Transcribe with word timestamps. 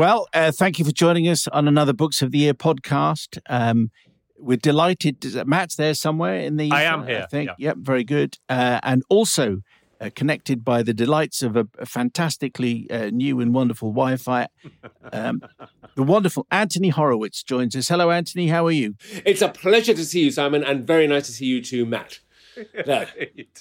Well, 0.00 0.28
uh, 0.32 0.50
thank 0.50 0.78
you 0.78 0.86
for 0.86 0.92
joining 0.92 1.28
us 1.28 1.46
on 1.48 1.68
another 1.68 1.92
Books 1.92 2.22
of 2.22 2.30
the 2.30 2.38
Year 2.38 2.54
podcast. 2.54 3.38
Um, 3.50 3.90
we're 4.38 4.56
delighted. 4.56 5.22
Matt's 5.46 5.76
there 5.76 5.92
somewhere 5.92 6.36
in 6.36 6.56
the. 6.56 6.72
I 6.72 6.84
am 6.84 7.06
here. 7.06 7.24
I 7.24 7.26
think. 7.26 7.50
Yeah. 7.58 7.68
Yep, 7.68 7.76
very 7.80 8.04
good. 8.04 8.38
Uh, 8.48 8.80
and 8.82 9.02
also 9.10 9.60
uh, 10.00 10.08
connected 10.16 10.64
by 10.64 10.82
the 10.82 10.94
delights 10.94 11.42
of 11.42 11.54
a, 11.54 11.68
a 11.78 11.84
fantastically 11.84 12.90
uh, 12.90 13.10
new 13.10 13.40
and 13.40 13.52
wonderful 13.52 13.90
Wi-Fi. 13.90 14.48
Um, 15.12 15.42
the 15.96 16.02
wonderful 16.02 16.46
Anthony 16.50 16.88
Horowitz 16.88 17.42
joins 17.42 17.76
us. 17.76 17.88
Hello, 17.88 18.10
Anthony. 18.10 18.48
How 18.48 18.66
are 18.66 18.70
you? 18.70 18.94
It's 19.26 19.42
a 19.42 19.50
pleasure 19.50 19.92
to 19.92 20.04
see 20.06 20.24
you, 20.24 20.30
Simon, 20.30 20.64
and 20.64 20.86
very 20.86 21.08
nice 21.08 21.26
to 21.26 21.32
see 21.32 21.44
you 21.44 21.62
too, 21.62 21.84
Matt. 21.84 22.20
There. 22.86 23.06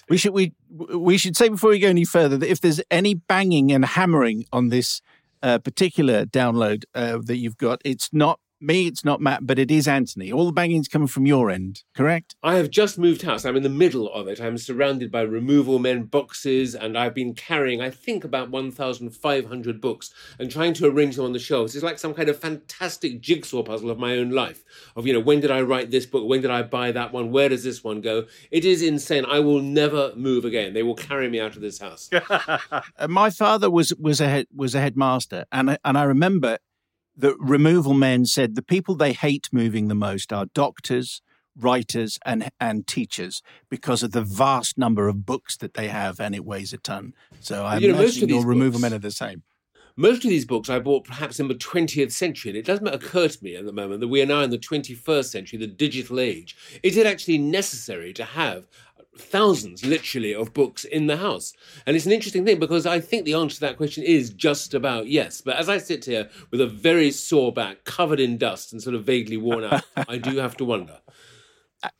We 0.10 0.18
should 0.18 0.34
we 0.34 0.54
we 0.70 1.18
should 1.18 1.38
say 1.38 1.50
before 1.50 1.70
we 1.70 1.80
go 1.80 1.90
any 1.90 2.06
further 2.06 2.38
that 2.38 2.50
if 2.50 2.60
there's 2.60 2.82
any 2.90 3.14
banging 3.14 3.72
and 3.72 3.86
hammering 3.86 4.46
on 4.52 4.70
this 4.70 5.02
uh, 5.42 5.60
particular 5.60 6.26
download 6.26 6.84
uh, 6.96 7.20
that 7.26 7.38
you've 7.38 7.58
got, 7.58 7.82
it's 7.86 8.10
not 8.14 8.40
me, 8.62 8.88
it's 8.88 9.06
not 9.06 9.22
Matt, 9.22 9.46
but 9.46 9.60
it 9.60 9.72
is 9.72 9.88
Anthony. 9.88 10.32
All 10.32 10.46
the 10.46 10.52
banging's 10.52 10.88
coming 10.88 11.08
from 11.08 11.26
your 11.26 11.50
end, 11.50 11.84
correct? 11.96 12.36
I 12.44 12.56
have 12.56 12.70
just 12.70 12.98
moved 12.98 13.22
house. 13.22 13.46
I'm 13.46 13.56
in 13.56 13.64
the 13.64 13.70
middle 13.70 14.12
of 14.12 14.28
it. 14.28 14.42
I'm 14.42 14.58
surrounded 14.58 15.12
by 15.12 15.22
removal 15.22 15.80
men 15.80 16.04
boxes, 16.04 16.76
and 16.76 16.98
I've 16.98 17.14
been 17.14 17.34
carrying, 17.34 17.82
I 17.82 17.90
think, 17.90 18.24
about 18.24 18.50
1,500 18.50 19.82
books 19.82 20.14
and 20.40 20.52
trying 20.52 20.74
to 20.74 20.88
arrange 20.88 21.16
them 21.16 21.26
on 21.26 21.34
the 21.34 21.40
shelves. 21.40 21.76
It's 21.76 21.84
like 21.84 22.00
some 22.00 22.14
kind 22.14 22.30
of 22.30 22.40
fantastic 22.40 23.22
jigsaw 23.22 23.64
puzzle 23.64 23.90
of 23.90 24.00
my 24.00 24.18
own 24.18 24.32
life. 24.32 24.64
Of, 24.96 25.08
you 25.08 25.14
know, 25.14 25.20
when 25.20 25.40
did 25.40 25.52
I 25.52 25.62
write 25.62 25.92
this 25.92 26.06
book? 26.06 26.28
When 26.28 26.42
did 26.42 26.52
I 26.52 26.64
buy 26.64 26.92
that 26.92 27.14
one? 27.14 27.32
Where 27.32 27.50
does 27.50 27.64
this 27.64 27.84
one 27.84 28.02
go? 28.02 28.26
It 28.52 28.66
is 28.66 28.82
insane. 28.82 29.26
I 29.26 29.40
will 29.40 29.62
never 29.62 30.14
move 30.16 30.46
again. 30.46 30.74
They 30.74 30.84
will 30.84 30.96
carry 30.96 31.30
me 31.30 31.40
out 31.40 31.56
of 31.56 31.62
this 31.62 31.80
house. 31.80 32.10
Uh, 32.98 33.08
my 33.08 33.30
father 33.30 33.70
was 33.70 33.94
was 33.96 34.20
a 34.22 34.28
head, 34.28 34.48
was 34.56 34.76
a 34.76 34.80
headmaster, 34.80 35.46
and 35.52 35.72
I, 35.72 35.78
and 35.84 35.98
I 35.98 36.04
remember 36.04 36.58
that 37.20 37.36
removal 37.40 37.94
men 37.94 38.26
said 38.26 38.56
the 38.56 38.62
people 38.62 38.96
they 38.96 39.14
hate 39.14 39.50
moving 39.52 39.88
the 39.88 39.96
most 39.96 40.32
are 40.34 40.48
doctors, 40.48 41.22
writers, 41.56 42.18
and 42.26 42.50
and 42.60 42.88
teachers 42.88 43.42
because 43.70 44.04
of 44.04 44.12
the 44.12 44.22
vast 44.22 44.78
number 44.78 45.08
of 45.08 45.26
books 45.26 45.58
that 45.58 45.74
they 45.74 45.88
have, 45.90 46.20
and 46.20 46.34
it 46.34 46.46
weighs 46.46 46.74
a 46.74 46.78
ton. 46.78 47.14
So 47.40 47.66
I 47.66 47.78
You 47.78 47.94
know, 47.94 48.02
of 48.04 48.16
your 48.18 48.46
removal 48.46 48.80
books- 48.80 48.82
men 48.82 48.94
are 48.94 49.00
the 49.00 49.12
same. 49.12 49.44
Most 49.96 50.24
of 50.24 50.30
these 50.30 50.46
books 50.46 50.70
I 50.70 50.80
bought 50.80 51.04
perhaps 51.04 51.42
in 51.42 51.50
the 51.50 51.56
20th 51.56 52.14
century, 52.14 52.52
and 52.52 52.58
it 52.58 52.66
doesn't 52.66 52.88
occur 52.88 53.28
to 53.28 53.44
me 53.44 53.58
at 53.58 53.66
the 53.66 53.74
moment 53.74 54.00
that 54.00 54.08
we 54.08 54.22
are 54.22 54.26
now 54.26 54.40
in 54.44 54.50
the 54.50 54.58
21st 54.58 55.30
century, 55.30 55.60
the 55.60 55.68
digital 55.68 56.22
age. 56.22 56.56
Is 56.84 56.96
it 56.96 57.06
actually 57.06 57.38
necessary 57.38 58.14
to 58.14 58.24
have 58.24 58.66
thousands, 59.20 59.86
literally, 59.86 60.34
of 60.34 60.54
books 60.54 60.84
in 60.86 61.08
the 61.08 61.18
house? 61.18 61.54
And 61.86 61.96
it's 61.96 62.06
an 62.06 62.12
interesting 62.12 62.46
thing 62.46 62.60
because 62.60 62.86
I 62.86 63.00
think 63.00 63.26
the 63.26 63.34
answer 63.34 63.56
to 63.56 63.62
that 63.62 63.78
question 63.78 64.04
is 64.04 64.30
just 64.30 64.74
about 64.74 65.08
yes. 65.08 65.42
But 65.42 65.58
as 65.58 65.70
I 65.70 65.78
sit 65.78 66.06
here 66.06 66.30
with 66.52 66.62
a 66.62 66.68
very 66.68 67.12
sore 67.12 67.54
back, 67.54 67.84
covered 67.84 68.20
in 68.20 68.38
dust 68.38 68.72
and 68.72 68.82
sort 68.82 68.96
of 68.96 69.04
vaguely 69.04 69.38
worn 69.38 69.64
out, 69.64 69.84
I 70.08 70.18
do 70.18 70.38
have 70.38 70.58
to 70.58 70.66
wonder. 70.66 71.00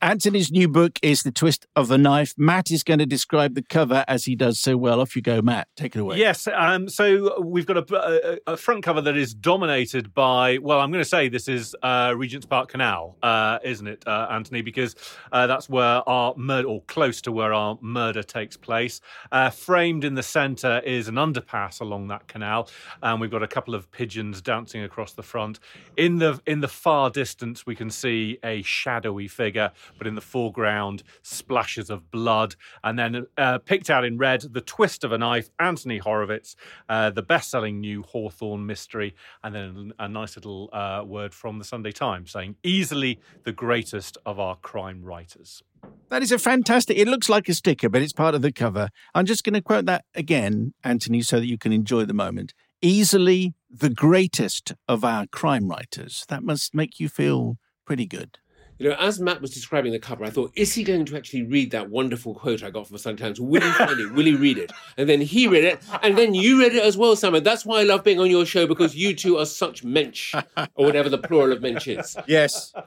Anthony's 0.02 0.50
new 0.50 0.68
book 0.68 0.98
is 1.02 1.22
The 1.22 1.32
Twist 1.32 1.66
of 1.74 1.88
the 1.88 1.96
Knife. 1.96 2.34
Matt 2.36 2.70
is 2.70 2.82
going 2.82 2.98
to 2.98 3.06
describe 3.06 3.54
the 3.54 3.62
cover 3.62 4.04
as 4.06 4.24
he 4.24 4.36
does 4.36 4.60
so 4.60 4.76
well. 4.76 5.00
Off 5.00 5.16
you 5.16 5.22
go, 5.22 5.40
Matt. 5.40 5.68
Take 5.76 5.96
it 5.96 6.00
away. 6.00 6.18
Yes, 6.18 6.46
um, 6.48 6.88
so 6.88 7.40
we've 7.40 7.64
got 7.64 7.90
a, 7.90 8.40
a, 8.46 8.56
front 8.56 8.84
cover 8.84 9.00
that 9.00 9.16
is 9.16 9.32
dominated 9.32 10.12
by, 10.12 10.58
well, 10.58 10.80
I'm 10.80 10.90
going 10.90 11.02
to 11.02 11.08
say 11.08 11.28
this 11.28 11.48
is 11.48 11.74
uh, 11.82 12.14
Regent's 12.16 12.46
Park 12.46 12.70
Canal, 12.70 13.16
uh, 13.22 13.58
isn't 13.64 13.86
it, 13.86 14.06
uh, 14.06 14.28
Anthony? 14.30 14.60
Because 14.60 14.96
uh, 15.32 15.46
that's 15.46 15.68
where 15.68 16.06
our 16.08 16.34
murder, 16.36 16.68
or 16.68 16.82
close 16.82 17.22
to 17.22 17.32
where 17.32 17.54
our 17.54 17.78
murder 17.80 18.22
takes 18.22 18.56
place. 18.56 19.00
Uh, 19.32 19.48
framed 19.48 20.04
in 20.04 20.14
the 20.14 20.22
centre 20.22 20.80
is 20.80 21.08
an 21.08 21.14
underpass 21.14 21.80
along 21.80 22.08
that 22.08 22.28
canal, 22.28 22.68
and 23.02 23.20
we've 23.20 23.30
got 23.30 23.42
a 23.42 23.48
couple 23.48 23.74
of 23.74 23.90
pigeons 23.92 24.42
dancing 24.42 24.82
across 24.82 25.14
the 25.14 25.22
front. 25.22 25.58
In 25.96 26.18
the 26.18 26.40
in 26.46 26.60
the 26.60 26.68
far 26.68 27.10
distance, 27.10 27.64
we 27.64 27.74
can 27.74 27.90
see 27.90 28.38
a 28.44 28.62
shadowy 28.62 29.28
figure, 29.28 29.69
but 29.98 30.06
in 30.06 30.14
the 30.14 30.20
foreground, 30.20 31.02
splashes 31.22 31.90
of 31.90 32.10
blood, 32.10 32.56
and 32.82 32.98
then 32.98 33.26
uh, 33.36 33.58
picked 33.58 33.90
out 33.90 34.04
in 34.04 34.18
red, 34.18 34.42
the 34.52 34.60
twist 34.60 35.04
of 35.04 35.12
a 35.12 35.18
knife, 35.18 35.50
Anthony 35.58 35.98
Horowitz, 35.98 36.56
uh, 36.88 37.10
the 37.10 37.22
best-selling 37.22 37.80
new 37.80 38.02
Hawthorne 38.02 38.66
mystery, 38.66 39.14
and 39.42 39.54
then 39.54 39.92
a 39.98 40.08
nice 40.08 40.36
little 40.36 40.70
uh, 40.72 41.02
word 41.06 41.34
from 41.34 41.58
the 41.58 41.64
Sunday 41.64 41.92
Times 41.92 42.30
saying, 42.30 42.56
"Easily 42.62 43.20
the 43.44 43.52
greatest 43.52 44.18
of 44.24 44.38
our 44.38 44.56
crime 44.56 45.02
writers." 45.02 45.62
That 46.08 46.22
is 46.22 46.32
a 46.32 46.38
fantastic. 46.38 46.98
It 46.98 47.08
looks 47.08 47.28
like 47.28 47.48
a 47.48 47.54
sticker, 47.54 47.88
but 47.88 48.02
it's 48.02 48.12
part 48.12 48.34
of 48.34 48.42
the 48.42 48.52
cover. 48.52 48.88
I'm 49.14 49.26
just 49.26 49.44
going 49.44 49.54
to 49.54 49.62
quote 49.62 49.86
that 49.86 50.04
again, 50.14 50.74
Anthony, 50.82 51.22
so 51.22 51.38
that 51.38 51.46
you 51.46 51.56
can 51.56 51.72
enjoy 51.72 52.04
the 52.04 52.14
moment. 52.14 52.52
Easily 52.82 53.54
the 53.70 53.90
greatest 53.90 54.72
of 54.88 55.04
our 55.04 55.26
crime 55.26 55.68
writers. 55.68 56.24
That 56.28 56.42
must 56.42 56.74
make 56.74 56.98
you 56.98 57.08
feel 57.08 57.58
pretty 57.86 58.06
good. 58.06 58.38
You 58.80 58.88
know, 58.88 58.96
as 58.98 59.20
Matt 59.20 59.42
was 59.42 59.50
describing 59.50 59.92
the 59.92 59.98
cover, 59.98 60.24
I 60.24 60.30
thought, 60.30 60.52
is 60.56 60.72
he 60.72 60.84
going 60.84 61.04
to 61.04 61.14
actually 61.14 61.42
read 61.42 61.70
that 61.72 61.90
wonderful 61.90 62.34
quote 62.34 62.62
I 62.62 62.70
got 62.70 62.86
from 62.86 62.94
the 62.94 62.98
Sun 62.98 63.18
Times? 63.18 63.38
Will 63.38 63.60
he 63.60 63.70
find 63.72 64.00
it? 64.00 64.10
Will 64.14 64.24
he 64.24 64.34
read 64.34 64.56
it? 64.56 64.72
And 64.96 65.06
then 65.06 65.20
he 65.20 65.46
read 65.46 65.64
it, 65.64 65.82
and 66.02 66.16
then 66.16 66.32
you 66.32 66.58
read 66.58 66.74
it 66.74 66.82
as 66.82 66.96
well, 66.96 67.14
Simon. 67.14 67.44
That's 67.44 67.66
why 67.66 67.80
I 67.80 67.82
love 67.82 68.04
being 68.04 68.18
on 68.18 68.30
your 68.30 68.46
show 68.46 68.66
because 68.66 68.96
you 68.96 69.14
two 69.14 69.36
are 69.36 69.44
such 69.44 69.84
mensch, 69.84 70.34
or 70.76 70.86
whatever 70.86 71.10
the 71.10 71.18
plural 71.18 71.52
of 71.52 71.60
mensch 71.60 71.88
is. 71.88 72.16
Yes. 72.26 72.72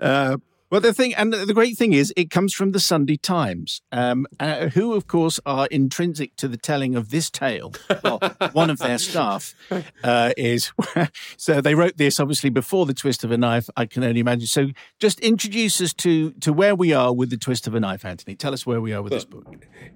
Uh, 0.00 0.36
well, 0.74 0.80
the 0.80 0.92
thing, 0.92 1.14
and 1.14 1.32
the 1.32 1.54
great 1.54 1.78
thing 1.78 1.92
is, 1.92 2.12
it 2.16 2.30
comes 2.30 2.52
from 2.52 2.72
the 2.72 2.80
Sunday 2.80 3.16
Times, 3.16 3.80
um, 3.92 4.26
uh, 4.40 4.70
who, 4.70 4.94
of 4.94 5.06
course, 5.06 5.38
are 5.46 5.68
intrinsic 5.68 6.34
to 6.34 6.48
the 6.48 6.56
telling 6.56 6.96
of 6.96 7.10
this 7.10 7.30
tale. 7.30 7.72
Well, 8.02 8.18
one 8.54 8.70
of 8.70 8.78
their 8.80 8.98
staff 8.98 9.54
uh, 10.02 10.32
is. 10.36 10.72
so 11.36 11.60
they 11.60 11.76
wrote 11.76 11.96
this 11.96 12.18
obviously 12.18 12.50
before 12.50 12.86
the 12.86 12.92
twist 12.92 13.22
of 13.22 13.30
a 13.30 13.38
knife. 13.38 13.70
I 13.76 13.86
can 13.86 14.02
only 14.02 14.18
imagine. 14.18 14.48
So, 14.48 14.70
just 14.98 15.20
introduce 15.20 15.80
us 15.80 15.94
to 15.94 16.32
to 16.32 16.52
where 16.52 16.74
we 16.74 16.92
are 16.92 17.14
with 17.14 17.30
the 17.30 17.36
twist 17.36 17.68
of 17.68 17.76
a 17.76 17.80
knife, 17.80 18.04
Anthony. 18.04 18.34
Tell 18.34 18.52
us 18.52 18.66
where 18.66 18.80
we 18.80 18.92
are 18.92 19.00
with 19.00 19.12
this 19.12 19.24
book. 19.24 19.46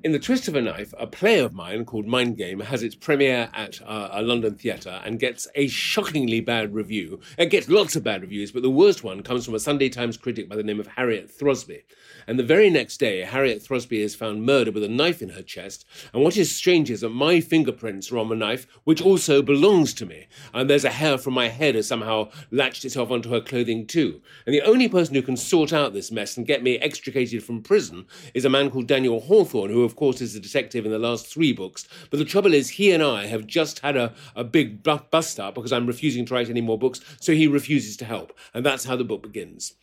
In 0.04 0.12
The 0.12 0.20
Twist 0.20 0.46
of 0.46 0.54
a 0.54 0.62
Knife, 0.62 0.94
a 0.96 1.08
play 1.08 1.40
of 1.40 1.54
mine 1.54 1.86
called 1.86 2.06
Mind 2.06 2.36
Game 2.36 2.60
has 2.60 2.84
its 2.84 2.94
premiere 2.94 3.50
at 3.52 3.80
uh, 3.82 4.10
a 4.12 4.22
London 4.22 4.54
theatre 4.54 5.00
and 5.04 5.18
gets 5.18 5.48
a 5.56 5.66
shockingly 5.66 6.40
bad 6.40 6.72
review. 6.72 7.18
It 7.36 7.46
gets 7.46 7.68
lots 7.68 7.96
of 7.96 8.04
bad 8.04 8.22
reviews, 8.22 8.52
but 8.52 8.62
the 8.62 8.70
worst 8.70 9.02
one 9.02 9.24
comes 9.24 9.44
from 9.44 9.56
a 9.56 9.58
Sunday 9.58 9.88
Times 9.88 10.16
critic 10.16 10.48
by 10.48 10.54
the 10.54 10.67
name 10.68 10.80
of 10.80 10.86
Harriet 10.86 11.30
Throsby. 11.30 11.82
And 12.28 12.38
the 12.38 12.44
very 12.44 12.68
next 12.68 12.98
day, 12.98 13.20
Harriet 13.20 13.62
Throsby 13.62 14.00
is 14.00 14.14
found 14.14 14.44
murdered 14.44 14.74
with 14.74 14.84
a 14.84 14.88
knife 14.88 15.22
in 15.22 15.30
her 15.30 15.42
chest. 15.42 15.86
And 16.12 16.22
what 16.22 16.36
is 16.36 16.54
strange 16.54 16.90
is 16.90 17.00
that 17.00 17.08
my 17.08 17.40
fingerprints 17.40 18.12
are 18.12 18.18
on 18.18 18.28
the 18.28 18.36
knife, 18.36 18.66
which 18.84 19.00
also 19.00 19.40
belongs 19.40 19.94
to 19.94 20.04
me. 20.04 20.26
And 20.52 20.68
there's 20.68 20.84
a 20.84 20.90
hair 20.90 21.16
from 21.16 21.32
my 21.32 21.48
head 21.48 21.74
has 21.74 21.88
somehow 21.88 22.30
latched 22.50 22.84
itself 22.84 23.10
onto 23.10 23.30
her 23.30 23.40
clothing 23.40 23.86
too. 23.86 24.20
And 24.44 24.54
the 24.54 24.60
only 24.60 24.88
person 24.88 25.14
who 25.14 25.22
can 25.22 25.38
sort 25.38 25.72
out 25.72 25.94
this 25.94 26.12
mess 26.12 26.36
and 26.36 26.46
get 26.46 26.62
me 26.62 26.78
extricated 26.78 27.42
from 27.42 27.62
prison 27.62 28.04
is 28.34 28.44
a 28.44 28.50
man 28.50 28.70
called 28.70 28.86
Daniel 28.88 29.20
Hawthorne, 29.20 29.70
who, 29.70 29.84
of 29.84 29.96
course, 29.96 30.20
is 30.20 30.36
a 30.36 30.40
detective 30.40 30.84
in 30.84 30.92
the 30.92 30.98
last 30.98 31.26
three 31.26 31.54
books. 31.54 31.88
But 32.10 32.18
the 32.18 32.26
trouble 32.26 32.52
is, 32.52 32.68
he 32.68 32.92
and 32.92 33.02
I 33.02 33.26
have 33.26 33.46
just 33.46 33.78
had 33.78 33.96
a, 33.96 34.12
a 34.36 34.44
big 34.44 34.82
bust 34.82 35.40
up 35.40 35.54
because 35.54 35.72
I'm 35.72 35.86
refusing 35.86 36.26
to 36.26 36.34
write 36.34 36.50
any 36.50 36.60
more 36.60 36.78
books, 36.78 37.00
so 37.20 37.32
he 37.32 37.46
refuses 37.46 37.96
to 37.96 38.04
help. 38.04 38.36
And 38.52 38.66
that's 38.66 38.84
how 38.84 38.96
the 38.96 39.04
book 39.04 39.22
begins. 39.22 39.74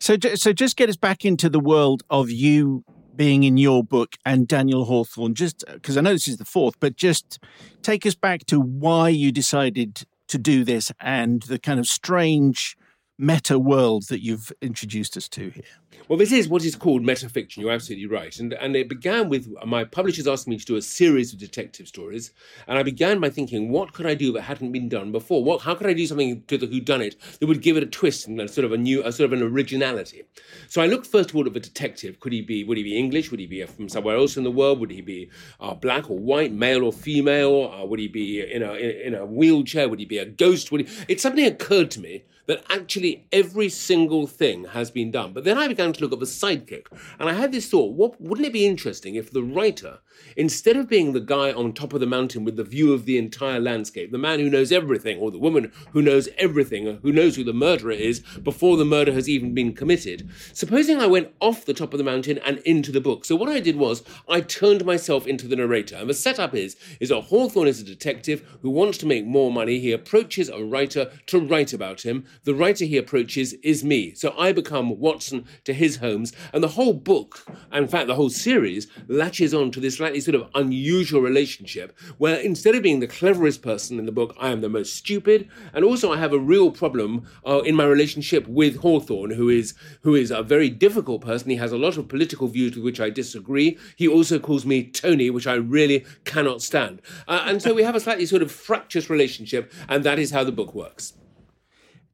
So, 0.00 0.16
so 0.34 0.54
just 0.54 0.78
get 0.78 0.88
us 0.88 0.96
back 0.96 1.26
into 1.26 1.50
the 1.50 1.60
world 1.60 2.02
of 2.08 2.30
you 2.30 2.84
being 3.14 3.44
in 3.44 3.58
your 3.58 3.84
book 3.84 4.16
and 4.24 4.48
Daniel 4.48 4.86
Hawthorne, 4.86 5.34
just 5.34 5.62
because 5.70 5.98
I 5.98 6.00
know 6.00 6.14
this 6.14 6.26
is 6.26 6.38
the 6.38 6.46
fourth, 6.46 6.80
but 6.80 6.96
just 6.96 7.38
take 7.82 8.06
us 8.06 8.14
back 8.14 8.46
to 8.46 8.58
why 8.58 9.10
you 9.10 9.30
decided 9.30 10.04
to 10.28 10.38
do 10.38 10.64
this 10.64 10.90
and 11.00 11.42
the 11.42 11.58
kind 11.58 11.78
of 11.78 11.86
strange 11.86 12.78
meta 13.20 13.58
world 13.58 14.08
that 14.08 14.24
you've 14.24 14.50
introduced 14.62 15.16
us 15.16 15.28
to 15.28 15.50
here. 15.50 15.64
Well, 16.08 16.18
this 16.18 16.32
is 16.32 16.48
what 16.48 16.64
is 16.64 16.74
called 16.74 17.02
metafiction. 17.02 17.58
You're 17.58 17.70
absolutely 17.70 18.06
right. 18.06 18.36
And, 18.38 18.54
and 18.54 18.74
it 18.74 18.88
began 18.88 19.28
with 19.28 19.48
my 19.64 19.84
publishers 19.84 20.26
asking 20.26 20.52
me 20.52 20.58
to 20.58 20.64
do 20.64 20.76
a 20.76 20.82
series 20.82 21.32
of 21.32 21.38
detective 21.38 21.86
stories. 21.86 22.32
And 22.66 22.78
I 22.78 22.82
began 22.82 23.20
by 23.20 23.30
thinking, 23.30 23.70
what 23.70 23.92
could 23.92 24.06
I 24.06 24.14
do 24.14 24.32
that 24.32 24.42
hadn't 24.42 24.72
been 24.72 24.88
done 24.88 25.12
before? 25.12 25.44
What, 25.44 25.60
how 25.62 25.74
could 25.74 25.86
I 25.86 25.92
do 25.92 26.06
something 26.06 26.42
to 26.48 26.58
the 26.58 26.66
whodunit 26.66 27.38
that 27.38 27.46
would 27.46 27.62
give 27.62 27.76
it 27.76 27.82
a 27.82 27.86
twist 27.86 28.26
and 28.26 28.40
a 28.40 28.48
sort 28.48 28.64
of 28.64 28.72
a 28.72 28.78
new, 28.78 29.04
a 29.04 29.12
sort 29.12 29.32
of 29.32 29.38
an 29.38 29.46
originality? 29.46 30.24
So 30.68 30.80
I 30.80 30.86
looked 30.86 31.06
first 31.06 31.30
of 31.30 31.36
all 31.36 31.46
at 31.46 31.52
the 31.52 31.60
detective. 31.60 32.18
Could 32.18 32.32
he 32.32 32.42
be, 32.42 32.64
would 32.64 32.78
he 32.78 32.82
be 32.82 32.98
English? 32.98 33.30
Would 33.30 33.40
he 33.40 33.46
be 33.46 33.64
from 33.66 33.88
somewhere 33.88 34.16
else 34.16 34.36
in 34.36 34.42
the 34.42 34.50
world? 34.50 34.80
Would 34.80 34.90
he 34.90 35.02
be 35.02 35.30
uh, 35.60 35.74
black 35.74 36.10
or 36.10 36.18
white, 36.18 36.52
male 36.52 36.82
or 36.82 36.92
female? 36.92 37.72
Uh, 37.72 37.84
would 37.84 38.00
he 38.00 38.08
be 38.08 38.40
in 38.40 38.62
a, 38.62 38.72
in 38.74 39.14
a 39.14 39.26
wheelchair? 39.26 39.88
Would 39.88 40.00
he 40.00 40.06
be 40.06 40.18
a 40.18 40.26
ghost? 40.26 40.72
Would 40.72 40.88
he... 40.88 41.04
It 41.08 41.20
suddenly 41.20 41.46
occurred 41.46 41.90
to 41.92 42.00
me 42.00 42.24
that 42.50 42.64
actually 42.68 43.26
every 43.32 43.68
single 43.68 44.26
thing 44.26 44.64
has 44.64 44.90
been 44.90 45.10
done. 45.10 45.32
But 45.32 45.44
then 45.44 45.56
I 45.56 45.68
began 45.68 45.92
to 45.92 46.00
look 46.00 46.12
at 46.12 46.18
the 46.18 46.26
sidekick, 46.26 46.86
and 47.18 47.28
I 47.28 47.32
had 47.32 47.52
this 47.52 47.70
thought: 47.70 47.94
what 47.94 48.20
wouldn't 48.20 48.46
it 48.46 48.52
be 48.52 48.66
interesting 48.66 49.14
if 49.14 49.30
the 49.30 49.42
writer, 49.42 50.00
instead 50.36 50.76
of 50.76 50.88
being 50.88 51.12
the 51.12 51.20
guy 51.20 51.52
on 51.52 51.72
top 51.72 51.92
of 51.92 52.00
the 52.00 52.06
mountain 52.06 52.44
with 52.44 52.56
the 52.56 52.64
view 52.64 52.92
of 52.92 53.04
the 53.04 53.16
entire 53.18 53.60
landscape, 53.60 54.10
the 54.10 54.18
man 54.18 54.40
who 54.40 54.50
knows 54.50 54.72
everything, 54.72 55.18
or 55.18 55.30
the 55.30 55.38
woman 55.38 55.70
who 55.92 56.02
knows 56.02 56.28
everything, 56.38 56.98
who 57.02 57.12
knows 57.12 57.36
who 57.36 57.44
the 57.44 57.52
murderer 57.52 57.92
is 57.92 58.20
before 58.42 58.76
the 58.76 58.84
murder 58.84 59.12
has 59.12 59.28
even 59.28 59.54
been 59.54 59.72
committed, 59.72 60.28
supposing 60.52 60.98
I 60.98 61.06
went 61.06 61.32
off 61.40 61.64
the 61.64 61.72
top 61.72 61.94
of 61.94 61.98
the 61.98 62.04
mountain 62.04 62.38
and 62.38 62.58
into 62.58 62.90
the 62.90 63.00
book. 63.00 63.24
So 63.24 63.36
what 63.36 63.48
I 63.48 63.60
did 63.60 63.76
was 63.76 64.02
I 64.28 64.40
turned 64.40 64.84
myself 64.84 65.26
into 65.26 65.46
the 65.46 65.56
narrator, 65.56 65.96
and 65.96 66.10
the 66.10 66.14
setup 66.14 66.54
is 66.54 66.76
is 66.98 67.10
that 67.10 67.20
Hawthorne 67.22 67.68
is 67.68 67.80
a 67.80 67.84
detective 67.84 68.58
who 68.62 68.70
wants 68.70 68.98
to 68.98 69.06
make 69.06 69.24
more 69.24 69.52
money. 69.52 69.78
He 69.78 69.92
approaches 69.92 70.48
a 70.48 70.64
writer 70.64 71.12
to 71.26 71.38
write 71.38 71.72
about 71.72 72.00
him. 72.02 72.26
The 72.44 72.54
writer 72.54 72.86
he 72.86 72.96
approaches 72.96 73.52
is 73.62 73.84
me. 73.84 74.14
So 74.14 74.34
I 74.38 74.52
become 74.52 74.98
Watson 74.98 75.44
to 75.64 75.74
his 75.74 75.96
Holmes, 75.96 76.32
and 76.54 76.62
the 76.62 76.68
whole 76.68 76.94
book, 76.94 77.44
in 77.72 77.86
fact, 77.86 78.06
the 78.06 78.14
whole 78.14 78.30
series, 78.30 78.86
latches 79.08 79.52
on 79.52 79.70
to 79.72 79.80
this 79.80 79.96
slightly 79.96 80.20
sort 80.20 80.34
of 80.34 80.48
unusual 80.54 81.20
relationship 81.20 81.98
where 82.16 82.36
instead 82.36 82.74
of 82.74 82.82
being 82.82 83.00
the 83.00 83.06
cleverest 83.06 83.62
person 83.62 83.98
in 83.98 84.06
the 84.06 84.12
book, 84.12 84.34
I 84.40 84.48
am 84.50 84.62
the 84.62 84.68
most 84.68 84.94
stupid. 84.94 85.48
And 85.74 85.84
also, 85.84 86.12
I 86.12 86.16
have 86.16 86.32
a 86.32 86.38
real 86.38 86.70
problem 86.70 87.26
uh, 87.46 87.60
in 87.60 87.74
my 87.74 87.84
relationship 87.84 88.46
with 88.48 88.76
Hawthorne, 88.76 89.32
who 89.32 89.48
is, 89.48 89.74
who 90.02 90.14
is 90.14 90.30
a 90.30 90.42
very 90.42 90.70
difficult 90.70 91.20
person. 91.20 91.50
He 91.50 91.56
has 91.56 91.72
a 91.72 91.78
lot 91.78 91.98
of 91.98 92.08
political 92.08 92.48
views 92.48 92.74
with 92.74 92.84
which 92.84 93.00
I 93.00 93.10
disagree. 93.10 93.78
He 93.96 94.08
also 94.08 94.38
calls 94.38 94.64
me 94.64 94.84
Tony, 94.84 95.28
which 95.28 95.46
I 95.46 95.54
really 95.54 96.06
cannot 96.24 96.62
stand. 96.62 97.02
Uh, 97.28 97.44
and 97.46 97.60
so 97.60 97.74
we 97.74 97.82
have 97.82 97.94
a 97.94 98.00
slightly 98.00 98.26
sort 98.26 98.42
of 98.42 98.50
fractious 98.50 99.10
relationship, 99.10 99.72
and 99.88 100.04
that 100.04 100.18
is 100.18 100.30
how 100.30 100.44
the 100.44 100.52
book 100.52 100.74
works. 100.74 101.14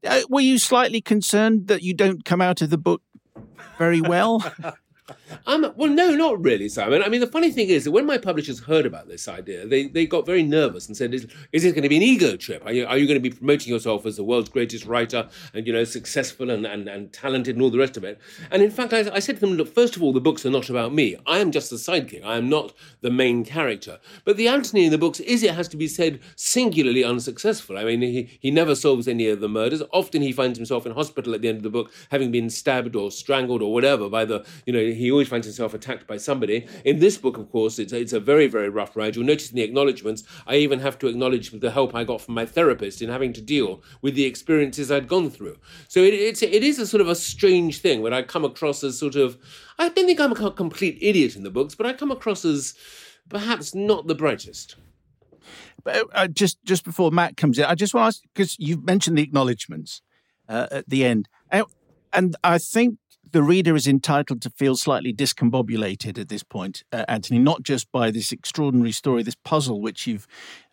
Uh, 0.04 0.22
were 0.28 0.40
you 0.40 0.58
slightly 0.58 1.00
concerned 1.00 1.68
that 1.68 1.82
you 1.82 1.94
don't 1.94 2.24
come 2.24 2.40
out 2.40 2.62
of 2.62 2.70
the 2.70 2.78
book 2.78 3.02
very 3.78 4.00
well? 4.00 4.44
Um, 5.46 5.72
well, 5.76 5.90
no, 5.90 6.14
not 6.16 6.42
really, 6.42 6.68
Simon. 6.68 7.02
I 7.02 7.08
mean, 7.08 7.20
the 7.20 7.28
funny 7.28 7.52
thing 7.52 7.68
is 7.68 7.84
that 7.84 7.92
when 7.92 8.06
my 8.06 8.18
publishers 8.18 8.58
heard 8.58 8.86
about 8.86 9.06
this 9.06 9.28
idea, 9.28 9.64
they, 9.66 9.86
they 9.86 10.04
got 10.04 10.26
very 10.26 10.42
nervous 10.42 10.88
and 10.88 10.96
said, 10.96 11.14
"Is, 11.14 11.26
is 11.52 11.62
this 11.62 11.72
going 11.72 11.84
to 11.84 11.88
be 11.88 11.96
an 11.96 12.02
ego 12.02 12.36
trip? 12.36 12.64
Are 12.66 12.72
you, 12.72 12.86
are 12.86 12.98
you 12.98 13.06
going 13.06 13.22
to 13.22 13.30
be 13.30 13.34
promoting 13.34 13.72
yourself 13.72 14.04
as 14.06 14.16
the 14.16 14.24
world's 14.24 14.48
greatest 14.48 14.84
writer 14.84 15.28
and 15.54 15.66
you 15.66 15.72
know 15.72 15.84
successful 15.84 16.50
and, 16.50 16.66
and, 16.66 16.88
and 16.88 17.12
talented 17.12 17.54
and 17.54 17.62
all 17.62 17.70
the 17.70 17.78
rest 17.78 17.96
of 17.96 18.02
it?" 18.02 18.20
And 18.50 18.62
in 18.62 18.70
fact, 18.70 18.92
I, 18.92 19.08
I 19.12 19.20
said 19.20 19.36
to 19.36 19.40
them, 19.42 19.54
"Look, 19.54 19.72
first 19.72 19.94
of 19.94 20.02
all, 20.02 20.12
the 20.12 20.20
books 20.20 20.44
are 20.44 20.50
not 20.50 20.68
about 20.68 20.92
me. 20.92 21.16
I 21.24 21.38
am 21.38 21.52
just 21.52 21.70
the 21.70 21.76
sidekick. 21.76 22.24
I 22.24 22.36
am 22.36 22.48
not 22.48 22.72
the 23.00 23.10
main 23.10 23.44
character. 23.44 24.00
But 24.24 24.36
the 24.36 24.48
Anthony 24.48 24.86
in 24.86 24.90
the 24.90 24.98
books 24.98 25.20
is, 25.20 25.44
it 25.44 25.54
has 25.54 25.68
to 25.68 25.76
be 25.76 25.86
said, 25.86 26.18
singularly 26.34 27.04
unsuccessful. 27.04 27.78
I 27.78 27.84
mean, 27.84 28.02
he 28.02 28.38
he 28.40 28.50
never 28.50 28.74
solves 28.74 29.06
any 29.06 29.28
of 29.28 29.38
the 29.38 29.48
murders. 29.48 29.82
Often 29.92 30.22
he 30.22 30.32
finds 30.32 30.58
himself 30.58 30.84
in 30.84 30.92
hospital 30.92 31.32
at 31.32 31.42
the 31.42 31.48
end 31.48 31.58
of 31.58 31.62
the 31.62 31.70
book, 31.70 31.92
having 32.10 32.32
been 32.32 32.50
stabbed 32.50 32.96
or 32.96 33.12
strangled 33.12 33.62
or 33.62 33.72
whatever 33.72 34.08
by 34.08 34.24
the 34.24 34.44
you 34.64 34.72
know 34.72 34.95
he 34.96 35.10
always 35.10 35.28
finds 35.28 35.46
himself 35.46 35.74
attacked 35.74 36.06
by 36.06 36.16
somebody. 36.16 36.66
In 36.84 36.98
this 36.98 37.18
book, 37.18 37.36
of 37.36 37.50
course, 37.50 37.78
it's, 37.78 37.92
it's 37.92 38.12
a 38.12 38.20
very, 38.20 38.46
very 38.46 38.68
rough 38.68 38.96
ride. 38.96 39.16
You'll 39.16 39.26
notice 39.26 39.50
in 39.50 39.56
the 39.56 39.62
acknowledgements, 39.62 40.24
I 40.46 40.56
even 40.56 40.80
have 40.80 40.98
to 41.00 41.06
acknowledge 41.06 41.50
the 41.50 41.70
help 41.70 41.94
I 41.94 42.04
got 42.04 42.20
from 42.20 42.34
my 42.34 42.46
therapist 42.46 43.02
in 43.02 43.08
having 43.08 43.32
to 43.34 43.40
deal 43.40 43.82
with 44.02 44.14
the 44.14 44.24
experiences 44.24 44.90
I'd 44.90 45.08
gone 45.08 45.30
through. 45.30 45.58
So 45.88 46.00
it, 46.00 46.14
it's, 46.14 46.42
it 46.42 46.62
is 46.62 46.78
a 46.78 46.86
sort 46.86 47.00
of 47.00 47.08
a 47.08 47.14
strange 47.14 47.80
thing 47.80 48.02
when 48.02 48.12
I 48.12 48.22
come 48.22 48.44
across 48.44 48.82
as 48.82 48.98
sort 48.98 49.16
of, 49.16 49.38
I 49.78 49.88
don't 49.88 50.06
think 50.06 50.20
I'm 50.20 50.32
a 50.32 50.50
complete 50.50 50.98
idiot 51.00 51.36
in 51.36 51.42
the 51.42 51.50
books, 51.50 51.74
but 51.74 51.86
I 51.86 51.92
come 51.92 52.10
across 52.10 52.44
as 52.44 52.74
perhaps 53.28 53.74
not 53.74 54.06
the 54.06 54.14
brightest. 54.14 54.76
But 55.84 56.06
uh, 56.14 56.26
just 56.26 56.58
just 56.64 56.84
before 56.84 57.12
Matt 57.12 57.36
comes 57.36 57.60
in, 57.60 57.64
I 57.64 57.76
just 57.76 57.94
want 57.94 58.02
to 58.02 58.06
ask 58.08 58.22
because 58.34 58.56
you've 58.58 58.84
mentioned 58.84 59.16
the 59.16 59.22
acknowledgements 59.22 60.02
uh, 60.48 60.66
at 60.72 60.88
the 60.88 61.04
end, 61.04 61.28
and 62.16 62.34
I 62.42 62.58
think 62.58 62.98
the 63.32 63.42
reader 63.42 63.74
is 63.74 63.86
entitled 63.86 64.40
to 64.42 64.50
feel 64.50 64.76
slightly 64.76 65.12
discombobulated 65.12 66.18
at 66.18 66.28
this 66.28 66.42
point, 66.42 66.82
uh, 66.92 67.04
Anthony, 67.08 67.38
not 67.38 67.62
just 67.62 67.90
by 67.90 68.10
this 68.10 68.32
extraordinary 68.32 68.92
story, 68.92 69.22
this 69.22 69.36
puzzle 69.44 69.80
which 69.80 70.06
you've 70.06 70.26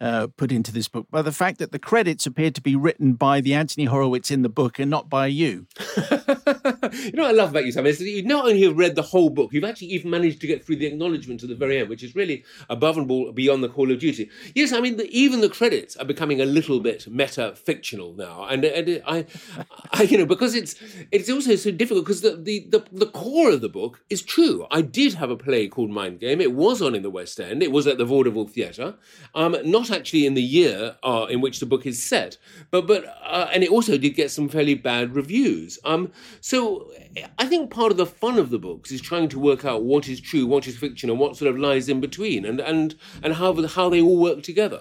uh, 0.04 0.28
put 0.36 0.52
into 0.52 0.74
this 0.74 0.90
book, 0.90 1.08
but 1.10 1.22
the 1.22 1.32
fact 1.32 1.60
that 1.60 1.72
the 1.72 1.80
credits 1.80 2.26
appear 2.26 2.52
to 2.52 2.60
be 2.60 2.76
written 2.76 3.14
by 3.14 3.40
the 3.40 3.54
Anthony 3.54 3.86
Horowitz 3.86 4.32
in 4.32 4.42
the 4.42 4.50
book 4.50 4.78
and 4.78 4.92
not 4.92 5.10
by 5.10 5.28
you. 5.28 5.66
you 5.98 7.14
know 7.14 7.24
what 7.24 7.30
I 7.30 7.32
love 7.32 7.52
about 7.52 7.66
you, 7.66 7.72
Sam, 7.72 7.86
is 7.86 8.00
that 8.00 8.10
you 8.10 8.22
not 8.24 8.46
only 8.46 8.64
have 8.64 8.78
read 8.78 8.96
the 8.96 9.02
whole 9.02 9.30
book, 9.30 9.54
you've 9.54 9.64
actually 9.64 9.88
even 9.88 10.12
managed 10.12 10.42
to 10.42 10.48
get 10.48 10.66
through 10.66 10.76
the 10.76 10.88
acknowledgement 10.88 11.40
to 11.40 11.48
the 11.48 11.56
very 11.56 11.80
end, 11.80 11.88
which 11.88 12.04
is 12.04 12.16
really 12.16 12.44
above 12.70 12.98
and 12.98 13.34
beyond 13.34 13.64
the 13.64 13.70
call 13.70 13.90
of 13.94 14.00
duty. 14.00 14.30
Yes, 14.54 14.74
I 14.74 14.82
mean, 14.82 14.98
the, 14.98 15.10
even 15.10 15.40
the 15.40 15.48
credits 15.48 15.96
are 15.96 16.04
becoming 16.04 16.42
a 16.42 16.46
little 16.46 16.82
bit 16.82 17.08
meta 17.08 17.56
fictional 17.56 18.14
now. 18.14 18.44
And, 18.44 18.66
and 18.66 19.02
I, 19.08 19.26
I, 19.92 20.04
you 20.04 20.18
know, 20.18 20.26
because 20.26 20.54
it's 20.54 20.76
it's 21.14 21.30
also 21.30 21.56
so 21.56 21.72
difficult 21.72 22.04
because 22.04 22.20
the, 22.20 22.36
the, 22.36 22.68
the, 22.70 22.84
the 22.92 23.08
core 23.08 23.52
of 23.52 23.62
the 23.62 23.70
book 23.70 24.02
is 24.10 24.22
true. 24.22 24.68
I 24.70 24.82
did 24.82 25.14
have 25.14 25.30
a 25.30 25.38
play 25.38 25.70
called 25.70 25.92
Mind 25.92 26.20
Game. 26.20 26.42
It 26.42 26.52
was 26.52 26.82
on 26.82 26.94
in 26.94 27.04
the 27.04 27.10
West 27.10 27.40
End, 27.40 27.64
it 27.64 27.72
was 27.72 27.88
at 27.88 27.98
the 27.98 28.04
Vaudeville 28.04 28.48
Theatre, 28.48 28.96
um, 29.34 29.56
not 29.64 29.93
actually 29.94 30.26
in 30.26 30.34
the 30.34 30.44
year 30.44 30.96
uh, 31.04 31.28
in 31.30 31.40
which 31.40 31.60
the 31.60 31.66
book 31.66 31.86
is 31.86 32.02
set, 32.02 32.38
but, 32.72 32.88
but 32.88 33.06
uh, 33.24 33.50
and 33.54 33.64
it 33.64 33.70
also 33.70 33.98
did 33.98 34.16
get 34.16 34.32
some 34.32 34.50
fairly 34.50 34.76
bad 34.76 35.16
reviews. 35.16 35.80
Um, 35.86 36.12
so 36.42 36.92
I 37.38 37.46
think 37.46 37.72
part 37.72 37.92
of 37.92 37.98
the 37.98 38.06
fun 38.06 38.38
of 38.38 38.50
the 38.50 38.60
books 38.60 38.92
is 38.92 39.02
trying 39.02 39.30
to 39.30 39.40
work 39.40 39.64
out 39.64 39.84
what 39.84 40.10
is 40.10 40.20
true, 40.20 40.46
what 40.46 40.68
is 40.68 40.78
fiction, 40.78 41.10
and 41.10 41.20
what 41.20 41.38
sort 41.38 41.50
of 41.50 41.58
lies 41.58 41.88
in 41.88 42.02
between, 42.02 42.44
and 42.46 42.60
and 42.60 42.96
and 43.22 43.36
how 43.36 43.54
how 43.68 43.90
they 43.90 44.02
all 44.02 44.18
work 44.18 44.44
together. 44.44 44.80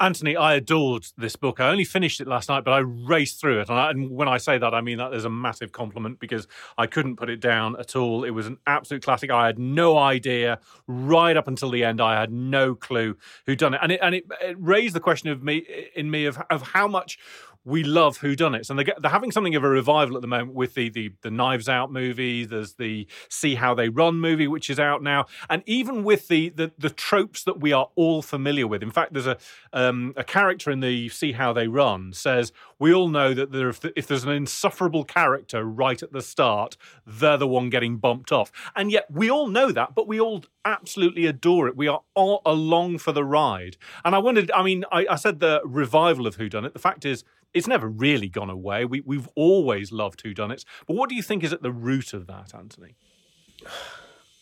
Anthony, 0.00 0.36
I 0.36 0.54
adored 0.54 1.06
this 1.16 1.36
book. 1.36 1.60
I 1.60 1.68
only 1.70 1.84
finished 1.84 2.20
it 2.20 2.26
last 2.26 2.48
night, 2.48 2.64
but 2.64 2.72
I 2.72 2.78
raced 2.78 3.40
through 3.40 3.60
it. 3.60 3.68
And, 3.68 3.78
I, 3.78 3.90
and, 3.90 4.10
when 4.10 4.26
I 4.26 4.38
say 4.38 4.58
that, 4.58 4.74
I 4.74 4.80
mean 4.80 4.98
that 4.98 5.10
there's 5.10 5.24
a 5.24 5.30
massive 5.30 5.70
compliment 5.70 6.18
because 6.18 6.48
I 6.76 6.86
couldn't 6.86 7.16
put 7.16 7.30
it 7.30 7.40
down 7.40 7.76
at 7.78 7.94
all. 7.94 8.24
It 8.24 8.30
was 8.30 8.46
an 8.46 8.58
absolute 8.66 9.04
classic. 9.04 9.30
I 9.30 9.46
had 9.46 9.58
no 9.58 9.96
idea 9.96 10.58
right 10.88 11.36
up 11.36 11.46
until 11.46 11.70
the 11.70 11.84
end. 11.84 12.00
I 12.00 12.18
had 12.18 12.32
no 12.32 12.74
clue 12.74 13.16
who'd 13.46 13.58
done 13.58 13.74
it, 13.74 13.80
and 13.82 13.92
it 13.92 14.00
and 14.02 14.14
it, 14.14 14.24
it 14.40 14.56
raised 14.58 14.94
the 14.94 15.00
question 15.00 15.30
of 15.30 15.42
me 15.42 15.64
in 15.94 16.10
me 16.10 16.26
of 16.26 16.42
of 16.50 16.62
how 16.62 16.88
much 16.88 17.18
we 17.64 17.84
love 17.84 18.18
whodunits, 18.18 18.70
and 18.70 18.78
they're, 18.78 18.94
they're 19.00 19.10
having 19.10 19.30
something 19.30 19.54
of 19.54 19.62
a 19.62 19.68
revival 19.68 20.16
at 20.16 20.22
the 20.22 20.28
moment 20.28 20.54
with 20.54 20.74
the, 20.74 20.88
the 20.88 21.12
the 21.22 21.30
Knives 21.30 21.68
Out 21.68 21.92
movie. 21.92 22.44
There's 22.44 22.74
the 22.74 23.06
See 23.28 23.54
How 23.54 23.74
They 23.74 23.88
Run 23.88 24.16
movie, 24.16 24.48
which 24.48 24.68
is 24.68 24.80
out 24.80 25.02
now, 25.02 25.26
and 25.48 25.62
even 25.66 26.02
with 26.02 26.28
the 26.28 26.48
the, 26.50 26.72
the 26.76 26.90
tropes 26.90 27.44
that 27.44 27.60
we 27.60 27.72
are 27.72 27.88
all 27.94 28.22
familiar 28.22 28.66
with. 28.66 28.82
In 28.82 28.90
fact, 28.90 29.12
there's 29.12 29.26
a, 29.26 29.38
um, 29.72 30.12
a 30.16 30.24
character 30.24 30.70
in 30.70 30.80
the 30.80 31.08
See 31.08 31.32
How 31.32 31.52
They 31.52 31.68
Run 31.68 32.12
says, 32.12 32.52
"We 32.78 32.92
all 32.92 33.08
know 33.08 33.32
that 33.34 33.52
there, 33.52 33.68
if, 33.68 33.84
if 33.96 34.06
there's 34.06 34.24
an 34.24 34.30
insufferable 34.30 35.04
character 35.04 35.64
right 35.64 36.02
at 36.02 36.12
the 36.12 36.22
start, 36.22 36.76
they're 37.06 37.36
the 37.36 37.46
one 37.46 37.70
getting 37.70 37.98
bumped 37.98 38.32
off." 38.32 38.50
And 38.74 38.90
yet 38.90 39.06
we 39.10 39.30
all 39.30 39.46
know 39.46 39.70
that, 39.70 39.94
but 39.94 40.08
we 40.08 40.20
all 40.20 40.44
absolutely 40.64 41.26
adore 41.26 41.68
it. 41.68 41.76
We 41.76 41.88
are 41.88 42.02
all 42.14 42.42
along 42.44 42.98
for 42.98 43.12
the 43.12 43.24
ride. 43.24 43.76
And 44.04 44.14
I 44.14 44.18
wondered, 44.18 44.50
I 44.52 44.62
mean, 44.62 44.84
I, 44.92 45.06
I 45.10 45.16
said 45.16 45.40
the 45.40 45.60
revival 45.64 46.26
of 46.26 46.36
whodunit. 46.36 46.72
The 46.72 46.78
fact 46.78 47.04
is, 47.04 47.24
it's 47.54 47.66
never 47.66 47.88
really 47.88 48.28
gone 48.28 48.50
away. 48.50 48.84
We, 48.84 49.00
we've 49.00 49.28
always 49.34 49.92
loved 49.92 50.22
whodunit. 50.22 50.64
But 50.86 50.96
what 50.96 51.08
do 51.08 51.14
you 51.14 51.22
think 51.22 51.44
is 51.44 51.52
at 51.52 51.62
the 51.62 51.72
root 51.72 52.12
of 52.12 52.26
that, 52.26 52.54
Anthony? 52.54 52.96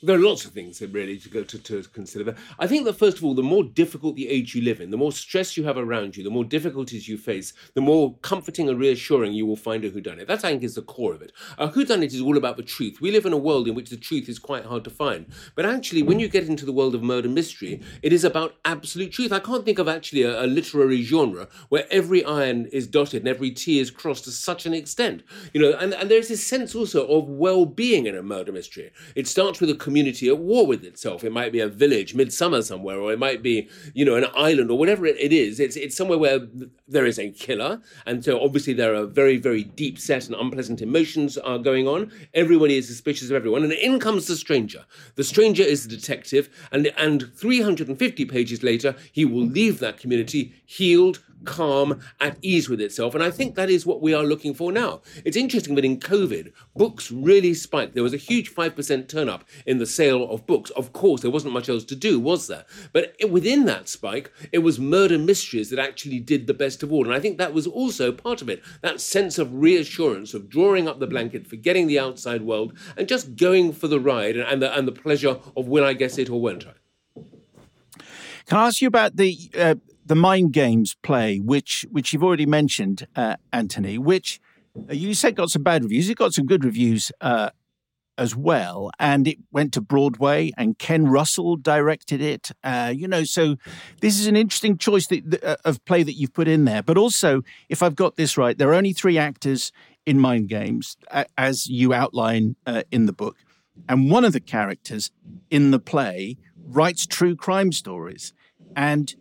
There 0.03 0.17
are 0.17 0.19
lots 0.19 0.47
of 0.47 0.53
things 0.53 0.81
really 0.81 1.19
to 1.19 1.29
go 1.29 1.45
to, 1.45 1.59
to 1.59 1.83
consider. 1.83 2.35
I 2.59 2.67
think 2.67 2.87
that 2.87 2.95
first 2.95 3.19
of 3.19 3.25
all, 3.25 3.35
the 3.35 3.43
more 3.43 3.63
difficult 3.63 4.17
the 4.17 4.31
age 4.31 4.55
you 4.55 4.63
live 4.63 4.81
in, 4.81 4.91
the 4.91 4.97
more 4.97 5.13
stress 5.13 5.59
you 5.59 5.65
have 5.65 5.77
around 5.77 6.17
you, 6.17 6.25
the 6.25 6.31
more 6.31 6.45
difficulties 6.45 7.07
you 7.07 7.19
face, 7.19 7.53
the 7.75 7.83
more 7.83 8.17
comforting 8.23 8.71
and 8.71 8.79
reassuring 8.79 9.35
you 9.35 9.45
will 9.45 9.57
find 9.57 9.85
a 9.85 9.91
whodunit. 9.91 10.27
That 10.27 10.43
I 10.43 10.53
think 10.53 10.63
is 10.63 10.75
the 10.75 10.81
core 10.81 11.13
of 11.13 11.21
it. 11.21 11.33
A 11.59 11.69
whodunit 11.69 12.15
is 12.15 12.21
all 12.23 12.39
about 12.39 12.57
the 12.57 12.63
truth. 12.63 13.03
We 13.03 13.11
live 13.11 13.27
in 13.27 13.35
a 13.35 13.37
world 13.37 13.69
in 13.69 13.75
which 13.75 13.91
the 13.91 13.99
truth 13.99 14.27
is 14.31 14.39
quite 14.39 14.65
hard 14.65 14.85
to 14.85 14.91
find. 14.91 15.27
But 15.55 15.67
actually, 15.67 16.03
when 16.03 16.19
you 16.19 16.29
get 16.29 16.49
into 16.49 16.65
the 16.65 16.73
world 16.73 16.95
of 16.95 17.03
murder 17.03 17.29
mystery, 17.29 17.83
it 18.03 18.15
is 18.15 18.25
about 18.25 18.55
absolute 18.65 19.13
truth. 19.13 19.33
I 19.33 19.39
can't 19.39 19.67
think 19.67 19.79
of 19.79 19.87
actually 19.87 20.23
a, 20.23 20.45
a 20.45 20.47
literary 20.47 21.03
genre 21.03 21.47
where 21.69 21.85
every 21.91 22.25
iron 22.25 22.65
is 22.73 22.87
dotted 22.87 23.21
and 23.21 23.29
every 23.29 23.51
T 23.51 23.79
is 23.79 23.91
crossed 23.91 24.25
to 24.25 24.31
such 24.31 24.65
an 24.65 24.73
extent. 24.73 25.25
You 25.53 25.61
know, 25.61 25.77
and, 25.79 25.93
and 25.93 26.11
there's 26.11 26.29
this 26.29 26.47
sense 26.47 26.75
also 26.75 27.07
of 27.07 27.29
well-being 27.29 28.07
in 28.07 28.17
a 28.17 28.23
murder 28.23 28.51
mystery. 28.51 28.93
It 29.15 29.29
starts 29.29 29.61
with 29.61 29.69
a 29.69 29.90
community 29.91 30.29
at 30.29 30.39
war 30.39 30.67
with 30.67 30.85
itself. 30.85 31.25
It 31.25 31.33
might 31.33 31.51
be 31.51 31.59
a 31.59 31.69
village, 31.69 32.15
midsummer 32.15 32.63
somewhere, 32.63 32.99
or 33.01 33.13
it 33.13 33.19
might 33.19 33.43
be, 33.43 33.69
you 33.93 34.05
know, 34.05 34.15
an 34.15 34.27
island 34.37 34.71
or 34.71 34.79
whatever 34.79 35.05
it, 35.05 35.33
is. 35.33 35.59
It's 35.59 35.77
it's 35.77 35.97
somewhere 35.97 36.19
where 36.19 36.39
there 36.91 37.07
is 37.07 37.19
a 37.19 37.31
killer, 37.31 37.81
and 38.07 38.25
so 38.25 38.41
obviously 38.43 38.73
there 38.73 38.95
are 38.95 39.07
very 39.07 39.37
very 39.37 39.65
deep 39.65 39.99
set 39.99 40.27
and 40.27 40.35
unpleasant 40.35 40.83
emotions 40.83 41.39
are 41.39 41.59
going 41.59 41.87
on. 41.87 42.11
Everybody 42.35 42.77
is 42.77 42.87
suspicious 42.87 43.31
of 43.31 43.37
everyone, 43.37 43.63
and 43.63 43.73
in 43.73 43.99
comes 44.01 44.27
the 44.27 44.37
stranger. 44.37 44.85
The 45.15 45.25
stranger 45.25 45.63
is 45.63 45.87
the 45.87 45.97
detective, 45.97 46.49
and 46.73 46.93
and 46.97 47.33
350 47.35 48.25
pages 48.27 48.63
later, 48.63 48.95
he 49.13 49.25
will 49.25 49.45
leave 49.45 49.79
that 49.79 49.99
community 49.99 50.55
healed, 50.67 51.21
calm, 51.45 52.01
at 52.21 52.37
ease 52.43 52.69
with 52.69 52.81
itself. 52.81 53.15
And 53.15 53.23
I 53.23 53.31
think 53.31 53.55
that 53.55 53.71
is 53.71 53.87
what 53.87 54.03
we 54.03 54.15
are 54.15 54.23
looking 54.23 54.55
for 54.55 54.73
now. 54.73 55.01
It's 55.25 55.37
interesting 55.37 55.75
that 55.75 55.85
in 55.85 56.01
COVID, 56.01 56.53
books 56.77 57.11
really 57.11 57.55
spiked. 57.55 57.95
There 57.95 58.03
was 58.03 58.15
a 58.15 58.19
huge 58.19 58.55
5% 58.55 59.09
turn 59.09 59.29
up 59.29 59.45
in 59.67 59.79
the 59.79 59.87
sale 59.87 60.31
of 60.31 60.47
books. 60.47 60.71
Of 60.71 60.93
course, 60.93 61.23
there 61.23 61.31
wasn't 61.31 61.55
much 61.55 61.69
else 61.69 61.85
to 61.85 61.97
do, 61.97 62.21
was 62.21 62.47
there? 62.47 62.65
But 62.93 63.15
within 63.29 63.65
that 63.67 63.89
spike, 63.89 64.31
it 64.53 64.59
was 64.59 64.79
murder 64.79 65.19
mysteries 65.19 65.71
that 65.71 65.79
actually 65.79 66.21
did 66.21 66.47
the 66.47 66.55
best 66.55 66.80
of 66.83 66.93
all. 66.93 67.05
And 67.05 67.15
I 67.15 67.21
think 67.21 67.39
that 67.39 67.55
was 67.55 67.67
also 67.67 68.13
part 68.13 68.43
of 68.43 68.49
it 68.49 68.63
that 68.83 69.01
sense 69.01 69.39
of 69.39 69.55
reassurance, 69.55 70.35
of 70.35 70.49
drawing 70.49 70.89
up 70.89 71.01
the 71.01 71.07
blanket, 71.07 71.47
forgetting 71.47 71.87
the 71.87 71.99
outside 71.99 72.43
world, 72.43 72.77
and 72.97 73.09
just 73.09 73.37
going 73.37 73.73
for 73.73 73.89
the 73.89 74.01
ride 74.01 74.37
and, 74.37 74.49
and, 74.49 74.63
the, 74.63 74.77
and 74.77 74.87
the 74.87 74.93
pleasure 74.93 75.39
of 75.57 75.69
will 75.69 75.85
I 75.85 75.95
guess 75.95 76.19
it 76.19 76.31
or 76.31 76.41
won't 76.41 76.67
I? 76.67 76.75
Can 78.47 78.59
I 78.59 78.67
ask 78.67 78.81
you 78.81 78.89
about 78.89 79.17
the 79.17 79.39
uh, 79.57 79.77
the 80.05 80.17
mind 80.17 80.53
games 80.53 80.97
play, 81.03 81.39
which 81.39 81.87
which 81.91 82.13
you've 82.13 82.25
already 82.25 82.47
mentioned, 82.47 83.07
uh, 83.15 83.37
Anthony, 83.53 83.97
which 83.97 84.41
uh, 84.77 84.93
you 84.93 85.15
said 85.15 85.37
got 85.37 85.51
some 85.51 85.63
bad 85.63 85.85
reviews. 85.85 86.11
It 86.11 86.17
got 86.17 86.33
some 86.33 86.47
good 86.47 86.65
reviews 86.65 87.13
uh, 87.21 87.51
as 88.21 88.37
well, 88.37 88.91
and 88.99 89.27
it 89.27 89.39
went 89.51 89.73
to 89.73 89.81
Broadway, 89.81 90.53
and 90.59 90.79
Ken 90.79 91.09
Russell 91.09 91.57
directed 91.57 92.21
it. 92.21 92.51
Uh, 92.63 92.93
you 92.95 93.09
know, 93.09 93.25
so 93.25 93.57
this 94.03 94.21
is 94.21 94.27
an 94.27 94.37
interesting 94.37 94.77
choice 94.77 95.07
that, 95.07 95.43
uh, 95.43 95.57
of 95.65 95.83
play 95.87 96.03
that 96.03 96.13
you've 96.13 96.35
put 96.35 96.47
in 96.47 96.67
there. 96.67 96.83
But 96.83 96.99
also, 96.99 97.43
if 97.71 97.83
I've 97.83 97.97
got 97.97 98.17
this 98.17 98.37
right, 98.37 98.57
there 98.57 98.69
are 98.69 98.75
only 98.75 98.93
three 98.93 99.17
actors 99.17 99.73
in 100.05 100.21
Mind 100.21 100.49
Games, 100.49 100.99
as 101.39 101.67
you 101.67 101.95
outline 101.95 102.57
uh, 102.67 102.83
in 102.93 103.07
the 103.07 103.13
book, 103.13 103.37
and 103.89 104.11
one 104.11 104.27
of 104.27 104.35
the 104.35 104.41
characters 104.41 105.11
in 105.51 105.71
the 105.71 105.81
play 105.81 106.37
writes 106.57 107.07
true 107.07 107.35
crime 107.35 107.73
stories, 107.73 108.35
and 108.77 109.15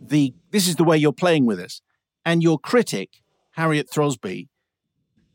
the 0.00 0.34
this 0.50 0.68
is 0.68 0.76
the 0.76 0.84
way 0.84 0.98
you're 0.98 1.12
playing 1.12 1.46
with 1.46 1.58
us. 1.58 1.80
And 2.26 2.42
your 2.42 2.58
critic, 2.58 3.22
Harriet 3.52 3.90
Throsby, 3.90 4.48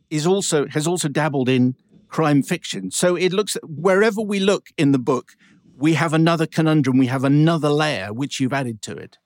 is 0.10 0.28
also 0.28 0.68
has 0.68 0.86
also 0.88 1.08
dabbled 1.08 1.50
in 1.50 1.76
crime 2.10 2.44
fiction. 2.44 2.92
So 2.92 3.16
it 3.16 3.32
looks 3.32 3.58
wherever 3.64 4.22
we 4.22 4.40
look 4.40 4.70
in 4.78 4.92
the 4.92 5.00
book, 5.00 5.34
we 5.78 5.94
have 5.94 6.14
another 6.14 6.46
conundrum, 6.46 6.98
we 6.98 7.08
have 7.08 7.24
another 7.24 7.70
layer 7.70 8.12
which 8.12 8.40
you've 8.40 8.54
added 8.54 8.82
to 8.84 8.94
it. 8.94 9.18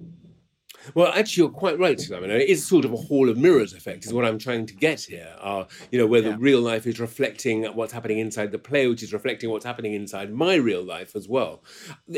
Well, 0.93 1.11
actually, 1.13 1.43
you're 1.43 1.51
quite 1.51 1.79
right, 1.79 1.99
Simon. 1.99 2.31
It 2.31 2.49
is 2.49 2.65
sort 2.65 2.85
of 2.85 2.93
a 2.93 2.97
hall 2.97 3.29
of 3.29 3.37
mirrors 3.37 3.73
effect, 3.73 4.05
is 4.05 4.13
what 4.13 4.25
I'm 4.25 4.39
trying 4.39 4.65
to 4.65 4.73
get 4.73 5.01
here. 5.01 5.33
Uh, 5.39 5.65
you 5.91 5.99
know, 5.99 6.07
where 6.07 6.21
yeah. 6.21 6.31
the 6.31 6.37
real 6.37 6.61
life 6.61 6.85
is 6.85 6.99
reflecting 6.99 7.63
what's 7.65 7.93
happening 7.93 8.19
inside 8.19 8.51
the 8.51 8.59
play, 8.59 8.87
which 8.87 9.03
is 9.03 9.13
reflecting 9.13 9.49
what's 9.49 9.65
happening 9.65 9.93
inside 9.93 10.31
my 10.31 10.55
real 10.55 10.83
life 10.83 11.15
as 11.15 11.27
well. 11.27 11.63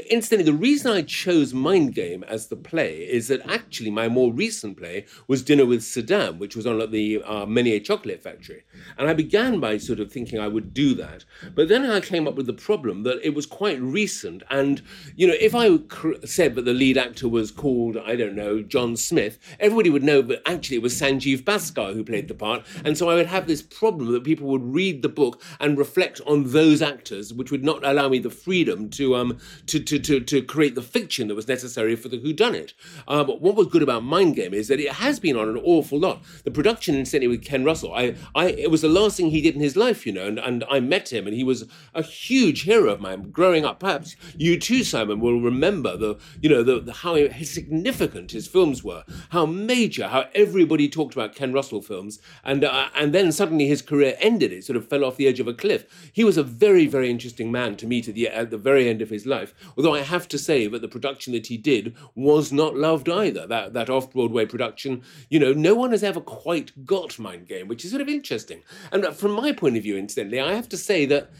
Incidentally, 0.09 0.49
the 0.51 0.57
reason 0.57 0.91
I 0.91 1.01
chose 1.01 1.53
Mind 1.53 1.93
Game 1.93 2.23
as 2.23 2.47
the 2.47 2.55
play 2.55 2.97
is 2.97 3.27
that 3.27 3.47
actually 3.49 3.91
my 3.91 4.07
more 4.07 4.33
recent 4.33 4.77
play 4.77 5.05
was 5.27 5.43
Dinner 5.43 5.65
with 5.65 5.81
Saddam, 5.81 6.37
which 6.37 6.55
was 6.55 6.65
on 6.65 6.81
at 6.81 6.91
the 6.91 7.21
uh, 7.23 7.45
Menier 7.45 7.79
Chocolate 7.79 8.23
Factory. 8.23 8.63
And 8.97 9.09
I 9.09 9.13
began 9.13 9.59
by 9.59 9.77
sort 9.77 9.99
of 9.99 10.11
thinking 10.11 10.39
I 10.39 10.47
would 10.47 10.73
do 10.73 10.93
that. 10.95 11.25
But 11.53 11.67
then 11.67 11.85
I 11.85 11.99
came 11.99 12.27
up 12.27 12.35
with 12.35 12.47
the 12.47 12.53
problem 12.53 13.03
that 13.03 13.19
it 13.23 13.33
was 13.35 13.45
quite 13.45 13.81
recent. 13.81 14.43
And, 14.49 14.81
you 15.15 15.27
know, 15.27 15.35
if 15.39 15.53
I 15.55 15.79
said 16.25 16.55
that 16.55 16.65
the 16.65 16.73
lead 16.73 16.97
actor 16.97 17.27
was 17.27 17.51
called, 17.51 17.97
I 17.97 18.15
don't 18.15 18.35
know, 18.35 18.54
John 18.61 18.95
Smith, 18.95 19.39
everybody 19.59 19.89
would 19.89 20.03
know 20.03 20.21
that 20.21 20.41
actually 20.45 20.77
it 20.77 20.83
was 20.83 20.99
Sanjeev 20.99 21.43
Bhaskar 21.43 21.93
who 21.93 22.03
played 22.03 22.27
the 22.27 22.35
part. 22.35 22.65
And 22.83 22.97
so 22.97 23.09
I 23.09 23.15
would 23.15 23.27
have 23.27 23.47
this 23.47 23.61
problem 23.61 24.11
that 24.11 24.23
people 24.23 24.47
would 24.47 24.63
read 24.63 25.01
the 25.01 25.09
book 25.09 25.41
and 25.59 25.77
reflect 25.77 26.21
on 26.27 26.51
those 26.51 26.81
actors, 26.81 27.33
which 27.33 27.51
would 27.51 27.63
not 27.63 27.85
allow 27.85 28.09
me 28.09 28.19
the 28.19 28.29
freedom 28.29 28.89
to 28.91 29.15
um 29.15 29.37
to 29.67 29.79
to 29.79 29.99
to, 29.99 30.19
to 30.19 30.41
create 30.41 30.75
the 30.75 30.81
fiction 30.81 31.27
that 31.27 31.35
was 31.35 31.47
necessary 31.47 31.95
for 31.95 32.09
the 32.09 32.17
who 32.17 32.33
whodunit. 32.33 32.73
Uh, 33.07 33.23
but 33.23 33.41
what 33.41 33.55
was 33.55 33.67
good 33.67 33.83
about 33.83 34.03
Mind 34.03 34.35
Game 34.35 34.53
is 34.53 34.67
that 34.67 34.79
it 34.79 34.93
has 34.93 35.19
been 35.19 35.37
on 35.37 35.49
an 35.49 35.57
awful 35.57 35.99
lot. 35.99 36.23
The 36.43 36.51
production, 36.51 36.95
incidentally, 36.95 37.37
with 37.37 37.45
Ken 37.45 37.63
Russell, 37.63 37.93
I, 37.93 38.15
I 38.33 38.47
it 38.47 38.71
was 38.71 38.81
the 38.81 38.89
last 38.89 39.17
thing 39.17 39.29
he 39.29 39.41
did 39.41 39.55
in 39.55 39.61
his 39.61 39.75
life, 39.75 40.05
you 40.05 40.13
know, 40.13 40.27
and, 40.27 40.39
and 40.39 40.63
I 40.69 40.79
met 40.79 41.11
him, 41.11 41.27
and 41.27 41.35
he 41.35 41.43
was 41.43 41.67
a 41.93 42.01
huge 42.01 42.63
hero 42.63 42.91
of 42.91 43.01
mine 43.01 43.31
growing 43.31 43.65
up. 43.65 43.79
Perhaps 43.79 44.15
you 44.37 44.59
too, 44.59 44.83
Simon, 44.83 45.19
will 45.19 45.41
remember 45.41 45.97
the 45.97 46.17
you 46.41 46.49
know 46.49 46.63
the, 46.63 46.79
the 46.79 46.93
how 46.93 47.15
significant 47.43 48.31
his 48.31 48.44
his 48.45 48.51
films 48.51 48.83
were, 48.83 49.03
how 49.29 49.45
major, 49.45 50.07
how 50.07 50.25
everybody 50.35 50.87
talked 50.87 51.15
about 51.15 51.35
Ken 51.35 51.51
Russell 51.51 51.81
films, 51.81 52.19
and 52.43 52.63
uh, 52.63 52.89
and 52.95 53.13
then 53.13 53.31
suddenly 53.31 53.67
his 53.67 53.81
career 53.81 54.15
ended. 54.19 54.53
It 54.53 54.63
sort 54.63 54.77
of 54.77 54.87
fell 54.87 55.03
off 55.03 55.17
the 55.17 55.27
edge 55.27 55.39
of 55.39 55.47
a 55.47 55.53
cliff. 55.53 56.11
He 56.13 56.23
was 56.23 56.37
a 56.37 56.43
very 56.43 56.85
very 56.87 57.09
interesting 57.09 57.51
man 57.51 57.75
to 57.77 57.87
meet 57.87 58.07
at 58.07 58.15
the 58.15 58.27
at 58.27 58.51
the 58.51 58.57
very 58.57 58.87
end 58.87 59.01
of 59.01 59.09
his 59.09 59.25
life. 59.25 59.53
Although 59.75 59.95
I 59.95 60.01
have 60.01 60.27
to 60.29 60.37
say 60.37 60.67
that 60.67 60.81
the 60.81 60.87
production 60.87 61.33
that 61.33 61.47
he 61.47 61.57
did 61.57 61.95
was 62.13 62.51
not 62.51 62.75
loved 62.75 63.09
either. 63.09 63.47
That 63.47 63.73
that 63.73 63.89
off 63.89 64.13
Broadway 64.13 64.45
production, 64.45 65.01
you 65.29 65.39
know, 65.39 65.53
no 65.53 65.73
one 65.73 65.91
has 65.91 66.03
ever 66.03 66.21
quite 66.21 66.85
got 66.85 67.17
Mind 67.17 67.47
Game, 67.47 67.67
which 67.67 67.83
is 67.83 67.91
sort 67.91 68.01
of 68.01 68.09
interesting. 68.09 68.61
And 68.91 69.05
from 69.15 69.31
my 69.31 69.51
point 69.51 69.77
of 69.77 69.83
view, 69.83 69.97
incidentally, 69.97 70.39
I 70.39 70.53
have 70.53 70.69
to 70.69 70.77
say 70.77 71.05
that 71.05 71.31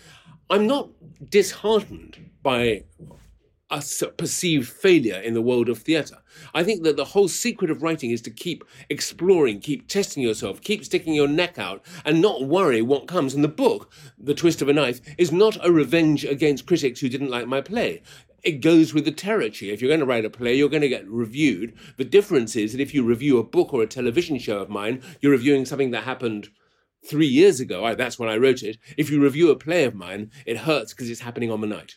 I'm 0.49 0.67
not 0.67 0.89
disheartened 1.29 2.31
by 2.43 2.83
a 3.71 3.81
perceived 4.17 4.69
failure 4.69 5.19
in 5.19 5.33
the 5.33 5.41
world 5.41 5.69
of 5.69 5.79
theatre. 5.79 6.19
I 6.53 6.63
think 6.63 6.83
that 6.83 6.97
the 6.97 7.05
whole 7.05 7.27
secret 7.27 7.71
of 7.71 7.81
writing 7.81 8.11
is 8.11 8.21
to 8.23 8.31
keep 8.31 8.63
exploring, 8.89 9.59
keep 9.59 9.87
testing 9.87 10.21
yourself, 10.21 10.61
keep 10.61 10.85
sticking 10.85 11.15
your 11.15 11.27
neck 11.27 11.57
out, 11.57 11.83
and 12.03 12.21
not 12.21 12.43
worry 12.43 12.81
what 12.81 13.07
comes. 13.07 13.33
And 13.33 13.43
the 13.43 13.47
book, 13.49 13.91
The 14.19 14.35
Twist 14.35 14.61
of 14.61 14.69
a 14.69 14.73
Knife, 14.73 15.01
is 15.17 15.31
not 15.31 15.57
a 15.65 15.71
revenge 15.71 16.23
against 16.23 16.67
critics 16.67 16.99
who 16.99 17.09
didn't 17.09 17.31
like 17.31 17.47
my 17.47 17.61
play. 17.61 18.03
It 18.43 18.61
goes 18.61 18.93
with 18.93 19.05
the 19.05 19.11
territory. 19.11 19.71
If 19.71 19.81
you're 19.81 19.89
going 19.89 19.99
to 19.99 20.05
write 20.05 20.25
a 20.25 20.29
play, 20.29 20.53
you're 20.53 20.69
going 20.69 20.83
to 20.83 20.89
get 20.89 21.07
reviewed. 21.07 21.73
The 21.97 22.05
difference 22.05 22.55
is 22.55 22.73
that 22.73 22.81
if 22.81 22.93
you 22.93 23.03
review 23.03 23.39
a 23.39 23.43
book 23.43 23.73
or 23.73 23.81
a 23.81 23.87
television 23.87 24.37
show 24.37 24.59
of 24.59 24.69
mine, 24.69 25.01
you're 25.19 25.31
reviewing 25.31 25.65
something 25.65 25.89
that 25.91 26.03
happened 26.03 26.49
three 27.09 27.25
years 27.25 27.59
ago. 27.59 27.83
I, 27.83 27.95
that's 27.95 28.19
when 28.19 28.29
I 28.29 28.37
wrote 28.37 28.61
it. 28.61 28.77
If 28.97 29.09
you 29.09 29.19
review 29.21 29.49
a 29.49 29.55
play 29.55 29.85
of 29.85 29.95
mine, 29.95 30.29
it 30.45 30.57
hurts 30.57 30.93
because 30.93 31.09
it's 31.09 31.21
happening 31.21 31.49
on 31.49 31.61
the 31.61 31.67
night. 31.67 31.95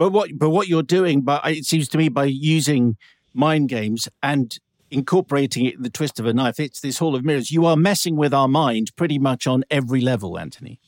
But 0.00 0.12
what 0.12 0.30
but 0.38 0.48
what 0.48 0.66
you're 0.66 0.82
doing, 0.82 1.20
but 1.20 1.42
it 1.44 1.66
seems 1.66 1.86
to 1.90 1.98
me, 1.98 2.08
by 2.08 2.24
using 2.24 2.96
mind 3.34 3.68
games 3.68 4.08
and 4.22 4.58
incorporating 4.90 5.66
it 5.66 5.74
in 5.74 5.82
the 5.82 5.90
twist 5.90 6.18
of 6.18 6.24
a 6.24 6.32
knife, 6.32 6.58
it's 6.58 6.80
this 6.80 6.96
hall 6.96 7.14
of 7.14 7.22
mirrors. 7.22 7.50
You 7.50 7.66
are 7.66 7.76
messing 7.76 8.16
with 8.16 8.32
our 8.32 8.48
mind 8.48 8.96
pretty 8.96 9.18
much 9.18 9.46
on 9.46 9.62
every 9.70 10.00
level, 10.00 10.38
Anthony. 10.38 10.80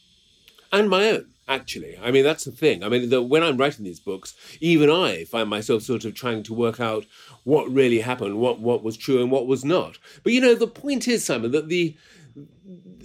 And 0.72 0.88
my 0.88 1.10
own 1.10 1.26
actually. 1.46 1.98
I 2.02 2.10
mean, 2.10 2.24
that's 2.24 2.44
the 2.44 2.52
thing. 2.52 2.82
I 2.82 2.88
mean, 2.88 3.10
the, 3.10 3.20
when 3.20 3.42
I'm 3.42 3.58
writing 3.58 3.84
these 3.84 4.00
books, 4.00 4.34
even 4.62 4.88
I 4.88 5.24
find 5.24 5.50
myself 5.50 5.82
sort 5.82 6.06
of 6.06 6.14
trying 6.14 6.42
to 6.44 6.54
work 6.54 6.80
out 6.80 7.04
what 7.44 7.70
really 7.70 8.00
happened, 8.00 8.38
what 8.38 8.60
what 8.60 8.82
was 8.82 8.96
true 8.96 9.20
and 9.20 9.30
what 9.30 9.46
was 9.46 9.62
not. 9.62 9.98
But 10.22 10.32
you 10.32 10.40
know, 10.40 10.54
the 10.54 10.66
point 10.66 11.06
is, 11.06 11.22
Simon, 11.22 11.50
that 11.50 11.68
the 11.68 11.94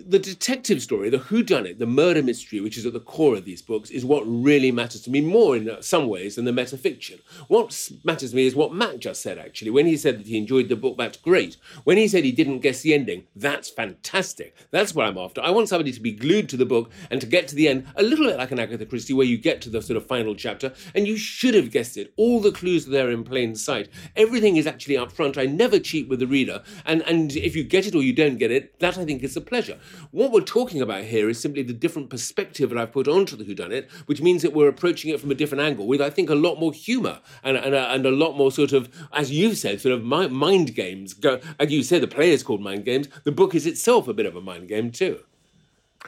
the 0.07 0.19
detective 0.19 0.81
story, 0.81 1.09
the 1.09 1.17
whodunit, 1.17 1.79
the 1.79 1.85
murder 1.85 2.23
mystery, 2.23 2.61
which 2.61 2.77
is 2.77 2.85
at 2.85 2.93
the 2.93 2.99
core 2.99 3.35
of 3.35 3.43
these 3.43 3.61
books, 3.61 3.89
is 3.89 4.05
what 4.05 4.23
really 4.25 4.71
matters 4.71 5.01
to 5.01 5.09
me 5.09 5.19
more 5.19 5.57
in 5.57 5.69
some 5.81 6.07
ways 6.07 6.35
than 6.35 6.45
the 6.45 6.51
metafiction. 6.51 7.19
What 7.49 7.89
matters 8.05 8.29
to 8.29 8.35
me 8.35 8.47
is 8.47 8.55
what 8.55 8.73
Matt 8.73 8.99
just 8.99 9.21
said, 9.21 9.37
actually. 9.37 9.71
When 9.71 9.85
he 9.85 9.97
said 9.97 10.19
that 10.19 10.27
he 10.27 10.37
enjoyed 10.37 10.69
the 10.69 10.77
book, 10.77 10.97
that's 10.97 11.17
great. 11.17 11.57
When 11.83 11.97
he 11.97 12.07
said 12.07 12.23
he 12.23 12.31
didn't 12.31 12.59
guess 12.59 12.81
the 12.81 12.93
ending, 12.93 13.25
that's 13.35 13.69
fantastic. 13.69 14.55
That's 14.71 14.95
what 14.95 15.07
I'm 15.07 15.17
after. 15.17 15.41
I 15.41 15.49
want 15.49 15.67
somebody 15.67 15.91
to 15.91 15.99
be 15.99 16.13
glued 16.13 16.47
to 16.49 16.57
the 16.57 16.65
book 16.65 16.89
and 17.11 17.19
to 17.19 17.27
get 17.27 17.49
to 17.49 17.55
the 17.55 17.67
end, 17.67 17.85
a 17.95 18.03
little 18.03 18.25
bit 18.25 18.37
like 18.37 18.51
an 18.51 18.59
Agatha 18.59 18.85
Christie, 18.85 19.13
where 19.13 19.25
you 19.25 19.37
get 19.37 19.61
to 19.61 19.69
the 19.69 19.81
sort 19.81 19.97
of 19.97 20.07
final 20.07 20.35
chapter 20.35 20.73
and 20.95 21.05
you 21.05 21.17
should 21.17 21.53
have 21.53 21.71
guessed 21.71 21.97
it. 21.97 22.13
All 22.15 22.39
the 22.39 22.51
clues 22.51 22.87
are 22.87 22.91
there 22.91 23.11
in 23.11 23.25
plain 23.25 23.55
sight. 23.55 23.89
Everything 24.15 24.55
is 24.55 24.67
actually 24.67 24.97
up 24.97 25.11
front. 25.11 25.37
I 25.37 25.45
never 25.45 25.79
cheat 25.79 26.07
with 26.07 26.19
the 26.19 26.27
reader. 26.27 26.63
And, 26.85 27.01
and 27.01 27.35
if 27.35 27.55
you 27.55 27.63
get 27.63 27.85
it 27.85 27.95
or 27.95 28.01
you 28.01 28.13
don't 28.13 28.37
get 28.37 28.51
it, 28.51 28.79
that 28.79 28.97
I 28.97 29.03
think 29.03 29.23
is 29.23 29.35
a 29.35 29.41
pleasure. 29.41 29.79
What 30.11 30.31
we're 30.31 30.41
talking 30.41 30.81
about 30.81 31.03
here 31.03 31.29
is 31.29 31.39
simply 31.39 31.63
the 31.63 31.73
different 31.73 32.09
perspective 32.09 32.69
that 32.69 32.77
I've 32.77 32.91
put 32.91 33.07
onto 33.07 33.35
the 33.35 33.43
whodunit, 33.43 33.89
which 34.05 34.21
means 34.21 34.41
that 34.41 34.53
we're 34.53 34.67
approaching 34.67 35.11
it 35.11 35.19
from 35.19 35.31
a 35.31 35.35
different 35.35 35.63
angle 35.63 35.87
with, 35.87 36.01
I 36.01 36.09
think, 36.09 36.29
a 36.29 36.35
lot 36.35 36.59
more 36.59 36.73
humour 36.73 37.19
and, 37.43 37.57
and, 37.57 37.73
a, 37.73 37.91
and 37.91 38.05
a 38.05 38.11
lot 38.11 38.37
more 38.37 38.51
sort 38.51 38.73
of, 38.73 38.89
as 39.13 39.31
you've 39.31 39.57
said, 39.57 39.81
sort 39.81 39.93
of 39.93 40.03
mind 40.03 40.75
games. 40.75 41.15
As 41.59 41.71
you 41.71 41.83
said, 41.83 42.01
the 42.01 42.07
play 42.07 42.31
is 42.31 42.43
called 42.43 42.61
mind 42.61 42.85
games. 42.85 43.07
The 43.23 43.31
book 43.31 43.55
is 43.55 43.65
itself 43.65 44.07
a 44.07 44.13
bit 44.13 44.25
of 44.25 44.35
a 44.35 44.41
mind 44.41 44.67
game 44.67 44.91
too. 44.91 45.23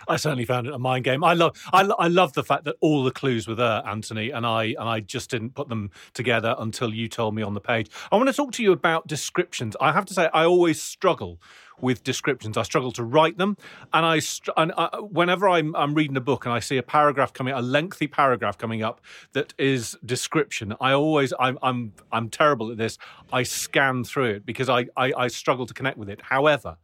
I 0.07 0.17
certainly 0.17 0.45
found 0.45 0.67
it 0.67 0.73
a 0.73 0.79
mind 0.79 1.03
game. 1.03 1.23
I 1.23 1.33
love, 1.33 1.59
I, 1.73 1.81
I 1.99 2.07
love 2.07 2.33
the 2.33 2.43
fact 2.43 2.65
that 2.65 2.75
all 2.81 3.03
the 3.03 3.11
clues 3.11 3.47
were 3.47 3.55
there, 3.55 3.81
Anthony, 3.85 4.31
and 4.31 4.45
I 4.45 4.75
and 4.79 4.87
I 4.87 4.99
just 4.99 5.29
didn't 5.29 5.55
put 5.55 5.69
them 5.69 5.91
together 6.13 6.55
until 6.57 6.93
you 6.93 7.07
told 7.07 7.35
me 7.35 7.41
on 7.41 7.53
the 7.53 7.61
page. 7.61 7.89
I 8.11 8.15
want 8.15 8.27
to 8.27 8.33
talk 8.33 8.51
to 8.53 8.63
you 8.63 8.71
about 8.71 9.07
descriptions. 9.07 9.75
I 9.81 9.91
have 9.91 10.05
to 10.05 10.13
say, 10.13 10.29
I 10.33 10.45
always 10.45 10.81
struggle 10.81 11.39
with 11.81 12.03
descriptions. 12.03 12.57
I 12.57 12.63
struggle 12.63 12.91
to 12.93 13.03
write 13.03 13.37
them, 13.37 13.57
and 13.93 14.05
I, 14.05 14.19
and 14.57 14.73
I 14.77 14.97
whenever 14.97 15.47
I'm, 15.47 15.75
I'm 15.75 15.93
reading 15.93 16.17
a 16.17 16.21
book 16.21 16.45
and 16.45 16.53
I 16.53 16.59
see 16.59 16.77
a 16.77 16.83
paragraph 16.83 17.33
coming, 17.33 17.53
a 17.53 17.61
lengthy 17.61 18.07
paragraph 18.07 18.57
coming 18.57 18.83
up 18.83 19.01
that 19.33 19.53
is 19.57 19.97
description. 20.05 20.75
I 20.81 20.91
always, 20.93 21.33
I'm, 21.39 21.57
I'm, 21.61 21.93
I'm 22.11 22.29
terrible 22.29 22.71
at 22.71 22.77
this. 22.77 22.97
I 23.31 23.43
scan 23.43 24.03
through 24.03 24.31
it 24.31 24.45
because 24.45 24.69
I, 24.69 24.87
I, 24.97 25.13
I 25.15 25.27
struggle 25.27 25.65
to 25.65 25.73
connect 25.73 25.97
with 25.97 26.09
it. 26.09 26.21
However 26.21 26.77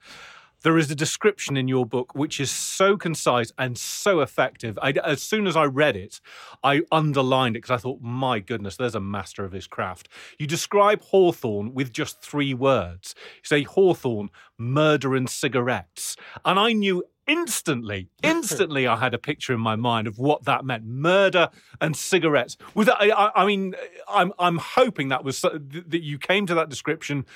there 0.66 0.80
is 0.80 0.90
a 0.90 0.96
description 0.96 1.56
in 1.56 1.68
your 1.68 1.86
book 1.86 2.16
which 2.16 2.40
is 2.40 2.50
so 2.50 2.98
concise 2.98 3.54
and 3.56 3.78
so 3.78 4.22
effective. 4.22 4.80
I, 4.82 4.94
as 5.04 5.22
soon 5.22 5.46
as 5.46 5.56
I 5.56 5.66
read 5.66 5.96
it, 5.96 6.20
I 6.64 6.82
underlined 6.92 7.56
it 7.56 7.60
because 7.60 7.76
I 7.76 7.78
thought, 7.78 8.02
my 8.02 8.40
goodness, 8.40 8.76
there's 8.76 8.96
a 8.96 9.00
master 9.00 9.46
of 9.46 9.52
his 9.52 9.68
craft. 9.68 10.10
You 10.40 10.48
describe 10.48 11.02
Hawthorne 11.02 11.76
with 11.76 11.94
just 11.94 12.20
three 12.20 12.56
words. 12.56 13.14
You 13.36 13.42
say, 13.44 13.62
Hawthorne, 13.62 14.32
murder 14.58 15.14
and 15.14 15.30
cigarettes. 15.30 16.18
And 16.44 16.58
I 16.58 16.74
knew 16.74 17.04
instantly, 17.28 18.10
instantly, 18.24 18.88
I 18.88 18.96
had 18.96 19.14
a 19.14 19.20
picture 19.20 19.54
in 19.54 19.60
my 19.60 19.76
mind 19.76 20.08
of 20.08 20.18
what 20.18 20.46
that 20.46 20.66
meant: 20.66 20.84
murder 20.84 21.50
and 21.80 21.96
cigarettes. 21.96 22.58
Was 22.74 22.88
that, 22.88 22.98
I, 23.00 23.32
I 23.36 23.46
mean, 23.46 23.76
I'm 24.10 24.34
I'm 24.40 24.58
hoping 24.58 25.10
that 25.10 25.24
was 25.24 25.42
that 25.42 26.02
you 26.02 26.18
came 26.18 26.48
to 26.48 26.56
that 26.56 26.70
description 26.70 27.28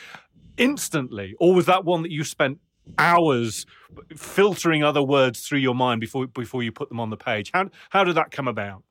instantly, 0.57 1.35
or 1.39 1.53
was 1.53 1.67
that 1.67 1.85
one 1.85 2.01
that 2.01 2.11
you 2.11 2.23
spent 2.23 2.59
hours 2.97 3.65
filtering 4.15 4.83
other 4.83 5.03
words 5.03 5.41
through 5.41 5.59
your 5.59 5.75
mind 5.75 6.01
before 6.01 6.27
before 6.27 6.63
you 6.63 6.71
put 6.71 6.89
them 6.89 6.99
on 6.99 7.09
the 7.09 7.17
page. 7.17 7.51
How 7.53 7.69
how 7.89 8.03
did 8.03 8.15
that 8.15 8.31
come 8.31 8.47
about? 8.47 8.83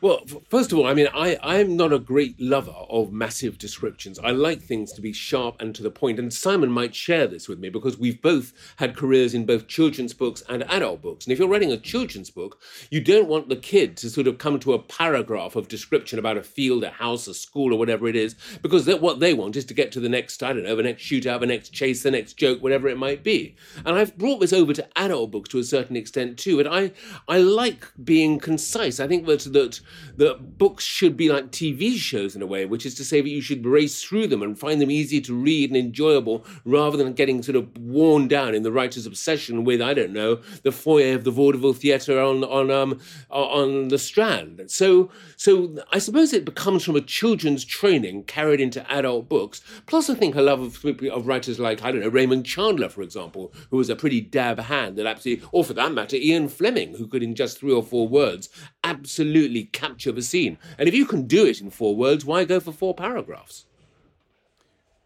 Well, 0.00 0.24
first 0.48 0.72
of 0.72 0.78
all, 0.78 0.86
I 0.86 0.94
mean, 0.94 1.08
I, 1.14 1.38
I'm 1.42 1.76
not 1.76 1.92
a 1.92 1.98
great 1.98 2.40
lover 2.40 2.70
of 2.70 3.12
massive 3.12 3.58
descriptions. 3.58 4.18
I 4.18 4.30
like 4.30 4.62
things 4.62 4.92
to 4.92 5.00
be 5.00 5.12
sharp 5.12 5.56
and 5.60 5.74
to 5.74 5.82
the 5.82 5.90
point. 5.90 6.18
And 6.18 6.32
Simon 6.32 6.70
might 6.70 6.94
share 6.94 7.26
this 7.26 7.48
with 7.48 7.58
me 7.58 7.68
because 7.68 7.98
we've 7.98 8.20
both 8.20 8.52
had 8.76 8.96
careers 8.96 9.34
in 9.34 9.46
both 9.46 9.68
children's 9.68 10.14
books 10.14 10.42
and 10.48 10.62
adult 10.64 11.02
books. 11.02 11.24
And 11.24 11.32
if 11.32 11.38
you're 11.38 11.48
writing 11.48 11.72
a 11.72 11.76
children's 11.76 12.30
book, 12.30 12.60
you 12.90 13.00
don't 13.00 13.28
want 13.28 13.48
the 13.48 13.56
kid 13.56 13.96
to 13.98 14.10
sort 14.10 14.26
of 14.26 14.38
come 14.38 14.58
to 14.60 14.72
a 14.72 14.78
paragraph 14.78 15.56
of 15.56 15.68
description 15.68 16.18
about 16.18 16.36
a 16.36 16.42
field, 16.42 16.84
a 16.84 16.90
house, 16.90 17.26
a 17.26 17.34
school, 17.34 17.72
or 17.72 17.78
whatever 17.78 18.06
it 18.08 18.16
is, 18.16 18.34
because 18.62 18.86
what 18.86 19.20
they 19.20 19.34
want 19.34 19.56
is 19.56 19.64
to 19.64 19.74
get 19.74 19.92
to 19.92 20.00
the 20.00 20.08
next, 20.08 20.42
I 20.42 20.52
don't 20.52 20.64
know, 20.64 20.76
the 20.76 20.82
next 20.82 21.02
shootout, 21.02 21.40
the 21.40 21.46
next 21.46 21.70
chase, 21.70 22.02
the 22.02 22.10
next 22.10 22.34
joke, 22.34 22.62
whatever 22.62 22.88
it 22.88 22.98
might 22.98 23.22
be. 23.22 23.56
And 23.84 23.96
I've 23.96 24.16
brought 24.16 24.40
this 24.40 24.52
over 24.52 24.72
to 24.72 24.88
adult 24.96 25.30
books 25.30 25.48
to 25.50 25.58
a 25.58 25.64
certain 25.64 25.96
extent 25.96 26.38
too. 26.38 26.60
And 26.60 26.68
I, 26.68 26.92
I 27.28 27.38
like 27.38 27.86
being 28.02 28.38
concise. 28.38 29.00
I 29.00 29.08
think 29.08 29.26
that, 29.26 29.71
that 30.16 30.32
that 30.32 30.58
books 30.58 30.84
should 30.84 31.16
be 31.16 31.28
like 31.28 31.50
TV 31.50 31.94
shows 31.96 32.34
in 32.34 32.42
a 32.42 32.46
way, 32.46 32.64
which 32.64 32.86
is 32.86 32.94
to 32.94 33.04
say 33.04 33.20
that 33.20 33.28
you 33.28 33.40
should 33.40 33.64
race 33.66 34.02
through 34.02 34.26
them 34.26 34.42
and 34.42 34.58
find 34.58 34.80
them 34.80 34.90
easy 34.90 35.20
to 35.20 35.34
read 35.34 35.70
and 35.70 35.76
enjoyable 35.76 36.44
rather 36.64 36.96
than 36.96 37.12
getting 37.12 37.42
sort 37.42 37.56
of 37.56 37.76
worn 37.78 38.28
down 38.28 38.54
in 38.54 38.62
the 38.62 38.72
writer's 38.72 39.06
obsession 39.06 39.64
with, 39.64 39.82
I 39.82 39.94
don't 39.94 40.12
know, 40.12 40.40
the 40.62 40.72
foyer 40.72 41.14
of 41.14 41.24
the 41.24 41.30
vaudeville 41.30 41.74
theatre 41.74 42.20
on, 42.20 42.44
on, 42.44 42.70
um, 42.70 43.00
on 43.30 43.88
the 43.88 43.98
Strand. 43.98 44.62
So, 44.68 45.10
so 45.36 45.76
I 45.92 45.98
suppose 45.98 46.32
it 46.32 46.44
becomes 46.44 46.84
from 46.84 46.96
a 46.96 47.00
children's 47.00 47.64
training 47.64 48.24
carried 48.24 48.60
into 48.60 48.90
adult 48.90 49.28
books. 49.28 49.62
Plus, 49.86 50.08
I 50.08 50.14
think 50.14 50.34
a 50.34 50.42
love 50.42 50.60
of, 50.60 51.02
of 51.04 51.26
writers 51.26 51.58
like, 51.58 51.82
I 51.82 51.92
don't 51.92 52.00
know, 52.00 52.08
Raymond 52.08 52.46
Chandler, 52.46 52.88
for 52.88 53.02
example, 53.02 53.52
who 53.70 53.76
was 53.76 53.90
a 53.90 53.96
pretty 53.96 54.20
dab 54.20 54.58
hand 54.58 54.96
that 54.96 55.06
absolutely, 55.06 55.46
or 55.52 55.64
for 55.64 55.74
that 55.74 55.92
matter, 55.92 56.16
Ian 56.16 56.48
Fleming, 56.48 56.94
who 56.94 57.06
could 57.06 57.22
in 57.22 57.34
just 57.34 57.58
three 57.58 57.72
or 57.72 57.82
four 57.82 58.08
words 58.08 58.48
absolutely 58.84 59.61
capture 59.64 60.12
the 60.12 60.22
scene. 60.22 60.58
And 60.78 60.88
if 60.88 60.94
you 60.94 61.06
can 61.06 61.26
do 61.26 61.46
it 61.46 61.60
in 61.60 61.70
four 61.70 61.96
words, 61.96 62.24
why 62.24 62.44
go 62.44 62.60
for 62.60 62.72
four 62.72 62.94
paragraphs? 62.94 63.66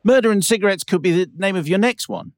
Murder 0.05 0.31
and 0.31 0.45
Cigarettes 0.45 0.85
could 0.85 1.03
be 1.03 1.25
the 1.25 1.31
name 1.37 1.57
of 1.57 1.67
your 1.67 1.79
next 1.79 2.09
one. 2.09 2.33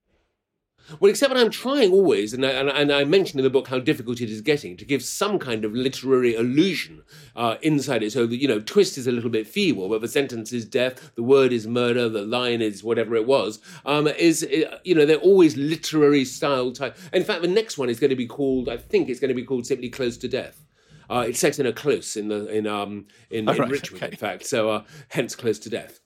Well, 1.01 1.11
except 1.11 1.35
that 1.35 1.41
I'm 1.41 1.51
trying 1.51 1.93
always, 1.93 2.33
and 2.33 2.45
I, 2.47 2.51
and, 2.51 2.71
and 2.71 2.91
I 2.91 3.05
mentioned 3.05 3.39
in 3.39 3.45
the 3.45 3.51
book 3.51 3.69
how 3.69 3.79
difficult 3.79 4.23
it 4.23 4.31
is 4.31 4.41
getting 4.41 4.75
to 4.79 4.87
give 4.87 5.03
some 5.03 5.39
kind 5.39 5.65
of 5.65 5.75
literary 5.75 6.35
illusion 6.35 7.03
uh, 7.37 7.57
inside 7.61 8.03
it. 8.03 8.13
So 8.13 8.27
the 8.27 8.37
you 8.37 8.49
know 8.49 8.61
twist 8.61 8.97
is 8.97 9.07
a 9.07 9.13
little 9.13 9.29
bit 9.29 9.47
feeble, 9.47 9.89
but 9.91 10.01
the 10.01 10.09
sentence 10.09 10.53
is 10.53 10.65
death, 10.65 11.11
the 11.15 11.23
word 11.23 11.53
is 11.53 11.67
murder, 11.67 12.09
the 12.09 12.23
line 12.23 12.63
is 12.63 12.83
whatever 12.83 13.17
it 13.17 13.27
was. 13.27 13.61
Um, 13.85 14.07
is 14.07 14.43
uh, 14.43 14.79
you 14.83 14.95
know 14.95 15.05
they're 15.05 15.17
always 15.17 15.57
literary 15.59 16.25
style 16.25 16.73
type. 16.73 16.97
In 17.13 17.23
fact, 17.23 17.43
the 17.43 17.49
next 17.49 17.77
one 17.77 17.91
is 17.91 18.01
going 18.01 18.11
to 18.11 18.17
be 18.17 18.27
called. 18.27 18.69
I 18.69 18.79
think 18.79 19.11
it's 19.11 19.21
going 19.21 19.29
to 19.29 19.35
be 19.35 19.45
called 19.45 19.67
simply 19.67 19.91
"Close 19.91 20.17
to 20.19 20.29
Death." 20.29 20.65
Uh, 21.11 21.25
it's 21.29 21.39
set 21.39 21.59
in 21.59 21.67
a 21.67 21.73
close 21.73 22.17
in 22.17 22.29
the 22.29 22.47
in 22.49 22.67
um 22.67 23.07
in, 23.31 23.49
oh, 23.49 23.53
in 23.53 23.59
right, 23.59 23.71
Richmond, 23.71 24.03
okay. 24.03 24.13
in 24.13 24.19
fact. 24.19 24.47
So 24.47 24.71
uh, 24.71 24.85
hence 25.09 25.35
"Close 25.35 25.59
to 25.61 25.71
Death." 25.71 26.01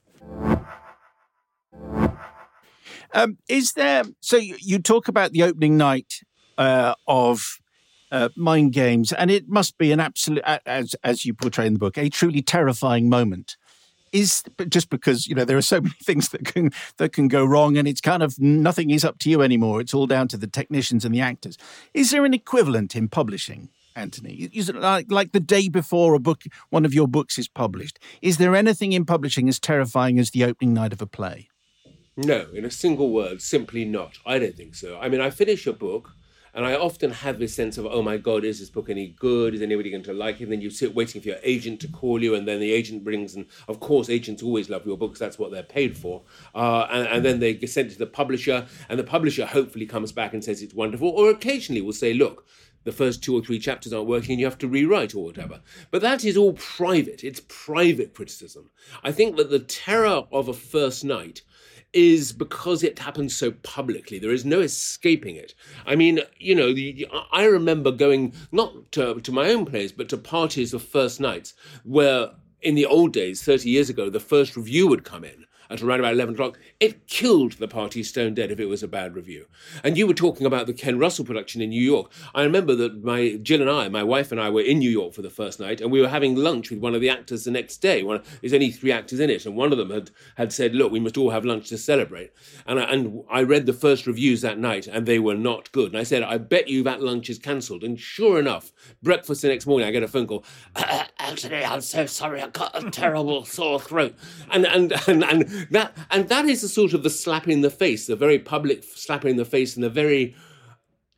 Um, 3.13 3.37
is 3.47 3.73
there? 3.73 4.03
So 4.21 4.37
you, 4.37 4.55
you, 4.59 4.79
talk 4.79 5.07
about 5.07 5.33
the 5.33 5.43
opening 5.43 5.77
night 5.77 6.21
uh, 6.57 6.95
of 7.07 7.59
uh, 8.11 8.29
Mind 8.35 8.73
Games, 8.73 9.11
and 9.11 9.29
it 9.29 9.47
must 9.47 9.77
be 9.77 9.91
an 9.91 9.99
absolute, 9.99 10.43
as 10.65 10.95
as 11.03 11.25
you 11.25 11.33
portray 11.33 11.67
in 11.67 11.73
the 11.73 11.79
book, 11.79 11.97
a 11.97 12.09
truly 12.09 12.41
terrifying 12.41 13.09
moment. 13.09 13.57
Is 14.11 14.43
just 14.69 14.91
because 14.91 15.27
you 15.27 15.35
know 15.35 15.43
there 15.43 15.57
are 15.57 15.61
so 15.61 15.81
many 15.81 15.95
things 16.03 16.29
that 16.29 16.45
can 16.45 16.71
that 16.97 17.13
can 17.13 17.27
go 17.27 17.43
wrong, 17.43 17.77
and 17.77 17.87
it's 17.87 18.01
kind 18.01 18.23
of 18.23 18.39
nothing 18.39 18.89
is 18.89 19.03
up 19.03 19.19
to 19.19 19.29
you 19.29 19.41
anymore. 19.41 19.81
It's 19.81 19.93
all 19.93 20.07
down 20.07 20.27
to 20.29 20.37
the 20.37 20.47
technicians 20.47 21.03
and 21.03 21.13
the 21.13 21.21
actors. 21.21 21.57
Is 21.93 22.11
there 22.11 22.23
an 22.23 22.33
equivalent 22.33 22.95
in 22.95 23.09
publishing? 23.09 23.69
Anthony? 23.95 24.49
Is 24.53 24.69
it 24.69 24.75
like, 24.75 25.11
like 25.11 25.31
the 25.31 25.39
day 25.39 25.69
before 25.69 26.13
a 26.13 26.19
book, 26.19 26.43
one 26.69 26.85
of 26.85 26.93
your 26.93 27.07
books 27.07 27.37
is 27.37 27.47
published? 27.47 27.99
Is 28.21 28.37
there 28.37 28.55
anything 28.55 28.91
in 28.91 29.05
publishing 29.05 29.47
as 29.49 29.59
terrifying 29.59 30.19
as 30.19 30.31
the 30.31 30.43
opening 30.43 30.73
night 30.73 30.93
of 30.93 31.01
a 31.01 31.07
play? 31.07 31.49
No, 32.15 32.47
in 32.53 32.63
a 32.65 32.71
single 32.71 33.11
word, 33.11 33.41
simply 33.41 33.85
not. 33.85 34.19
I 34.25 34.37
don't 34.37 34.55
think 34.55 34.75
so. 34.75 34.99
I 34.99 35.09
mean, 35.09 35.21
I 35.21 35.29
finish 35.29 35.65
a 35.65 35.73
book 35.73 36.11
and 36.55 36.65
I 36.65 36.75
often 36.75 37.11
have 37.11 37.39
this 37.39 37.55
sense 37.55 37.77
of, 37.77 37.87
oh 37.87 38.03
my 38.03 38.17
God, 38.17 38.43
is 38.43 38.59
this 38.59 38.69
book 38.69 38.89
any 38.89 39.07
good? 39.07 39.55
Is 39.55 39.61
anybody 39.61 39.89
going 39.89 40.03
to 40.03 40.13
like 40.13 40.39
it? 40.39 40.43
And 40.43 40.51
then 40.51 40.61
you 40.61 40.69
sit 40.69 40.93
waiting 40.93 41.19
for 41.19 41.29
your 41.29 41.39
agent 41.41 41.79
to 41.81 41.87
call 41.87 42.21
you, 42.21 42.35
and 42.35 42.47
then 42.47 42.59
the 42.59 42.71
agent 42.71 43.03
brings, 43.03 43.35
and 43.35 43.47
of 43.67 43.79
course, 43.79 44.09
agents 44.09 44.43
always 44.43 44.69
love 44.69 44.85
your 44.85 44.97
books, 44.97 45.17
that's 45.17 45.39
what 45.39 45.51
they're 45.51 45.63
paid 45.63 45.97
for. 45.97 46.21
Uh, 46.53 46.87
and, 46.91 47.07
and, 47.07 47.25
then 47.25 47.39
they 47.39 47.55
get 47.55 47.71
sent 47.71 47.91
to 47.91 47.97
the 47.97 48.05
publisher, 48.05 48.67
and 48.87 48.99
the 48.99 49.03
publisher 49.03 49.47
hopefully 49.47 49.87
comes 49.87 50.11
back 50.11 50.33
and 50.33 50.43
says 50.43 50.61
it's 50.61 50.75
wonderful, 50.75 51.09
or 51.09 51.31
occasionally 51.31 51.81
will 51.81 51.91
say, 51.91 52.13
look, 52.13 52.45
the 52.83 52.91
first 52.91 53.23
two 53.23 53.35
or 53.35 53.41
three 53.41 53.59
chapters 53.59 53.93
aren't 53.93 54.07
working, 54.07 54.31
and 54.31 54.39
you 54.39 54.45
have 54.45 54.57
to 54.59 54.67
rewrite 54.67 55.15
or 55.15 55.23
whatever. 55.23 55.61
But 55.91 56.01
that 56.01 56.23
is 56.23 56.37
all 56.37 56.53
private. 56.53 57.23
It's 57.23 57.41
private 57.47 58.13
criticism. 58.13 58.69
I 59.03 59.11
think 59.11 59.37
that 59.37 59.49
the 59.49 59.59
terror 59.59 60.23
of 60.31 60.47
a 60.47 60.53
first 60.53 61.03
night 61.03 61.41
is 61.93 62.31
because 62.31 62.83
it 62.83 62.99
happens 62.99 63.35
so 63.35 63.51
publicly. 63.51 64.17
There 64.17 64.31
is 64.31 64.45
no 64.45 64.61
escaping 64.61 65.35
it. 65.35 65.53
I 65.85 65.95
mean, 65.95 66.21
you 66.37 66.55
know, 66.55 66.73
the, 66.73 67.07
I 67.31 67.45
remember 67.45 67.91
going 67.91 68.33
not 68.51 68.91
to, 68.93 69.21
to 69.21 69.31
my 69.31 69.49
own 69.49 69.65
place, 69.65 69.91
but 69.91 70.09
to 70.09 70.17
parties 70.17 70.73
of 70.73 70.81
first 70.81 71.19
nights 71.19 71.53
where 71.83 72.31
in 72.61 72.75
the 72.75 72.85
old 72.85 73.13
days, 73.13 73.43
30 73.43 73.69
years 73.69 73.89
ago, 73.89 74.09
the 74.09 74.19
first 74.19 74.57
review 74.57 74.87
would 74.87 75.03
come 75.03 75.23
in 75.23 75.45
at 75.69 75.81
around 75.81 75.99
about 75.99 76.13
11 76.13 76.35
o'clock, 76.35 76.59
it 76.79 77.07
killed 77.07 77.53
the 77.53 77.67
party 77.67 78.03
stone 78.03 78.33
dead 78.33 78.51
if 78.51 78.59
it 78.59 78.65
was 78.65 78.83
a 78.83 78.87
bad 78.87 79.15
review. 79.15 79.47
And 79.83 79.97
you 79.97 80.07
were 80.07 80.13
talking 80.13 80.45
about 80.45 80.67
the 80.67 80.73
Ken 80.73 80.99
Russell 80.99 81.25
production 81.25 81.61
in 81.61 81.69
New 81.69 81.81
York. 81.81 82.11
I 82.33 82.43
remember 82.43 82.75
that 82.75 83.03
my 83.03 83.39
Jill 83.41 83.61
and 83.61 83.69
I, 83.69 83.89
my 83.89 84.03
wife 84.03 84.31
and 84.31 84.39
I, 84.39 84.49
were 84.49 84.61
in 84.61 84.79
New 84.79 84.89
York 84.89 85.13
for 85.13 85.21
the 85.21 85.29
first 85.29 85.59
night, 85.59 85.81
and 85.81 85.91
we 85.91 86.01
were 86.01 86.09
having 86.09 86.35
lunch 86.35 86.69
with 86.69 86.79
one 86.79 86.95
of 86.95 87.01
the 87.01 87.09
actors 87.09 87.43
the 87.43 87.51
next 87.51 87.77
day. 87.77 88.03
One, 88.03 88.21
there's 88.41 88.53
only 88.53 88.71
three 88.71 88.91
actors 88.91 89.19
in 89.19 89.29
it, 89.29 89.45
and 89.45 89.55
one 89.55 89.71
of 89.71 89.77
them 89.77 89.91
had, 89.91 90.11
had 90.35 90.53
said, 90.53 90.75
Look, 90.75 90.91
we 90.91 90.99
must 90.99 91.17
all 91.17 91.31
have 91.31 91.45
lunch 91.45 91.69
to 91.69 91.77
celebrate. 91.77 92.31
And 92.65 92.79
I, 92.79 92.83
and 92.83 93.23
I 93.29 93.43
read 93.43 93.65
the 93.65 93.73
first 93.73 94.07
reviews 94.07 94.41
that 94.41 94.57
night, 94.57 94.87
and 94.87 95.05
they 95.05 95.19
were 95.19 95.35
not 95.35 95.71
good. 95.71 95.91
And 95.91 95.97
I 95.97 96.03
said, 96.03 96.23
I 96.23 96.37
bet 96.37 96.67
you 96.67 96.83
that 96.83 97.01
lunch 97.01 97.29
is 97.29 97.39
cancelled. 97.39 97.83
And 97.83 97.99
sure 97.99 98.39
enough, 98.39 98.71
breakfast 99.01 99.41
the 99.41 99.49
next 99.49 99.65
morning, 99.65 99.87
I 99.87 99.91
get 99.91 100.03
a 100.03 100.07
phone 100.07 100.27
call. 100.27 100.43
Actually, 100.75 101.63
I'm 101.63 101.81
so 101.81 102.05
sorry, 102.05 102.41
I've 102.41 102.53
got 102.53 102.81
a 102.81 102.89
terrible 102.91 103.45
sore 103.45 103.79
throat. 103.79 104.15
And, 104.51 104.65
and, 104.65 104.93
and, 105.07 105.23
and, 105.23 105.49
that, 105.71 105.95
and 106.11 106.29
that 106.29 106.45
is 106.45 106.61
the 106.61 106.67
sort 106.67 106.93
of 106.93 107.03
the 107.03 107.09
slap 107.09 107.47
in 107.47 107.61
the 107.61 107.69
face, 107.69 108.07
the 108.07 108.15
very 108.15 108.39
public 108.39 108.83
slap 108.83 109.25
in 109.25 109.37
the 109.37 109.45
face, 109.45 109.75
and 109.75 109.83
the 109.83 109.89
very 109.89 110.35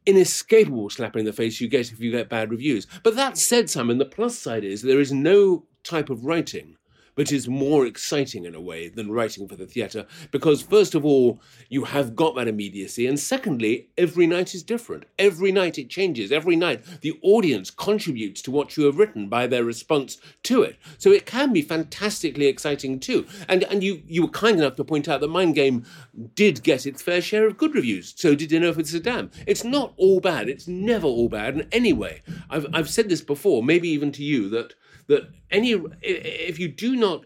inescapable 0.06 0.90
slap 0.90 1.16
in 1.16 1.26
the 1.26 1.34
face 1.34 1.60
you 1.60 1.68
get 1.68 1.92
if 1.92 2.00
you 2.00 2.12
get 2.12 2.30
bad 2.30 2.52
reviews. 2.52 2.88
But 3.04 3.16
that 3.16 3.38
said, 3.38 3.70
Simon, 3.70 3.98
the 3.98 4.06
plus 4.06 4.38
side 4.38 4.64
is 4.64 4.82
there 4.82 5.00
is 5.00 5.12
no 5.12 5.66
type 5.84 6.10
of 6.10 6.26
writing 6.26 6.78
but 7.16 7.32
is 7.32 7.48
more 7.48 7.86
exciting 7.86 8.46
in 8.46 8.54
a 8.54 8.62
way 8.62 8.88
than 8.88 9.12
writing 9.12 9.48
for 9.48 9.56
the 9.56 9.66
theatre 9.66 10.06
because, 10.32 10.62
first 10.62 10.96
of 10.96 11.06
all, 11.06 11.40
you 11.70 11.86
have 11.86 12.16
got 12.16 12.36
that 12.36 12.48
immediacy, 12.48 13.08
and 13.08 13.20
secondly, 13.20 13.88
every 13.98 14.28
night 14.28 14.54
is 14.54 14.64
different. 14.64 15.06
Every 15.18 15.52
night 15.52 15.78
it 15.78 15.90
changes. 15.90 16.32
Every 16.32 16.56
night 16.56 16.84
the 17.02 17.18
audience 17.22 17.72
contributes 17.72 18.42
to 18.44 18.52
what 18.52 18.78
you 18.78 18.86
have 18.86 18.98
written 18.98 19.30
by 19.30 19.48
their 19.48 19.64
response 19.64 20.18
to 20.44 20.62
it. 20.62 20.78
So 20.98 21.12
it 21.12 21.26
can 21.26 21.54
be 21.54 21.62
fantastically 21.62 22.48
exciting 22.48 23.00
too. 23.00 23.26
And 23.48 23.64
and 23.64 23.84
you 23.84 24.02
you 24.08 24.24
were 24.24 24.30
kind 24.30 24.58
enough 24.58 24.76
to 24.76 24.84
point 24.84 25.08
out 25.08 25.22
that 25.22 25.30
Mind 25.30 25.56
Game 25.56 25.86
did 26.36 26.64
get 26.64 26.86
its 26.86 27.02
fair 27.02 27.22
share 27.22 27.48
of 27.48 27.58
good 27.58 27.76
reviews. 27.76 28.14
So 28.18 28.36
did 28.36 28.50
Dinner 28.50 28.74
with 28.74 28.88
Saddam. 28.88 29.32
It's 29.48 29.64
not 29.64 29.94
all 29.98 30.20
bad. 30.20 30.50
It's 30.50 30.68
never 30.68 31.08
all 31.08 31.30
bad. 31.30 31.56
And 31.56 31.68
anyway, 31.72 32.22
I've 32.50 32.68
I've 32.74 32.90
said 32.90 33.10
this 33.10 33.22
before, 33.22 33.64
maybe 33.64 33.90
even 33.90 34.12
to 34.14 34.24
you 34.24 34.50
that 34.50 34.74
that 35.08 35.30
any 35.52 35.72
if 36.02 36.60
you 36.60 36.68
do 36.68 36.96
not 36.96 37.26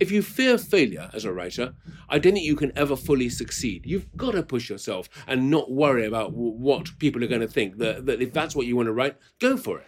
if 0.00 0.10
you 0.10 0.22
fear 0.22 0.58
failure 0.58 1.10
as 1.12 1.24
a 1.24 1.32
writer, 1.32 1.74
I 2.08 2.18
don't 2.18 2.34
think 2.34 2.44
you 2.44 2.56
can 2.56 2.72
ever 2.76 2.96
fully 2.96 3.28
succeed. 3.28 3.86
You've 3.86 4.14
got 4.16 4.32
to 4.32 4.42
push 4.42 4.68
yourself 4.68 5.08
and 5.26 5.50
not 5.50 5.70
worry 5.70 6.04
about 6.04 6.32
what 6.32 6.98
people 6.98 7.22
are 7.22 7.28
going 7.28 7.40
to 7.40 7.48
think. 7.48 7.78
That, 7.78 8.06
that 8.06 8.20
if 8.20 8.32
that's 8.32 8.56
what 8.56 8.66
you 8.66 8.76
want 8.76 8.86
to 8.86 8.92
write, 8.92 9.16
go 9.40 9.56
for 9.56 9.78
it. 9.78 9.86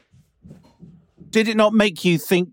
Did 1.30 1.48
it 1.48 1.56
not 1.56 1.74
make 1.74 2.04
you 2.04 2.18
think 2.18 2.48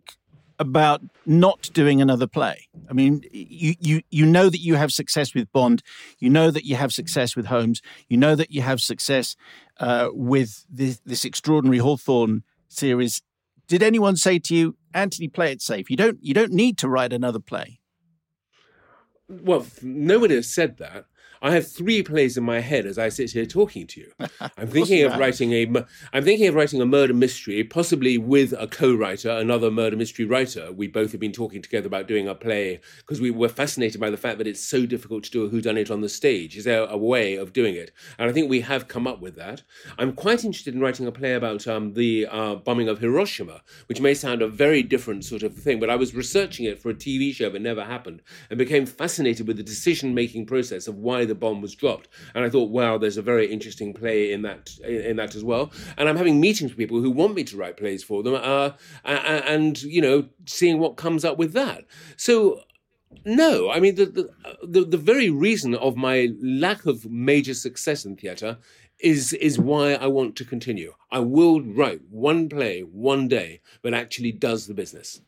about 0.57 1.01
not 1.25 1.69
doing 1.73 2.01
another 2.01 2.27
play? 2.27 2.67
I 2.89 2.93
mean, 2.93 3.21
you, 3.31 3.75
you, 3.79 4.01
you 4.09 4.25
know 4.25 4.49
that 4.49 4.59
you 4.59 4.75
have 4.75 4.91
success 4.91 5.35
with 5.35 5.51
Bond. 5.51 5.83
You 6.19 6.29
know 6.29 6.49
that 6.49 6.65
you 6.65 6.75
have 6.75 6.91
success 6.91 7.35
with 7.35 7.45
Holmes. 7.45 7.81
You 8.09 8.17
know 8.17 8.35
that 8.35 8.51
you 8.51 8.61
have 8.61 8.81
success 8.81 9.35
uh, 9.79 10.09
with 10.11 10.65
this, 10.69 10.99
this 11.05 11.23
extraordinary 11.23 11.77
Hawthorne 11.77 12.43
series 12.67 13.21
did 13.73 13.81
anyone 13.81 14.15
say 14.15 14.37
to 14.37 14.55
you, 14.55 14.77
Anthony, 14.93 15.27
play 15.27 15.51
it 15.51 15.59
safe? 15.59 15.89
You 15.89 15.97
don't 15.97 16.19
you 16.21 16.35
don't 16.35 16.51
need 16.51 16.77
to 16.77 16.87
write 16.87 17.11
another 17.11 17.39
play. 17.39 17.79
Well, 19.27 19.65
nobody 19.81 20.35
has 20.35 20.53
said 20.53 20.77
that. 20.77 21.05
I 21.43 21.51
have 21.51 21.69
three 21.69 22.01
plays 22.03 22.37
in 22.37 22.45
my 22.45 22.61
head 22.61 22.85
as 22.85 22.97
I 22.97 23.09
sit 23.09 23.31
here 23.31 23.45
talking 23.45 23.85
to 23.87 23.99
you. 23.99 24.13
I'm 24.57 24.69
thinking 24.69 25.03
of 25.03 25.17
writing 25.17 25.51
a. 25.51 25.85
I'm 26.13 26.23
thinking 26.23 26.47
of 26.47 26.55
writing 26.55 26.81
a 26.81 26.85
murder 26.85 27.13
mystery, 27.13 27.65
possibly 27.65 28.17
with 28.17 28.53
a 28.57 28.65
co-writer, 28.65 29.29
another 29.29 29.69
murder 29.69 29.97
mystery 29.97 30.23
writer. 30.23 30.71
We 30.71 30.87
both 30.87 31.11
have 31.11 31.19
been 31.19 31.33
talking 31.33 31.61
together 31.61 31.87
about 31.87 32.07
doing 32.07 32.29
a 32.29 32.33
play 32.33 32.79
because 32.99 33.19
we 33.19 33.29
were 33.29 33.49
fascinated 33.49 33.99
by 33.99 34.09
the 34.09 34.15
fact 34.15 34.37
that 34.37 34.47
it's 34.47 34.61
so 34.61 34.85
difficult 34.85 35.25
to 35.25 35.31
do 35.31 35.43
a 35.43 35.49
whodunit 35.49 35.91
on 35.91 35.99
the 35.99 36.07
stage. 36.07 36.55
Is 36.55 36.63
there 36.63 36.85
a 36.85 36.97
way 36.97 37.35
of 37.35 37.51
doing 37.51 37.75
it? 37.75 37.91
And 38.17 38.29
I 38.29 38.33
think 38.33 38.49
we 38.49 38.61
have 38.61 38.87
come 38.87 39.05
up 39.05 39.19
with 39.19 39.35
that. 39.35 39.63
I'm 39.99 40.13
quite 40.13 40.45
interested 40.45 40.73
in 40.73 40.79
writing 40.79 41.07
a 41.07 41.11
play 41.11 41.33
about 41.33 41.67
um, 41.67 41.93
the 41.93 42.25
uh, 42.31 42.55
bombing 42.55 42.87
of 42.87 42.99
Hiroshima, 42.99 43.63
which 43.87 43.99
may 43.99 44.13
sound 44.13 44.41
a 44.41 44.47
very 44.47 44.81
different 44.81 45.25
sort 45.25 45.43
of 45.43 45.53
thing, 45.55 45.81
but 45.81 45.89
I 45.89 45.97
was 45.97 46.15
researching 46.15 46.67
it 46.67 46.79
for 46.79 46.89
a 46.89 46.95
TV 46.95 47.35
show 47.35 47.49
that 47.49 47.61
never 47.61 47.83
happened 47.83 48.21
and 48.49 48.57
became 48.57 48.85
fascinated 48.85 49.45
with 49.45 49.57
the 49.57 49.63
decision-making 49.63 50.45
process 50.45 50.87
of 50.87 50.95
why 50.95 51.25
the 51.25 51.32
the 51.33 51.39
bomb 51.39 51.61
was 51.61 51.75
dropped. 51.75 52.07
And 52.33 52.45
I 52.45 52.49
thought, 52.49 52.69
wow, 52.69 52.97
there's 52.97 53.17
a 53.17 53.21
very 53.21 53.51
interesting 53.51 53.93
play 53.93 54.31
in 54.31 54.41
that 54.43 54.71
in, 54.85 55.15
that 55.17 55.35
as 55.35 55.43
well. 55.43 55.71
And 55.97 56.07
I'm 56.07 56.17
having 56.17 56.39
meetings 56.39 56.71
with 56.71 56.77
people 56.77 57.01
who 57.01 57.11
want 57.11 57.35
me 57.35 57.43
to 57.45 57.57
write 57.57 57.77
plays 57.77 58.03
for 58.03 58.23
them, 58.23 58.35
uh, 58.35 58.71
and 59.03 59.81
you 59.83 60.01
know, 60.01 60.29
seeing 60.45 60.79
what 60.79 60.95
comes 60.95 61.25
up 61.25 61.37
with 61.37 61.53
that. 61.53 61.85
So 62.17 62.61
no, 63.25 63.71
I 63.71 63.79
mean 63.79 63.95
the, 63.95 64.05
the, 64.05 64.29
the 64.63 64.81
the 64.85 64.97
very 64.97 65.29
reason 65.29 65.75
of 65.75 65.95
my 65.95 66.29
lack 66.41 66.85
of 66.85 67.09
major 67.09 67.53
success 67.53 68.05
in 68.05 68.15
theatre 68.15 68.57
is 68.99 69.33
is 69.33 69.59
why 69.59 69.93
I 69.93 70.07
want 70.07 70.35
to 70.37 70.45
continue. 70.45 70.93
I 71.11 71.19
will 71.19 71.61
write 71.61 72.01
one 72.09 72.49
play 72.49 72.81
one 72.81 73.27
day 73.27 73.61
that 73.81 73.93
actually 73.93 74.31
does 74.31 74.67
the 74.67 74.73
business. 74.73 75.21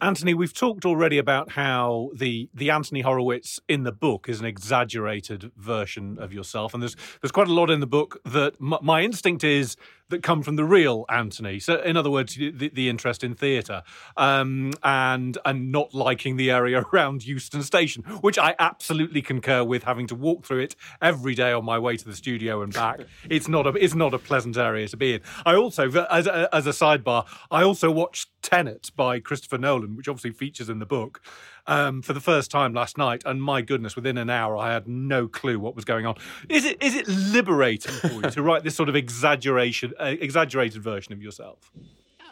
Anthony, 0.00 0.34
we've 0.34 0.52
talked 0.52 0.84
already 0.84 1.18
about 1.18 1.52
how 1.52 2.10
the 2.14 2.48
the 2.54 2.70
Anthony 2.70 3.00
Horowitz 3.00 3.60
in 3.68 3.84
the 3.84 3.92
book 3.92 4.28
is 4.28 4.40
an 4.40 4.46
exaggerated 4.46 5.52
version 5.56 6.18
of 6.18 6.32
yourself, 6.32 6.74
and 6.74 6.82
there's 6.82 6.96
there's 7.20 7.32
quite 7.32 7.48
a 7.48 7.52
lot 7.52 7.70
in 7.70 7.80
the 7.80 7.86
book 7.86 8.20
that 8.24 8.54
m- 8.60 8.78
my 8.82 9.02
instinct 9.02 9.44
is 9.44 9.76
that 10.08 10.22
come 10.22 10.42
from 10.42 10.56
the 10.56 10.64
real 10.64 11.04
Anthony. 11.08 11.58
So, 11.58 11.80
in 11.80 11.96
other 11.96 12.10
words, 12.10 12.36
the, 12.36 12.70
the 12.72 12.88
interest 12.88 13.24
in 13.24 13.34
theatre 13.34 13.82
um, 14.16 14.72
and 14.82 15.38
and 15.44 15.72
not 15.72 15.94
liking 15.94 16.36
the 16.36 16.50
area 16.50 16.84
around 16.92 17.26
Euston 17.26 17.62
Station, 17.62 18.02
which 18.20 18.38
I 18.38 18.54
absolutely 18.58 19.22
concur 19.22 19.64
with. 19.64 19.84
Having 19.84 20.08
to 20.08 20.14
walk 20.14 20.44
through 20.44 20.60
it 20.60 20.76
every 21.00 21.34
day 21.34 21.52
on 21.52 21.64
my 21.64 21.78
way 21.78 21.96
to 21.96 22.04
the 22.04 22.14
studio 22.14 22.62
and 22.62 22.72
back, 22.72 23.00
it's 23.30 23.48
not 23.48 23.66
a 23.66 23.70
it's 23.70 23.94
not 23.94 24.14
a 24.14 24.18
pleasant 24.18 24.56
area 24.56 24.88
to 24.88 24.96
be 24.96 25.14
in. 25.14 25.20
I 25.44 25.54
also, 25.54 25.90
as 26.10 26.26
a, 26.26 26.48
as 26.52 26.66
a 26.66 26.70
sidebar, 26.70 27.26
I 27.50 27.62
also 27.62 27.90
watched 27.90 28.30
Tenet 28.42 28.90
by 28.96 29.20
Christopher 29.20 29.58
Nolan, 29.58 29.96
which 29.96 30.08
obviously 30.08 30.30
features 30.32 30.68
in 30.68 30.78
the 30.78 30.86
book 30.86 31.20
um, 31.66 32.02
for 32.02 32.12
the 32.12 32.20
first 32.20 32.50
time 32.50 32.72
last 32.72 32.96
night, 32.98 33.22
and 33.24 33.42
my 33.42 33.62
goodness, 33.62 33.96
within 33.96 34.18
an 34.18 34.30
hour, 34.30 34.56
I 34.56 34.72
had 34.72 34.86
no 34.86 35.28
clue 35.28 35.58
what 35.58 35.74
was 35.74 35.84
going 35.84 36.06
on. 36.06 36.16
Is 36.48 36.64
it 36.64 36.82
is 36.82 36.94
it 36.94 37.08
liberating 37.08 37.92
for 37.92 38.08
you 38.08 38.30
to 38.30 38.42
write 38.42 38.64
this 38.64 38.74
sort 38.74 38.88
of 38.88 38.96
exaggeration, 38.96 39.92
uh, 39.98 40.14
exaggerated 40.20 40.82
version 40.82 41.12
of 41.12 41.22
yourself? 41.22 41.70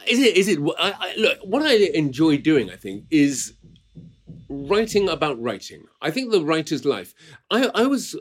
Is 0.06 0.20
it? 0.20 0.36
Is 0.36 0.48
it? 0.48 0.58
I, 0.78 0.94
I, 0.98 1.14
look, 1.16 1.38
what 1.42 1.62
I 1.62 1.74
enjoy 1.94 2.38
doing, 2.38 2.70
I 2.70 2.76
think, 2.76 3.04
is 3.10 3.54
writing 4.48 5.08
about 5.08 5.40
writing. 5.42 5.84
I 6.00 6.10
think 6.10 6.30
the 6.30 6.44
writer's 6.44 6.84
life. 6.84 7.14
I, 7.50 7.70
I 7.74 7.86
was 7.86 8.16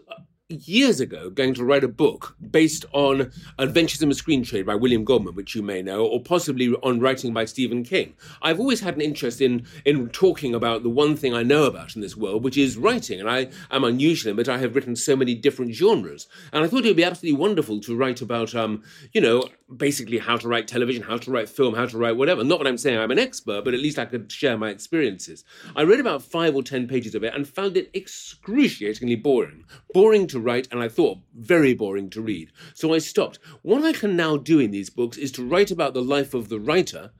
years 0.53 0.99
ago 0.99 1.29
going 1.29 1.53
to 1.53 1.63
write 1.63 1.83
a 1.83 1.87
book 1.87 2.35
based 2.51 2.85
on 2.93 3.31
Adventures 3.57 4.01
in 4.01 4.09
the 4.09 4.15
Screen 4.15 4.43
Trade 4.43 4.65
by 4.65 4.75
William 4.75 5.03
Goldman, 5.03 5.35
which 5.35 5.55
you 5.55 5.61
may 5.61 5.81
know, 5.81 6.05
or 6.05 6.21
possibly 6.21 6.73
on 6.83 6.99
writing 6.99 7.33
by 7.33 7.45
Stephen 7.45 7.83
King. 7.83 8.13
I've 8.41 8.59
always 8.59 8.81
had 8.81 8.95
an 8.95 9.01
interest 9.01 9.41
in 9.41 9.65
in 9.85 10.09
talking 10.09 10.53
about 10.53 10.83
the 10.83 10.89
one 10.89 11.15
thing 11.15 11.33
I 11.33 11.43
know 11.43 11.65
about 11.65 11.95
in 11.95 12.01
this 12.01 12.17
world, 12.17 12.43
which 12.43 12.57
is 12.57 12.77
writing, 12.77 13.19
and 13.19 13.29
I 13.29 13.49
am 13.71 13.83
unusual 13.83 14.31
in 14.31 14.37
that 14.37 14.49
I 14.49 14.57
have 14.57 14.75
written 14.75 14.95
so 14.95 15.15
many 15.15 15.35
different 15.35 15.73
genres. 15.73 16.27
And 16.51 16.63
I 16.63 16.67
thought 16.67 16.85
it 16.85 16.89
would 16.89 16.97
be 16.97 17.03
absolutely 17.03 17.39
wonderful 17.39 17.79
to 17.81 17.95
write 17.95 18.21
about, 18.21 18.55
um, 18.55 18.83
you 19.13 19.21
know, 19.21 19.43
basically 19.75 20.19
how 20.19 20.37
to 20.37 20.47
write 20.47 20.67
television, 20.67 21.03
how 21.03 21.17
to 21.17 21.31
write 21.31 21.49
film, 21.49 21.73
how 21.73 21.85
to 21.85 21.97
write 21.97 22.17
whatever. 22.17 22.43
Not 22.43 22.59
that 22.59 22.67
I'm 22.67 22.77
saying 22.77 22.99
I'm 22.99 23.11
an 23.11 23.19
expert, 23.19 23.65
but 23.65 23.73
at 23.73 23.79
least 23.79 23.99
I 23.99 24.05
could 24.05 24.31
share 24.31 24.57
my 24.57 24.69
experiences. 24.69 25.43
I 25.75 25.83
read 25.83 25.99
about 25.99 26.21
five 26.21 26.55
or 26.55 26.63
ten 26.63 26.87
pages 26.87 27.15
of 27.15 27.23
it 27.23 27.33
and 27.33 27.47
found 27.47 27.77
it 27.77 27.89
excruciatingly 27.93 29.15
boring. 29.15 29.65
Boring 29.93 30.27
to 30.27 30.39
write, 30.43 30.67
and 30.71 30.79
I 30.81 30.87
thought 30.87 31.19
very 31.33 31.73
boring 31.73 32.09
to 32.11 32.21
read. 32.21 32.51
So 32.73 32.93
I 32.93 32.99
stopped. 32.99 33.39
What 33.61 33.83
I 33.83 33.93
can 33.93 34.15
now 34.15 34.37
do 34.37 34.59
in 34.59 34.71
these 34.71 34.89
books 34.89 35.17
is 35.17 35.31
to 35.33 35.47
write 35.47 35.71
about 35.71 35.93
the 35.93 36.01
life 36.01 36.33
of 36.33 36.49
the 36.49 36.59
writer 36.59 37.11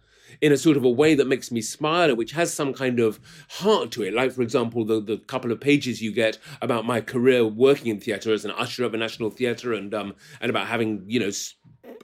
in 0.41 0.51
a 0.51 0.57
sort 0.57 0.77
of 0.77 0.83
a 0.83 0.89
way 0.89 1.15
that 1.15 1.27
makes 1.27 1.51
me 1.51 1.61
smile 1.61 2.09
and 2.09 2.17
which 2.17 2.31
has 2.31 2.53
some 2.53 2.73
kind 2.73 2.99
of 2.99 3.19
heart 3.49 3.91
to 3.91 4.03
it. 4.03 4.13
Like, 4.13 4.31
for 4.31 4.41
example, 4.41 4.83
the, 4.85 4.99
the 4.99 5.17
couple 5.17 5.51
of 5.51 5.59
pages 5.59 6.01
you 6.01 6.11
get 6.11 6.37
about 6.61 6.85
my 6.85 7.01
career 7.01 7.45
working 7.45 7.87
in 7.87 7.99
theatre 7.99 8.33
as 8.33 8.45
an 8.45 8.51
usher 8.51 8.83
of 8.83 8.93
a 8.93 8.97
national 8.97 9.29
theatre 9.29 9.73
and 9.73 9.93
um, 9.93 10.15
and 10.41 10.49
about 10.49 10.67
having, 10.67 11.03
you 11.07 11.19
know, 11.19 11.31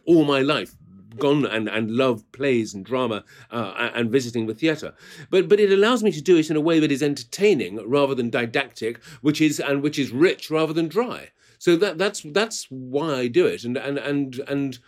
all 0.05 0.25
my 0.25 0.41
life 0.41 0.73
gone 1.17 1.45
and, 1.45 1.67
and 1.67 1.91
love 1.91 2.29
plays 2.31 2.73
and 2.73 2.85
drama 2.85 3.23
uh, 3.51 3.89
and 3.93 4.11
visiting 4.11 4.47
the 4.47 4.53
theatre. 4.53 4.93
But 5.29 5.47
but 5.47 5.59
it 5.59 5.71
allows 5.71 6.03
me 6.03 6.11
to 6.11 6.21
do 6.21 6.37
it 6.37 6.49
in 6.49 6.55
a 6.55 6.61
way 6.61 6.79
that 6.79 6.91
is 6.91 7.03
entertaining 7.03 7.87
rather 7.87 8.15
than 8.15 8.29
didactic, 8.29 9.03
which 9.21 9.41
is 9.41 9.59
and 9.59 9.81
which 9.81 9.99
is 9.99 10.11
rich 10.11 10.49
rather 10.49 10.73
than 10.73 10.87
dry. 10.87 11.29
So 11.57 11.75
that 11.77 11.97
that's 11.97 12.21
that's 12.21 12.67
why 12.69 13.15
I 13.15 13.27
do 13.27 13.45
it, 13.45 13.63
and 13.63 13.77
and 13.77 13.97
and 13.97 14.39
and 14.47 14.79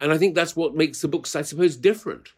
and 0.00 0.12
I 0.12 0.18
think 0.18 0.34
that's 0.34 0.54
what 0.54 0.74
makes 0.74 1.00
the 1.00 1.08
books, 1.08 1.34
I 1.34 1.42
suppose, 1.42 1.76
different. 1.76 2.28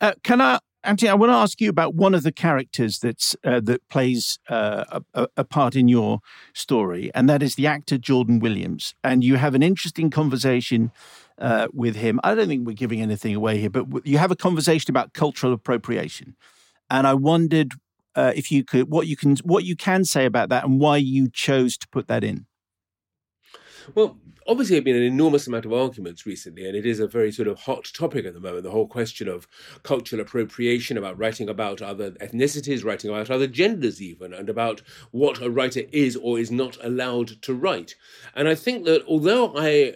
Uh, 0.00 0.12
can 0.22 0.40
I 0.40 0.60
Anthony, 0.84 1.10
I 1.10 1.14
want 1.14 1.30
to 1.30 1.34
ask 1.34 1.60
you 1.60 1.68
about 1.68 1.94
one 1.94 2.14
of 2.14 2.22
the 2.22 2.32
characters 2.32 3.00
that's 3.00 3.36
uh, 3.44 3.60
that 3.60 3.86
plays 3.88 4.38
uh, 4.48 5.00
a, 5.12 5.28
a, 5.36 5.44
part 5.44 5.74
in 5.74 5.88
your 5.88 6.20
story, 6.54 7.10
and 7.14 7.28
that 7.28 7.42
is 7.42 7.56
the 7.56 7.66
actor 7.66 7.98
Jordan 7.98 8.38
Williams. 8.38 8.94
And 9.02 9.24
you 9.24 9.36
have 9.36 9.54
an 9.54 9.62
interesting 9.62 10.08
conversation 10.08 10.92
uh, 11.38 11.68
with 11.72 11.96
him. 11.96 12.20
I 12.24 12.34
don't 12.34 12.48
think 12.48 12.66
we're 12.66 12.72
giving 12.72 13.00
anything 13.00 13.34
away 13.34 13.58
here, 13.58 13.70
but 13.70 14.06
you 14.06 14.18
have 14.18 14.30
a 14.30 14.36
conversation 14.36 14.90
about 14.90 15.12
cultural 15.12 15.52
appropriation. 15.52 16.36
And 16.90 17.06
I 17.06 17.14
wondered 17.14 17.72
uh, 18.14 18.32
if 18.34 18.50
you 18.50 18.64
could, 18.64 18.90
what 18.90 19.06
you 19.06 19.16
can, 19.16 19.36
what 19.44 19.64
you 19.64 19.76
can 19.76 20.04
say 20.04 20.24
about 20.24 20.48
that, 20.48 20.64
and 20.64 20.80
why 20.80 20.96
you 20.96 21.28
chose 21.30 21.76
to 21.78 21.88
put 21.88 22.08
that 22.08 22.24
in. 22.24 22.46
Well, 23.94 24.18
obviously, 24.46 24.74
there 24.74 24.80
have 24.80 24.84
been 24.84 24.96
an 24.96 25.02
enormous 25.02 25.46
amount 25.46 25.64
of 25.64 25.72
arguments 25.72 26.26
recently, 26.26 26.66
and 26.66 26.76
it 26.76 26.84
is 26.84 27.00
a 27.00 27.06
very 27.06 27.30
sort 27.30 27.48
of 27.48 27.60
hot 27.60 27.88
topic 27.94 28.26
at 28.26 28.34
the 28.34 28.40
moment. 28.40 28.64
The 28.64 28.70
whole 28.70 28.88
question 28.88 29.28
of 29.28 29.46
cultural 29.82 30.20
appropriation, 30.20 30.98
about 30.98 31.18
writing 31.18 31.48
about 31.48 31.80
other 31.80 32.10
ethnicities, 32.12 32.84
writing 32.84 33.10
about 33.10 33.30
other 33.30 33.46
genders, 33.46 34.02
even, 34.02 34.34
and 34.34 34.48
about 34.48 34.82
what 35.10 35.40
a 35.40 35.48
writer 35.48 35.82
is 35.92 36.16
or 36.16 36.38
is 36.38 36.50
not 36.50 36.76
allowed 36.82 37.40
to 37.42 37.54
write. 37.54 37.94
And 38.34 38.48
I 38.48 38.54
think 38.54 38.84
that 38.86 39.04
although 39.06 39.54
I 39.56 39.94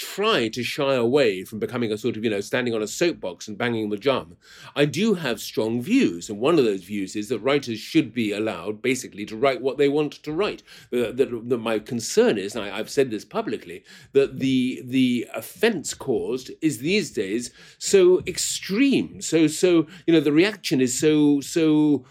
try 0.00 0.48
to 0.48 0.62
shy 0.62 0.94
away 0.94 1.44
from 1.44 1.58
becoming 1.58 1.92
a 1.92 1.98
sort 1.98 2.16
of, 2.16 2.24
you 2.24 2.30
know, 2.30 2.40
standing 2.40 2.74
on 2.74 2.82
a 2.82 2.86
soapbox 2.86 3.46
and 3.46 3.58
banging 3.58 3.90
the 3.90 3.98
drum, 3.98 4.36
I 4.74 4.86
do 4.86 5.14
have 5.14 5.40
strong 5.40 5.82
views. 5.82 6.30
And 6.30 6.40
one 6.40 6.58
of 6.58 6.64
those 6.64 6.84
views 6.84 7.14
is 7.14 7.28
that 7.28 7.40
writers 7.40 7.78
should 7.78 8.14
be 8.14 8.32
allowed 8.32 8.80
basically 8.80 9.26
to 9.26 9.36
write 9.36 9.60
what 9.60 9.76
they 9.76 9.90
want 9.90 10.12
to 10.14 10.32
write. 10.32 10.62
Uh, 10.92 11.12
that, 11.12 11.48
that, 11.48 11.58
my 11.58 11.78
concern 11.78 12.38
is, 12.38 12.56
and 12.56 12.64
I, 12.64 12.78
I've 12.78 12.88
said 12.88 13.10
this 13.10 13.26
publicly, 13.26 13.84
that 14.12 14.38
the 14.38 14.82
the 14.86 15.28
offence 15.34 15.92
caused 15.92 16.50
is 16.62 16.78
these 16.78 17.10
days 17.10 17.50
so 17.78 18.22
extreme. 18.26 19.20
So 19.20 19.46
so 19.46 19.86
you 20.06 20.14
know 20.14 20.20
the 20.20 20.32
reaction 20.32 20.80
is 20.80 20.98
so 20.98 21.40
so 21.40 22.04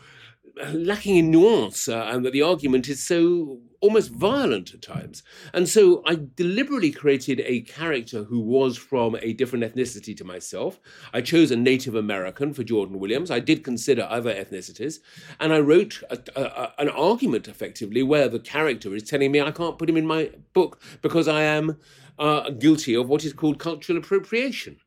lacking 0.74 1.16
in 1.16 1.32
nuance 1.32 1.88
uh, 1.88 2.10
and 2.12 2.26
that 2.26 2.34
the 2.34 2.42
argument 2.42 2.88
is 2.90 3.06
so 3.06 3.60
almost 3.82 4.12
violent 4.12 4.74
at 4.74 4.82
times. 4.82 5.24
And 5.54 5.68
so 5.70 6.02
I 6.06 6.20
deliberately 6.36 6.92
created 6.92 7.42
a 7.46 7.62
character 7.62 8.24
who 8.24 8.40
was 8.40 8.78
from 8.78 9.16
a 9.22 9.34
different 9.34 9.64
ethnicity 9.64 10.16
to 10.18 10.24
myself. 10.24 10.80
I 11.14 11.22
chose 11.22 11.52
a 11.52 11.56
Native 11.56 11.96
American 11.96 12.54
for 12.54 12.64
Jordan 12.64 13.00
Williams. 13.00 13.32
I 13.32 13.40
did 13.40 13.64
consider 13.64 14.08
other 14.10 14.34
ethnicities. 14.34 15.00
And 15.40 15.54
I 15.54 15.60
wrote 15.60 16.02
a, 16.10 16.20
a, 16.36 16.74
an 16.78 16.90
argument 16.90 17.48
effectively 17.48 18.04
where 18.04 18.28
the 18.28 18.40
character 18.40 18.94
is 18.96 19.04
telling 19.04 19.32
me 19.32 19.42
I 19.42 19.52
can't 19.52 19.78
put 19.78 19.90
him 19.90 19.98
in 19.98 20.08
my 20.08 20.32
book 20.54 20.82
because 21.02 21.28
I 21.28 21.42
am 21.44 21.78
uh, 22.18 22.50
guilty 22.50 22.96
of 22.96 23.08
what 23.08 23.24
is 23.24 23.34
called 23.34 23.60
cultural 23.60 23.98
appropriation. 23.98 24.78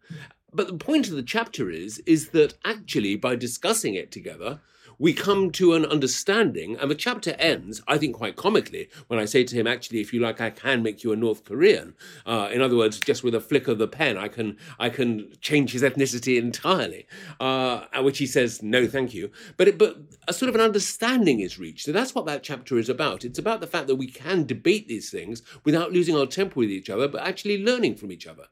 But 0.52 0.66
the 0.66 0.74
point 0.74 1.08
of 1.08 1.14
the 1.14 1.22
chapter 1.22 1.70
is, 1.70 1.98
is 2.00 2.28
that 2.30 2.54
actually 2.64 3.16
by 3.16 3.36
discussing 3.36 3.94
it 3.94 4.12
together, 4.12 4.60
we 4.98 5.12
come 5.12 5.50
to 5.52 5.74
an 5.74 5.84
understanding, 5.86 6.76
and 6.76 6.90
the 6.90 6.94
chapter 6.94 7.32
ends, 7.38 7.82
I 7.86 7.98
think, 7.98 8.16
quite 8.16 8.36
comically 8.36 8.88
when 9.08 9.18
I 9.18 9.24
say 9.24 9.44
to 9.44 9.56
him, 9.56 9.66
"Actually, 9.66 10.00
if 10.00 10.12
you 10.12 10.20
like, 10.20 10.40
I 10.40 10.50
can 10.50 10.82
make 10.82 11.02
you 11.04 11.12
a 11.12 11.16
North 11.16 11.44
Korean." 11.44 11.94
Uh, 12.26 12.48
in 12.52 12.60
other 12.60 12.76
words, 12.76 12.98
just 13.00 13.24
with 13.24 13.34
a 13.34 13.40
flick 13.40 13.68
of 13.68 13.78
the 13.78 13.88
pen, 13.88 14.16
I 14.16 14.28
can 14.28 14.56
I 14.78 14.88
can 14.90 15.32
change 15.40 15.72
his 15.72 15.82
ethnicity 15.82 16.38
entirely. 16.38 17.06
Uh, 17.40 17.86
which 18.00 18.18
he 18.18 18.26
says, 18.26 18.62
"No, 18.62 18.86
thank 18.86 19.14
you." 19.14 19.30
But 19.56 19.68
it, 19.68 19.78
but 19.78 19.98
a 20.28 20.32
sort 20.32 20.48
of 20.48 20.54
an 20.54 20.60
understanding 20.60 21.40
is 21.40 21.58
reached, 21.58 21.84
so 21.84 21.92
that's 21.92 22.14
what 22.14 22.26
that 22.26 22.42
chapter 22.42 22.78
is 22.78 22.88
about. 22.88 23.24
It's 23.24 23.38
about 23.38 23.60
the 23.60 23.66
fact 23.66 23.86
that 23.86 23.96
we 23.96 24.06
can 24.06 24.46
debate 24.46 24.88
these 24.88 25.10
things 25.10 25.42
without 25.64 25.92
losing 25.92 26.16
our 26.16 26.26
temper 26.26 26.60
with 26.60 26.70
each 26.70 26.90
other, 26.90 27.08
but 27.08 27.22
actually 27.22 27.62
learning 27.62 27.96
from 27.96 28.12
each 28.12 28.26
other. 28.26 28.48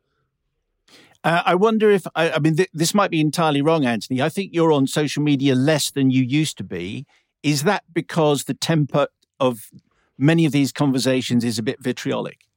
Uh, 1.22 1.42
I 1.44 1.54
wonder 1.54 1.90
if 1.90 2.06
I, 2.14 2.30
I 2.30 2.38
mean 2.38 2.56
th- 2.56 2.70
this 2.72 2.94
might 2.94 3.10
be 3.10 3.20
entirely 3.20 3.62
wrong, 3.62 3.84
Anthony. 3.84 4.22
I 4.22 4.28
think 4.28 4.54
you're 4.54 4.72
on 4.72 4.86
social 4.86 5.22
media 5.22 5.54
less 5.54 5.90
than 5.90 6.10
you 6.10 6.22
used 6.22 6.56
to 6.58 6.64
be. 6.64 7.06
Is 7.42 7.64
that 7.64 7.84
because 7.92 8.44
the 8.44 8.54
temper 8.54 9.08
of 9.38 9.70
many 10.18 10.44
of 10.44 10.52
these 10.52 10.72
conversations 10.72 11.44
is 11.44 11.58
a 11.58 11.62
bit 11.62 11.82
vitriolic? 11.82 12.49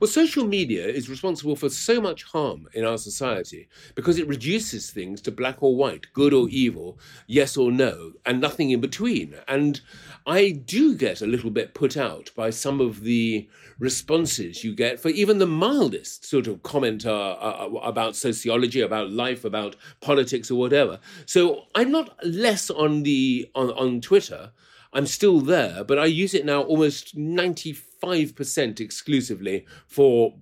Well, 0.00 0.08
social 0.08 0.44
media 0.44 0.86
is 0.86 1.08
responsible 1.08 1.56
for 1.56 1.68
so 1.68 2.00
much 2.00 2.24
harm 2.24 2.68
in 2.72 2.84
our 2.84 2.98
society 2.98 3.68
because 3.94 4.18
it 4.18 4.28
reduces 4.28 4.90
things 4.90 5.20
to 5.22 5.30
black 5.30 5.62
or 5.62 5.76
white, 5.76 6.06
good 6.12 6.32
or 6.32 6.48
evil, 6.48 6.98
yes 7.26 7.56
or 7.56 7.70
no, 7.70 8.12
and 8.24 8.40
nothing 8.40 8.70
in 8.70 8.80
between. 8.80 9.34
And 9.48 9.80
I 10.26 10.50
do 10.50 10.94
get 10.94 11.20
a 11.20 11.26
little 11.26 11.50
bit 11.50 11.74
put 11.74 11.96
out 11.96 12.30
by 12.36 12.50
some 12.50 12.80
of 12.80 13.02
the 13.02 13.48
responses 13.78 14.62
you 14.62 14.74
get 14.74 15.00
for 15.00 15.08
even 15.08 15.38
the 15.38 15.46
mildest 15.46 16.24
sort 16.24 16.46
of 16.46 16.62
comment 16.62 17.04
uh, 17.04 17.32
uh, 17.32 17.68
about 17.82 18.14
sociology, 18.14 18.80
about 18.80 19.10
life, 19.10 19.44
about 19.44 19.76
politics, 20.00 20.50
or 20.50 20.58
whatever. 20.58 21.00
So 21.26 21.64
I'm 21.74 21.90
not 21.90 22.16
less 22.24 22.70
on 22.70 23.02
the 23.02 23.50
on, 23.54 23.70
on 23.70 24.00
Twitter. 24.00 24.52
I'm 24.92 25.06
still 25.06 25.40
there, 25.40 25.84
but 25.84 25.98
I 25.98 26.04
use 26.04 26.34
it 26.34 26.44
now 26.44 26.62
almost 26.62 27.16
95% 27.16 28.80
exclusively 28.80 29.66
for 29.86 30.34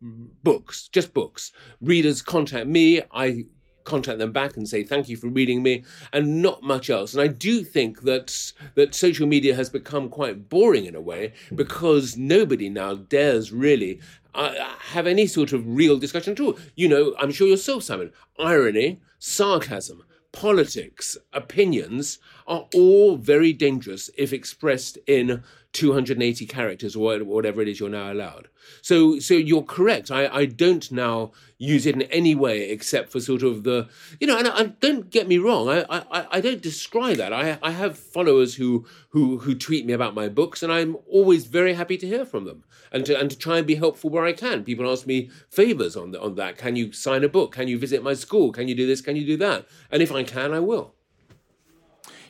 books, 0.00 0.88
just 0.88 1.12
books. 1.12 1.52
Readers 1.80 2.22
contact 2.22 2.66
me, 2.66 3.02
I 3.10 3.46
contact 3.88 4.18
them 4.18 4.32
back 4.32 4.56
and 4.56 4.68
say 4.68 4.84
thank 4.84 5.08
you 5.08 5.16
for 5.16 5.28
reading 5.28 5.62
me 5.62 5.82
and 6.12 6.42
not 6.42 6.62
much 6.62 6.90
else 6.90 7.14
and 7.14 7.22
i 7.22 7.26
do 7.26 7.64
think 7.64 8.02
that 8.02 8.52
that 8.74 8.94
social 8.94 9.26
media 9.26 9.54
has 9.54 9.70
become 9.70 10.10
quite 10.10 10.50
boring 10.50 10.84
in 10.84 10.94
a 10.94 11.00
way 11.00 11.32
because 11.54 12.14
nobody 12.14 12.68
now 12.68 12.94
dares 12.94 13.50
really 13.50 13.98
uh, 14.34 14.52
have 14.78 15.06
any 15.06 15.26
sort 15.26 15.54
of 15.54 15.66
real 15.66 15.96
discussion 15.96 16.34
at 16.34 16.40
all 16.40 16.54
you 16.76 16.86
know 16.86 17.14
i'm 17.18 17.30
sure 17.30 17.48
yourself 17.48 17.82
simon 17.82 18.12
irony 18.38 19.00
sarcasm 19.18 20.04
politics, 20.32 21.16
opinions 21.32 22.18
are 22.46 22.68
all 22.74 23.16
very 23.16 23.52
dangerous 23.52 24.10
if 24.16 24.32
expressed 24.32 24.98
in 25.06 25.42
280 25.72 26.46
characters 26.46 26.96
or 26.96 27.18
whatever 27.24 27.60
it 27.60 27.68
is 27.68 27.78
you're 27.78 27.90
now 27.90 28.10
allowed. 28.10 28.48
So, 28.80 29.18
so 29.18 29.34
you're 29.34 29.62
correct. 29.62 30.10
I, 30.10 30.26
I 30.26 30.46
don't 30.46 30.90
now 30.90 31.32
use 31.58 31.84
it 31.84 31.94
in 31.94 32.02
any 32.02 32.34
way 32.34 32.70
except 32.70 33.12
for 33.12 33.20
sort 33.20 33.42
of 33.42 33.64
the, 33.64 33.88
you 34.18 34.26
know, 34.26 34.38
and, 34.38 34.48
and 34.48 34.80
don't 34.80 35.10
get 35.10 35.28
me 35.28 35.36
wrong. 35.36 35.68
I, 35.68 35.84
I, 35.90 36.26
I 36.30 36.40
don't 36.40 36.62
describe 36.62 37.16
that. 37.18 37.32
I, 37.32 37.58
I 37.62 37.72
have 37.72 37.98
followers 37.98 38.54
who, 38.54 38.86
who, 39.10 39.38
who 39.38 39.54
tweet 39.54 39.84
me 39.84 39.92
about 39.92 40.14
my 40.14 40.28
books 40.28 40.62
and 40.62 40.72
I'm 40.72 40.96
always 41.06 41.46
very 41.46 41.74
happy 41.74 41.98
to 41.98 42.06
hear 42.06 42.24
from 42.24 42.44
them 42.44 42.64
and 42.90 43.04
to, 43.06 43.18
and 43.18 43.30
to 43.30 43.38
try 43.38 43.58
and 43.58 43.66
be 43.66 43.74
helpful 43.74 44.10
where 44.10 44.24
I 44.24 44.32
can. 44.32 44.64
People 44.64 44.90
ask 44.90 45.06
me 45.06 45.30
favors 45.50 45.96
on, 45.96 46.12
the, 46.12 46.20
on 46.20 46.36
that. 46.36 46.56
Can 46.56 46.76
you 46.76 46.92
sign 46.92 47.24
a 47.24 47.28
book? 47.28 47.52
Can 47.52 47.68
you 47.68 47.78
visit 47.78 48.02
my 48.02 48.14
school? 48.14 48.52
Can 48.52 48.68
you 48.68 48.74
do 48.74 48.86
this? 48.86 49.02
Can 49.02 49.16
you 49.16 49.26
do 49.26 49.36
that? 49.36 49.66
And 49.90 50.02
if 50.02 50.10
I 50.12 50.22
can, 50.22 50.54
I 50.54 50.60
will. 50.60 50.94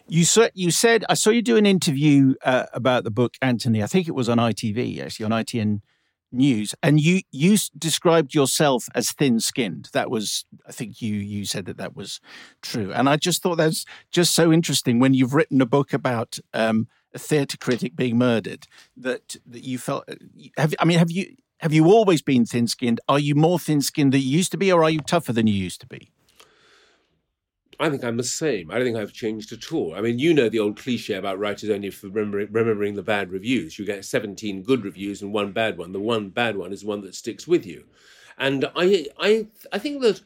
You 0.08 0.24
said 0.24 0.52
you 0.54 0.70
said 0.70 1.04
I 1.08 1.14
saw 1.14 1.30
you 1.30 1.42
do 1.42 1.56
an 1.56 1.66
interview 1.66 2.34
uh, 2.42 2.64
about 2.72 3.04
the 3.04 3.10
book, 3.10 3.34
Anthony. 3.42 3.82
I 3.82 3.86
think 3.86 4.08
it 4.08 4.14
was 4.14 4.28
on 4.28 4.38
ITV, 4.38 5.02
actually 5.02 5.26
on 5.26 5.32
ITN 5.32 5.82
News, 6.30 6.74
and 6.82 7.00
you 7.00 7.20
you 7.30 7.56
described 7.78 8.34
yourself 8.34 8.88
as 8.94 9.12
thin-skinned. 9.12 9.88
That 9.94 10.10
was, 10.10 10.44
I 10.66 10.72
think 10.72 11.00
you 11.00 11.14
you 11.14 11.46
said 11.46 11.64
that 11.66 11.78
that 11.78 11.96
was 11.96 12.20
true, 12.60 12.92
and 12.92 13.08
I 13.08 13.16
just 13.16 13.42
thought 13.42 13.56
that's 13.56 13.86
just 14.10 14.34
so 14.34 14.52
interesting 14.52 14.98
when 14.98 15.14
you've 15.14 15.32
written 15.32 15.60
a 15.62 15.66
book 15.66 15.94
about 15.94 16.38
um, 16.52 16.86
a 17.14 17.18
theatre 17.18 17.56
critic 17.56 17.96
being 17.96 18.18
murdered. 18.18 18.66
That 18.94 19.36
that 19.46 19.64
you 19.64 19.78
felt. 19.78 20.04
Uh, 20.06 20.16
have 20.58 20.74
I 20.78 20.84
mean, 20.84 20.98
have 20.98 21.10
you 21.10 21.34
have 21.60 21.72
you 21.72 21.86
always 21.86 22.20
been 22.20 22.44
thin-skinned? 22.44 23.00
Are 23.08 23.18
you 23.18 23.34
more 23.34 23.58
thin-skinned 23.58 24.12
than 24.12 24.20
you 24.20 24.28
used 24.28 24.52
to 24.52 24.58
be, 24.58 24.70
or 24.70 24.82
are 24.82 24.90
you 24.90 25.00
tougher 25.00 25.32
than 25.32 25.46
you 25.46 25.54
used 25.54 25.80
to 25.80 25.86
be? 25.86 26.12
I 27.80 27.90
think 27.90 28.02
I'm 28.02 28.16
the 28.16 28.24
same. 28.24 28.70
I 28.70 28.74
don't 28.74 28.84
think 28.84 28.96
I've 28.96 29.12
changed 29.12 29.52
at 29.52 29.72
all. 29.72 29.94
I 29.94 30.00
mean, 30.00 30.18
you 30.18 30.34
know 30.34 30.48
the 30.48 30.58
old 30.58 30.76
cliche 30.76 31.14
about 31.14 31.38
writers 31.38 31.70
only 31.70 31.90
for 31.90 32.08
remembering, 32.08 32.48
remembering 32.50 32.94
the 32.94 33.02
bad 33.02 33.30
reviews. 33.30 33.78
You 33.78 33.84
get 33.84 34.04
17 34.04 34.62
good 34.62 34.84
reviews 34.84 35.22
and 35.22 35.32
one 35.32 35.52
bad 35.52 35.78
one. 35.78 35.92
The 35.92 36.00
one 36.00 36.30
bad 36.30 36.56
one 36.56 36.72
is 36.72 36.84
one 36.84 37.02
that 37.02 37.14
sticks 37.14 37.46
with 37.46 37.64
you. 37.64 37.84
And 38.36 38.64
I, 38.74 39.06
I, 39.18 39.46
I 39.72 39.78
think 39.78 40.02
that 40.02 40.20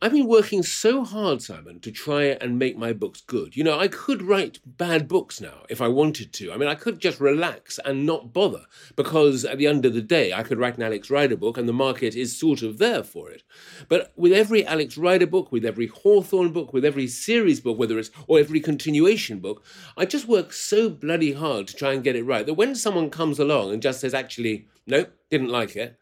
I've 0.00 0.12
been 0.12 0.28
working 0.28 0.62
so 0.62 1.02
hard, 1.04 1.42
Simon, 1.42 1.80
to 1.80 1.90
try 1.90 2.24
and 2.24 2.56
make 2.56 2.78
my 2.78 2.92
books 2.92 3.20
good. 3.20 3.56
You 3.56 3.64
know, 3.64 3.76
I 3.76 3.88
could 3.88 4.22
write 4.22 4.60
bad 4.64 5.08
books 5.08 5.40
now 5.40 5.64
if 5.68 5.80
I 5.80 5.88
wanted 5.88 6.32
to. 6.34 6.52
I 6.52 6.56
mean, 6.56 6.68
I 6.68 6.76
could 6.76 7.00
just 7.00 7.18
relax 7.18 7.80
and 7.84 8.06
not 8.06 8.32
bother 8.32 8.66
because 8.94 9.44
at 9.44 9.58
the 9.58 9.66
end 9.66 9.84
of 9.84 9.94
the 9.94 10.02
day, 10.02 10.32
I 10.32 10.44
could 10.44 10.58
write 10.58 10.76
an 10.76 10.84
Alex 10.84 11.10
Rider 11.10 11.36
book 11.36 11.58
and 11.58 11.68
the 11.68 11.72
market 11.72 12.14
is 12.14 12.38
sort 12.38 12.62
of 12.62 12.78
there 12.78 13.02
for 13.02 13.28
it. 13.28 13.42
But 13.88 14.12
with 14.14 14.32
every 14.32 14.64
Alex 14.64 14.96
Rider 14.96 15.26
book, 15.26 15.50
with 15.50 15.64
every 15.64 15.88
Hawthorne 15.88 16.52
book, 16.52 16.72
with 16.72 16.84
every 16.84 17.08
series 17.08 17.60
book, 17.60 17.76
whether 17.76 17.98
it's 17.98 18.12
or 18.28 18.38
every 18.38 18.60
continuation 18.60 19.40
book, 19.40 19.64
I 19.96 20.04
just 20.04 20.28
work 20.28 20.52
so 20.52 20.90
bloody 20.90 21.32
hard 21.32 21.66
to 21.68 21.74
try 21.74 21.92
and 21.92 22.04
get 22.04 22.14
it 22.14 22.22
right 22.22 22.46
that 22.46 22.54
when 22.54 22.76
someone 22.76 23.10
comes 23.10 23.40
along 23.40 23.72
and 23.72 23.82
just 23.82 24.00
says, 24.00 24.14
actually, 24.14 24.68
nope, 24.86 25.10
didn't 25.28 25.48
like 25.48 25.74
it, 25.74 25.98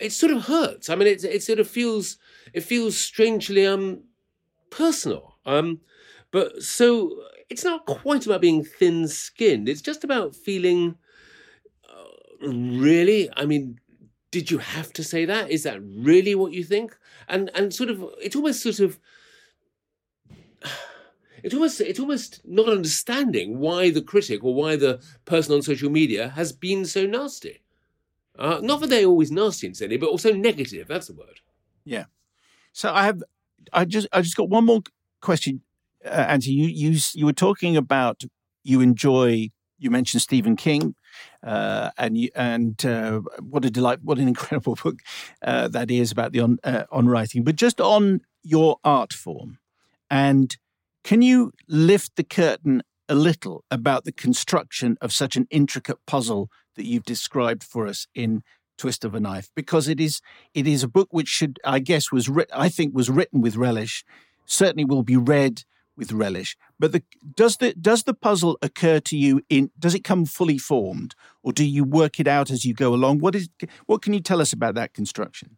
it 0.00 0.12
sort 0.12 0.32
of 0.32 0.44
hurts. 0.44 0.88
I 0.88 0.94
mean, 0.94 1.08
it, 1.08 1.22
it 1.24 1.42
sort 1.42 1.60
of 1.60 1.68
feels 1.68 2.16
it 2.52 2.62
feels 2.62 2.96
strangely 2.96 3.66
um 3.66 4.04
personal. 4.70 5.36
Um, 5.46 5.80
but 6.30 6.62
so 6.62 7.16
it's 7.48 7.64
not 7.64 7.86
quite 7.86 8.26
about 8.26 8.40
being 8.40 8.64
thin-skinned. 8.64 9.68
It's 9.68 9.82
just 9.82 10.04
about 10.04 10.34
feeling. 10.34 10.96
Uh, 11.88 12.48
really, 12.48 13.30
I 13.36 13.44
mean, 13.46 13.78
did 14.30 14.50
you 14.50 14.58
have 14.58 14.92
to 14.94 15.04
say 15.04 15.24
that? 15.26 15.50
Is 15.50 15.62
that 15.62 15.80
really 15.80 16.34
what 16.34 16.52
you 16.52 16.64
think? 16.64 16.96
And 17.28 17.50
and 17.54 17.72
sort 17.72 17.90
of, 17.90 18.04
it's 18.20 18.36
almost 18.36 18.62
sort 18.62 18.80
of. 18.80 18.98
It's 21.42 21.52
almost 21.52 21.78
it's 21.82 22.00
almost 22.00 22.40
not 22.46 22.70
understanding 22.70 23.58
why 23.58 23.90
the 23.90 24.00
critic 24.00 24.42
or 24.42 24.54
why 24.54 24.76
the 24.76 25.02
person 25.26 25.54
on 25.54 25.60
social 25.60 25.90
media 25.90 26.30
has 26.30 26.52
been 26.52 26.86
so 26.86 27.04
nasty. 27.04 27.60
Uh, 28.38 28.60
not 28.62 28.80
that 28.80 28.88
they're 28.88 29.04
always 29.04 29.30
nasty 29.30 29.74
silly, 29.74 29.98
but 29.98 30.08
also 30.08 30.32
negative. 30.32 30.88
That's 30.88 31.08
the 31.08 31.12
word. 31.12 31.40
Yeah. 31.84 32.06
So 32.74 32.92
I 32.92 33.04
have, 33.04 33.22
I 33.72 33.86
just, 33.86 34.08
I 34.12 34.20
just 34.22 34.36
got 34.36 34.50
one 34.50 34.66
more 34.66 34.82
question. 35.22 35.62
uh, 36.04 36.08
Anthony, 36.08 36.54
you, 36.56 36.68
you 36.92 37.00
you 37.14 37.26
were 37.26 37.32
talking 37.32 37.76
about 37.76 38.24
you 38.64 38.80
enjoy. 38.82 39.50
You 39.78 39.90
mentioned 39.90 40.22
Stephen 40.22 40.56
King, 40.56 40.94
uh, 41.42 41.90
and 41.98 42.18
you, 42.18 42.30
and 42.34 42.84
uh, 42.86 43.20
what 43.40 43.64
a 43.64 43.70
delight, 43.70 44.00
what 44.02 44.18
an 44.18 44.28
incredible 44.34 44.76
book 44.82 45.00
uh, 45.42 45.68
that 45.68 45.90
is 45.90 46.12
about 46.12 46.32
the 46.32 46.40
on 46.40 46.58
uh, 46.64 46.84
on 46.92 47.08
writing. 47.08 47.44
But 47.44 47.56
just 47.56 47.80
on 47.80 48.20
your 48.42 48.78
art 48.84 49.12
form, 49.14 49.58
and 50.10 50.56
can 51.04 51.22
you 51.22 51.52
lift 51.68 52.16
the 52.16 52.24
curtain 52.24 52.82
a 53.08 53.14
little 53.14 53.64
about 53.70 54.04
the 54.04 54.12
construction 54.12 54.96
of 55.00 55.12
such 55.12 55.36
an 55.36 55.46
intricate 55.50 55.98
puzzle 56.06 56.50
that 56.76 56.86
you've 56.86 57.04
described 57.04 57.62
for 57.62 57.86
us 57.86 58.06
in 58.14 58.42
twist 58.76 59.04
of 59.04 59.14
a 59.14 59.20
knife 59.20 59.50
because 59.54 59.88
it 59.88 60.00
is 60.00 60.20
it 60.52 60.66
is 60.66 60.82
a 60.82 60.88
book 60.88 61.08
which 61.10 61.28
should 61.28 61.58
I 61.64 61.78
guess 61.78 62.10
was 62.10 62.28
writ- 62.28 62.50
I 62.52 62.68
think 62.68 62.94
was 62.94 63.10
written 63.10 63.40
with 63.40 63.56
relish 63.56 64.04
certainly 64.46 64.84
will 64.84 65.02
be 65.02 65.16
read 65.16 65.64
with 65.96 66.12
relish. 66.12 66.56
But 66.78 66.92
the 66.92 67.02
does 67.36 67.58
the 67.58 67.72
does 67.74 68.02
the 68.02 68.14
puzzle 68.14 68.58
occur 68.62 69.00
to 69.00 69.16
you 69.16 69.42
in 69.48 69.70
does 69.78 69.94
it 69.94 70.04
come 70.04 70.24
fully 70.24 70.58
formed 70.58 71.14
or 71.42 71.52
do 71.52 71.64
you 71.64 71.84
work 71.84 72.18
it 72.18 72.26
out 72.26 72.50
as 72.50 72.64
you 72.64 72.74
go 72.74 72.94
along? 72.94 73.20
What 73.20 73.34
is 73.34 73.48
what 73.86 74.02
can 74.02 74.12
you 74.12 74.20
tell 74.20 74.40
us 74.40 74.52
about 74.52 74.74
that 74.74 74.92
construction? 74.92 75.56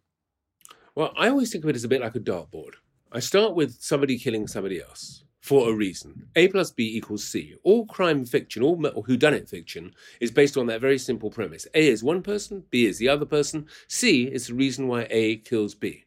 Well 0.95 1.13
I 1.17 1.29
always 1.29 1.51
think 1.51 1.65
of 1.65 1.71
it 1.71 1.77
as 1.77 1.85
a 1.85 1.89
bit 1.89 2.03
like 2.03 2.17
a 2.17 2.21
dartboard. 2.21 2.75
I 3.13 3.21
start 3.21 3.55
with 3.55 3.77
somebody 3.81 4.19
killing 4.19 4.47
somebody 4.47 4.81
else 4.81 5.25
for 5.47 5.71
a 5.71 5.73
reason. 5.73 6.27
A 6.35 6.49
plus 6.49 6.73
B 6.73 6.97
equals 6.97 7.23
C. 7.23 7.55
All 7.63 7.87
crime 7.87 8.25
fiction, 8.25 8.65
all 8.65 8.77
whodunit 8.77 9.49
fiction, 9.49 9.95
is 10.21 10.33
based 10.33 10.57
on 10.57 10.67
that 10.67 10.81
very 10.81 10.99
simple 10.99 11.31
premise. 11.31 11.69
A 11.73 11.87
is 11.87 12.03
one 12.03 12.21
person, 12.21 12.65
B 12.71 12.85
is 12.85 12.99
the 12.99 13.09
other 13.09 13.27
person, 13.27 13.67
C 13.87 14.25
is 14.25 14.49
the 14.49 14.55
reason 14.55 14.89
why 14.89 15.07
A 15.09 15.37
kills 15.37 15.77
B. 15.77 16.06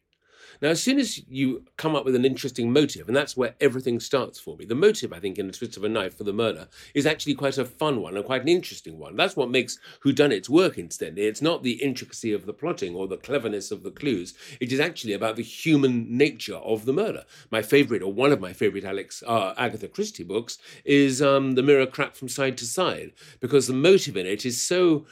Now, 0.62 0.68
as 0.68 0.82
soon 0.82 0.98
as 0.98 1.22
you 1.28 1.64
come 1.76 1.96
up 1.96 2.04
with 2.04 2.14
an 2.14 2.24
interesting 2.24 2.72
motive, 2.72 3.08
and 3.08 3.16
that's 3.16 3.36
where 3.36 3.54
everything 3.60 3.98
starts 3.98 4.38
for 4.38 4.56
me, 4.56 4.66
the 4.66 4.74
motive, 4.74 5.12
I 5.12 5.18
think, 5.18 5.38
in 5.38 5.48
A 5.48 5.52
Twist 5.52 5.76
of 5.76 5.84
a 5.84 5.88
Knife 5.88 6.18
for 6.18 6.24
the 6.24 6.32
murder 6.32 6.68
is 6.94 7.06
actually 7.06 7.34
quite 7.34 7.56
a 7.56 7.64
fun 7.64 8.02
one 8.02 8.16
and 8.16 8.24
quite 8.24 8.42
an 8.42 8.48
interesting 8.48 8.98
one. 8.98 9.16
That's 9.16 9.36
what 9.36 9.50
makes 9.50 9.78
whodunits 10.04 10.48
work, 10.48 10.76
incidentally. 10.76 11.26
It's 11.26 11.40
not 11.40 11.62
the 11.62 11.82
intricacy 11.82 12.32
of 12.32 12.44
the 12.44 12.52
plotting 12.52 12.94
or 12.94 13.08
the 13.08 13.16
cleverness 13.16 13.70
of 13.70 13.82
the 13.82 13.90
clues. 13.90 14.34
It 14.60 14.72
is 14.72 14.80
actually 14.80 15.14
about 15.14 15.36
the 15.36 15.42
human 15.42 16.16
nature 16.16 16.56
of 16.56 16.84
the 16.84 16.92
murder. 16.92 17.24
My 17.50 17.62
favorite, 17.62 18.02
or 18.02 18.12
one 18.12 18.32
of 18.32 18.40
my 18.40 18.52
favorite 18.52 18.84
Alex 18.84 19.22
uh, 19.26 19.54
Agatha 19.56 19.88
Christie 19.88 20.24
books, 20.24 20.58
is 20.84 21.22
um, 21.22 21.52
The 21.52 21.62
Mirror 21.62 21.86
Cracked 21.86 22.16
from 22.16 22.28
Side 22.28 22.58
to 22.58 22.66
Side, 22.66 23.12
because 23.40 23.66
the 23.66 23.72
motive 23.72 24.16
in 24.16 24.26
it 24.26 24.44
is 24.44 24.60
so 24.60 25.06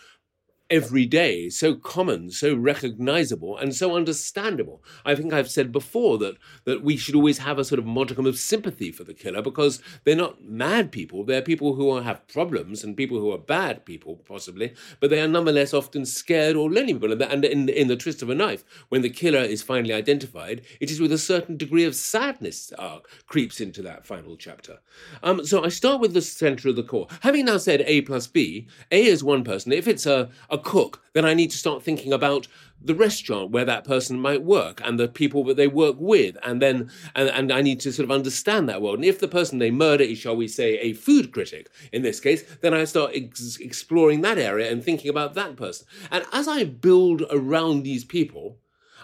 every 0.71 1.07
day, 1.07 1.49
so 1.49 1.75
common, 1.75 2.31
so 2.31 2.55
recognizable, 2.55 3.57
and 3.57 3.75
so 3.75 3.97
understandable. 3.97 4.83
I 5.05 5.15
think 5.15 5.33
I've 5.33 5.51
said 5.51 5.73
before 5.73 6.19
that 6.19 6.37
that 6.65 6.83
we 6.83 6.97
should 6.97 7.15
always 7.15 7.39
have 7.39 7.59
a 7.59 7.65
sort 7.65 7.79
of 7.79 7.87
modicum 7.87 8.27
of 8.27 8.39
sympathy 8.39 8.93
for 8.93 9.05
the 9.05 9.15
killer 9.15 9.41
because 9.41 9.81
they're 10.05 10.15
not 10.15 10.45
mad 10.45 10.93
people. 10.93 11.25
They're 11.25 11.43
people 11.43 11.75
who 11.75 11.97
have 11.97 12.29
problems 12.29 12.85
and 12.85 12.97
people 12.97 13.19
who 13.19 13.33
are 13.33 13.39
bad 13.39 13.87
people, 13.87 14.17
possibly, 14.27 14.75
but 15.01 15.11
they 15.11 15.21
are 15.21 15.29
nonetheless 15.29 15.73
often 15.73 16.05
scared 16.05 16.57
or 16.57 16.71
lonely 16.71 16.93
people. 16.93 17.13
And 17.23 17.45
in, 17.45 17.69
in 17.69 17.89
the 17.89 17.97
twist 17.97 18.23
of 18.23 18.29
a 18.29 18.35
knife, 18.35 18.65
when 18.91 19.03
the 19.03 19.11
killer 19.11 19.41
is 19.41 19.63
finally 19.63 19.95
identified, 19.95 20.63
it 20.81 20.91
is 20.91 21.01
with 21.01 21.13
a 21.13 21.19
certain 21.19 21.57
degree 21.57 21.85
of 21.85 21.95
sadness 21.95 22.73
uh, 22.79 22.99
creeps 23.27 23.61
into 23.61 23.81
that 23.83 24.07
final 24.07 24.37
chapter. 24.37 24.81
Um, 25.23 25.47
so 25.47 25.65
I 25.65 25.69
start 25.69 26.01
with 26.01 26.13
the 26.13 26.21
center 26.21 26.69
of 26.69 26.77
the 26.77 26.83
core. 26.83 27.07
Having 27.21 27.47
now 27.47 27.57
said 27.57 27.83
A 27.87 28.03
plus 28.03 28.27
B, 28.27 28.69
A 28.91 29.05
is 29.05 29.25
one 29.25 29.45
person. 29.45 29.73
If 29.73 29.89
it's 29.89 30.05
a, 30.05 30.29
a 30.51 30.58
cook, 30.59 31.03
then 31.13 31.25
I 31.25 31.35
need 31.35 31.51
to 31.51 31.57
start 31.57 31.83
thinking 31.83 32.13
about 32.13 32.47
the 32.81 32.95
restaurant 32.95 33.51
where 33.51 33.65
that 33.65 33.85
person 33.85 34.21
might 34.21 34.43
work 34.43 34.81
and 34.85 34.99
the 34.99 35.09
people 35.09 35.43
that 35.45 35.57
they 35.57 35.67
work 35.67 35.97
with. 35.99 36.37
And 36.45 36.63
then 36.63 36.91
and, 37.15 37.29
and 37.31 37.53
i 37.53 37.61
need 37.61 37.81
to 37.81 37.93
sort 37.93 38.05
of 38.05 38.11
understand 38.11 38.69
that 38.69 38.83
world. 38.83 38.97
And 38.97 39.05
if 39.05 39.19
the 39.19 39.29
person 39.29 39.59
they 39.59 39.71
murder 39.71 40.05
is 40.05 40.19
shall 40.19 40.37
we 40.37 40.49
say 40.49 40.79
a 40.79 40.93
food 40.93 41.33
critic 41.33 41.71
in 41.93 42.03
this 42.03 42.21
case 42.21 42.45
then 42.61 42.75
i 42.75 42.85
start 42.85 43.13
ex- 43.15 43.57
exploring 43.57 44.21
that 44.23 44.39
area 44.39 44.71
and 44.71 44.83
thinking 44.83 45.11
about 45.11 45.35
that 45.35 45.57
person. 45.57 45.87
And 46.11 46.25
as 46.33 46.47
i 46.49 46.65
build 46.65 47.23
around 47.31 47.83
these 47.83 48.05
people 48.05 48.59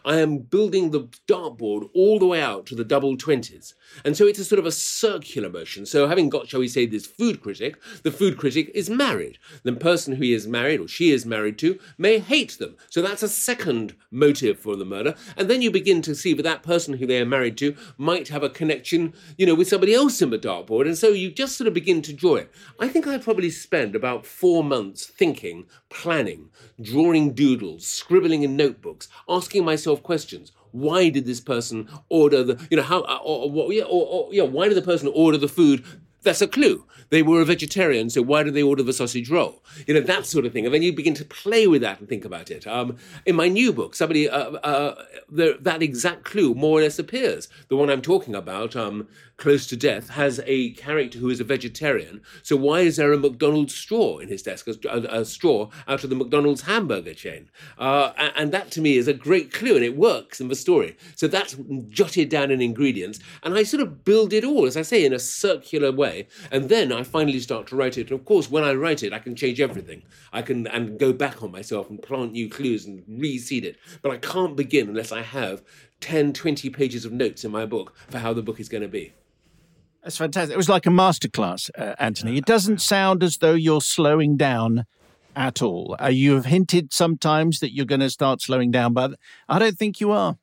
I 0.05 0.21
am 0.21 0.39
building 0.39 0.91
the 0.91 1.09
dartboard 1.27 1.89
all 1.95 2.19
the 2.19 2.27
way 2.27 2.41
out 2.41 2.67
to 2.67 2.75
the 2.75 2.85
double 2.85 3.17
twenties. 3.17 3.75
And 4.05 4.17
so 4.17 4.27
it's 4.27 4.39
a 4.39 4.45
sort 4.45 4.59
of 4.59 4.67
a 4.67 4.73
circular 4.73 5.49
motion. 5.49 5.87
So 5.87 6.09
having 6.09 6.29
got, 6.29 6.49
shall 6.49 6.61
we 6.61 6.69
say, 6.69 6.87
this 6.87 7.07
food 7.07 7.41
critic, 7.41 7.81
the 8.03 8.11
food 8.11 8.37
critic 8.37 8.71
is 8.75 8.91
married. 8.91 9.39
The 9.63 9.73
person 9.73 10.15
who 10.15 10.23
he 10.23 10.33
is 10.33 10.47
married 10.47 10.81
or 10.81 10.89
she 10.89 11.11
is 11.11 11.25
married 11.25 11.59
to 11.59 11.79
may 11.97 12.19
hate 12.19 12.59
them. 12.59 12.77
So 12.91 13.03
that's 13.03 13.23
a 13.23 13.29
second 13.29 13.95
motive 14.11 14.59
for 14.59 14.77
the 14.77 14.85
murder. 14.85 15.15
And 15.37 15.49
then 15.49 15.63
you 15.63 15.71
begin 15.71 16.03
to 16.03 16.15
see 16.15 16.35
that 16.35 16.43
that 16.43 16.63
person 16.63 16.95
who 16.95 17.07
they 17.07 17.21
are 17.21 17.27
married 17.27 17.57
to 17.59 17.77
might 17.97 18.29
have 18.29 18.43
a 18.43 18.51
connection, 18.51 19.15
you 19.39 19.47
know, 19.47 19.55
with 19.55 19.69
somebody 19.69 19.95
else 19.95 20.21
in 20.21 20.31
the 20.31 20.39
dartboard. 20.39 20.87
And 20.87 20.99
so 20.99 21.09
you 21.09 21.31
just 21.31 21.57
sort 21.57 21.69
of 21.69 21.75
begin 21.75 22.03
to 22.03 22.13
draw 22.13 22.37
it. 22.37 22.53
I 22.79 22.89
think 22.89 23.07
I 23.07 23.19
probably 23.19 23.51
spend 23.51 23.95
about 23.95 24.27
four 24.27 24.63
months 24.65 25.07
thinking, 25.07 25.67
planning, 25.89 26.51
drawing 26.81 27.33
doodles, 27.33 27.87
scribbling 27.87 28.43
in 28.43 28.57
notebooks, 28.57 29.09
asking 29.29 29.65
myself 29.65 29.94
questions. 30.03 30.53
Why 30.73 31.09
did 31.09 31.25
this 31.25 31.41
person 31.41 31.89
order 32.09 32.43
the, 32.43 32.67
you 32.71 32.77
know, 32.77 32.83
how, 32.83 33.01
or, 33.01 33.51
or, 33.51 33.73
or, 33.73 34.07
or 34.07 34.29
yeah, 34.33 34.43
why 34.43 34.69
did 34.69 34.77
the 34.77 34.83
person 34.83 35.11
order 35.15 35.39
the 35.39 35.49
food 35.49 35.85
that's 36.25 36.43
a 36.43 36.49
clue. 36.49 36.85
They 37.11 37.23
were 37.23 37.43
a 37.43 37.45
vegetarian, 37.45 38.11
so 38.11 38.23
why 38.23 38.43
did 38.43 38.55
they 38.55 38.63
order 38.63 38.83
the 38.83 38.93
sausage 38.93 39.31
roll? 39.31 39.63
You 39.87 39.95
know, 39.95 40.01
that 40.01 40.27
sort 40.27 40.47
of 40.47 40.53
thing. 40.53 40.65
And 40.65 40.75
then 40.75 40.83
you 40.83 40.93
begin 40.93 41.15
to 41.15 41.25
play 41.25 41.67
with 41.67 41.83
that 41.83 42.01
and 42.01 42.09
think 42.09 42.25
about 42.25 42.51
it. 42.51 42.67
Um, 42.67 42.97
in 43.25 43.37
my 43.37 43.47
new 43.47 43.73
book, 43.73 43.95
somebody, 43.95 44.29
uh, 44.29 44.53
uh, 44.53 45.05
the, 45.31 45.59
that 45.61 45.83
exact 45.83 46.25
clue 46.25 46.55
more 46.55 46.79
or 46.79 46.83
less 46.83 46.99
appears. 46.99 47.49
The 47.69 47.77
one 47.77 47.91
I'm 47.91 48.03
talking 48.03 48.35
about, 48.35 48.75
um, 48.75 49.07
Close 49.37 49.67
to 49.67 49.77
Death, 49.77 50.11
has 50.11 50.41
a 50.47 50.71
character 50.73 51.19
who 51.19 51.29
is 51.29 51.41
a 51.41 51.45
vegetarian. 51.45 52.23
So 52.43 52.57
why 52.57 52.81
is 52.81 52.97
there 52.97 53.13
a 53.13 53.19
McDonald's 53.19 53.75
straw 53.75 54.19
in 54.19 54.29
his 54.29 54.43
desk, 54.43 54.69
a, 54.69 54.97
a 55.11 55.25
straw 55.25 55.71
out 55.89 56.05
of 56.05 56.11
the 56.11 56.17
McDonald's 56.17 56.63
hamburger 56.63 57.15
chain? 57.15 57.51
Uh, 57.77 58.13
and 58.37 58.53
that 58.53 58.71
to 58.73 58.81
me 58.81 58.97
is 58.97 59.09
a 59.09 59.13
great 59.13 59.53
clue, 59.53 59.75
and 59.75 59.85
it 59.85 59.97
works 59.97 60.41
in 60.41 60.49
the 60.49 60.55
story. 60.55 60.97
So 61.17 61.27
that's 61.27 61.57
jotted 61.89 62.29
down 62.29 62.51
in 62.51 62.63
ingredients. 62.63 63.19
And 63.43 63.55
I 63.55 63.65
sort 63.65 63.83
of 63.83 64.05
build 64.05 64.33
it 64.33 64.45
all, 64.45 64.67
as 64.67 64.77
I 64.77 64.83
say, 64.83 65.05
in 65.05 65.13
a 65.13 65.19
circular 65.19 65.91
way. 65.91 66.29
And 66.51 66.69
then 66.69 66.93
I 66.93 67.03
finally 67.03 67.41
start 67.41 67.67
to 67.69 67.77
write 67.77 67.99
it. 67.99 68.11
And 68.11 68.19
of 68.19 68.25
course, 68.25 68.51
when 68.51 68.65
I 68.65 68.75
write 68.75 69.03
it, 69.03 69.13
I 69.13 69.19
can 69.19 69.35
change 69.35 69.61
everything. 69.61 70.03
I 70.33 70.43
can 70.43 70.67
and 70.69 70.99
go 70.99 71.13
back 71.13 71.43
on 71.43 71.51
myself 71.51 71.91
and 71.91 72.01
plant 72.01 72.33
new 72.33 72.49
clues 72.49 72.87
and 72.87 73.05
reseed 73.07 73.65
it. 73.65 73.79
But 74.03 74.13
I 74.13 74.19
can't 74.19 74.57
begin 74.57 74.89
unless 74.89 75.13
I 75.13 75.23
have 75.23 75.63
10, 76.05 76.35
20 76.35 76.69
pages 76.69 77.07
of 77.07 77.13
notes 77.13 77.47
in 77.47 77.51
my 77.51 77.65
book 77.65 77.97
for 78.11 78.19
how 78.19 78.35
the 78.35 78.43
book 78.43 78.61
is 78.61 78.69
going 78.69 78.83
to 78.83 78.89
be. 78.89 79.15
That's 80.03 80.19
fantastic. 80.19 80.53
It 80.53 80.59
was 80.59 80.69
like 80.69 80.85
a 80.85 80.91
masterclass, 80.91 81.71
uh, 81.79 81.95
Anthony. 81.99 82.37
It 82.37 82.45
doesn't 82.45 82.83
sound 82.83 83.23
as 83.23 83.39
though 83.39 83.55
you're 83.55 83.81
slowing 83.81 84.37
down 84.37 84.85
at 85.35 85.63
all. 85.63 85.97
Uh, 85.99 86.09
you 86.09 86.35
have 86.35 86.45
hinted 86.45 86.93
sometimes 86.93 87.61
that 87.61 87.75
you're 87.75 87.87
going 87.87 88.03
to 88.03 88.11
start 88.11 88.43
slowing 88.43 88.71
down, 88.71 88.93
but 88.93 89.19
I 89.49 89.59
don't 89.59 89.79
think 89.79 89.99
you 89.99 90.11
are. 90.11 90.37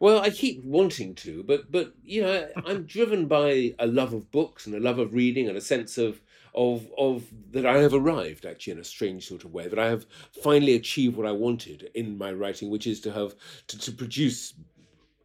Well, 0.00 0.20
I 0.20 0.30
keep 0.30 0.64
wanting 0.64 1.14
to, 1.14 1.44
but 1.44 1.70
but 1.70 1.94
you 2.02 2.22
know, 2.22 2.48
I'm 2.66 2.86
driven 2.86 3.26
by 3.26 3.72
a 3.78 3.86
love 3.86 4.12
of 4.12 4.32
books 4.32 4.66
and 4.66 4.74
a 4.74 4.80
love 4.80 4.98
of 4.98 5.14
reading 5.14 5.48
and 5.48 5.56
a 5.56 5.60
sense 5.60 5.96
of 5.96 6.20
of 6.56 6.88
of 6.98 7.24
that 7.52 7.66
I 7.66 7.78
have 7.78 7.94
arrived 7.94 8.46
actually 8.46 8.74
in 8.74 8.78
a 8.78 8.84
strange 8.84 9.28
sort 9.28 9.44
of 9.44 9.52
way 9.52 9.68
that 9.68 9.78
I 9.78 9.86
have 9.86 10.06
finally 10.42 10.74
achieved 10.74 11.16
what 11.16 11.26
I 11.26 11.32
wanted 11.32 11.90
in 11.94 12.18
my 12.18 12.32
writing, 12.32 12.70
which 12.70 12.86
is 12.86 13.00
to 13.02 13.12
have 13.12 13.34
to, 13.68 13.78
to 13.78 13.92
produce 13.92 14.54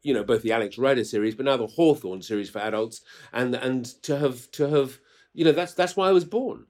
you 0.03 0.13
know 0.13 0.23
both 0.23 0.41
the 0.41 0.51
Alex 0.51 0.77
Rider 0.77 1.03
series, 1.03 1.35
but 1.35 1.45
now 1.45 1.57
the 1.57 1.67
Hawthorne 1.67 2.21
series 2.21 2.49
for 2.49 2.59
adults, 2.59 3.01
and 3.33 3.55
and 3.55 3.85
to 4.03 4.17
have 4.17 4.51
to 4.51 4.69
have 4.69 4.99
you 5.33 5.45
know 5.45 5.51
that's 5.51 5.73
that's 5.73 5.95
why 5.95 6.09
I 6.09 6.11
was 6.11 6.25
born. 6.25 6.65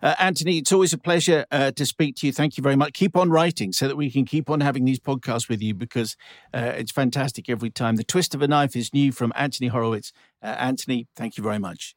Uh, 0.00 0.14
Anthony, 0.20 0.58
it's 0.58 0.70
always 0.70 0.92
a 0.92 0.98
pleasure 0.98 1.44
uh, 1.50 1.72
to 1.72 1.84
speak 1.84 2.14
to 2.16 2.26
you. 2.26 2.32
Thank 2.32 2.56
you 2.56 2.62
very 2.62 2.76
much. 2.76 2.92
Keep 2.92 3.16
on 3.16 3.30
writing 3.30 3.72
so 3.72 3.88
that 3.88 3.96
we 3.96 4.10
can 4.10 4.24
keep 4.24 4.48
on 4.48 4.60
having 4.60 4.84
these 4.84 5.00
podcasts 5.00 5.48
with 5.48 5.60
you 5.60 5.74
because 5.74 6.16
uh, 6.54 6.72
it's 6.76 6.92
fantastic 6.92 7.48
every 7.48 7.70
time. 7.70 7.96
The 7.96 8.04
Twist 8.04 8.32
of 8.32 8.40
a 8.40 8.46
Knife 8.46 8.76
is 8.76 8.94
new 8.94 9.10
from 9.10 9.32
Anthony 9.34 9.66
Horowitz. 9.66 10.12
Uh, 10.40 10.54
Anthony, 10.58 11.08
thank 11.16 11.36
you 11.36 11.42
very 11.42 11.58
much. 11.58 11.96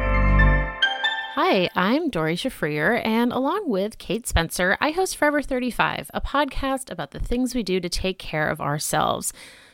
Hi, 1.51 1.69
I'm 1.75 2.09
Doree 2.09 2.37
Shafrir, 2.37 3.05
and 3.05 3.33
along 3.33 3.69
with 3.69 3.97
Kate 3.97 4.25
Spencer, 4.25 4.77
I 4.79 4.91
host 4.91 5.17
Forever 5.17 5.41
35, 5.41 6.09
a 6.13 6.21
podcast 6.21 6.89
about 6.89 7.11
the 7.11 7.19
things 7.19 7.53
we 7.53 7.61
do 7.61 7.81
to 7.81 7.89
take 7.89 8.17
care 8.17 8.47
of 8.47 8.61
ourselves. 8.61 9.33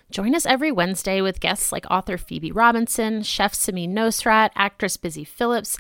Join 0.10 0.34
us 0.34 0.48
every 0.48 0.72
Wednesday 0.72 1.22
with 1.22 1.40
guests 1.40 1.72
like 1.72 1.86
author 1.92 2.18
Phoebe 2.18 2.52
Robinson, 2.52 3.22
chef 3.22 3.54
Samin 3.54 3.90
Nosrat, 3.90 4.50
actress 4.56 4.98
Busy 4.98 5.24
Philipps, 5.24 5.78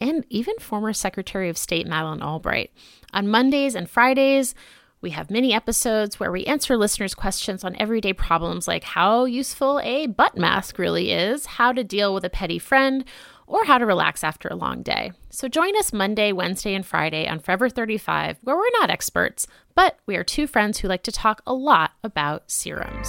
and 0.00 0.26
even 0.30 0.58
former 0.58 0.92
Secretary 0.92 1.48
of 1.48 1.56
State 1.56 1.86
Madeleine 1.86 2.24
Albright. 2.24 2.72
On 3.14 3.28
Mondays 3.28 3.76
and 3.76 3.88
Fridays, 3.88 4.52
we 5.00 5.10
have 5.10 5.30
mini 5.30 5.52
episodes 5.54 6.18
where 6.18 6.32
we 6.32 6.44
answer 6.46 6.76
listeners' 6.76 7.14
questions 7.14 7.62
on 7.62 7.76
everyday 7.76 8.12
problems 8.12 8.66
like 8.66 8.82
how 8.82 9.26
useful 9.26 9.78
a 9.84 10.08
butt 10.08 10.36
mask 10.36 10.76
really 10.76 11.12
is, 11.12 11.46
how 11.46 11.70
to 11.70 11.84
deal 11.84 12.12
with 12.12 12.24
a 12.24 12.30
petty 12.30 12.58
friend, 12.58 13.04
or 13.46 13.64
how 13.64 13.78
to 13.78 13.86
relax 13.86 14.24
after 14.24 14.48
a 14.48 14.56
long 14.56 14.82
day. 14.82 15.12
So 15.30 15.48
join 15.48 15.76
us 15.76 15.92
Monday, 15.92 16.32
Wednesday, 16.32 16.74
and 16.74 16.84
Friday 16.84 17.28
on 17.28 17.38
Forever 17.38 17.68
35, 17.68 18.38
where 18.42 18.56
we're 18.56 18.80
not 18.80 18.90
experts, 18.90 19.46
but 19.74 19.98
we 20.06 20.16
are 20.16 20.24
two 20.24 20.46
friends 20.46 20.78
who 20.78 20.88
like 20.88 21.02
to 21.04 21.12
talk 21.12 21.42
a 21.46 21.54
lot 21.54 21.92
about 22.02 22.50
serums. 22.50 23.08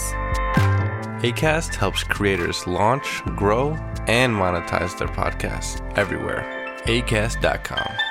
ACAST 1.21 1.73
helps 1.73 2.03
creators 2.03 2.67
launch, 2.67 3.23
grow, 3.35 3.71
and 4.07 4.33
monetize 4.33 4.97
their 4.99 5.07
podcasts 5.07 5.81
everywhere. 5.97 6.45
ACAST.com. 6.85 8.06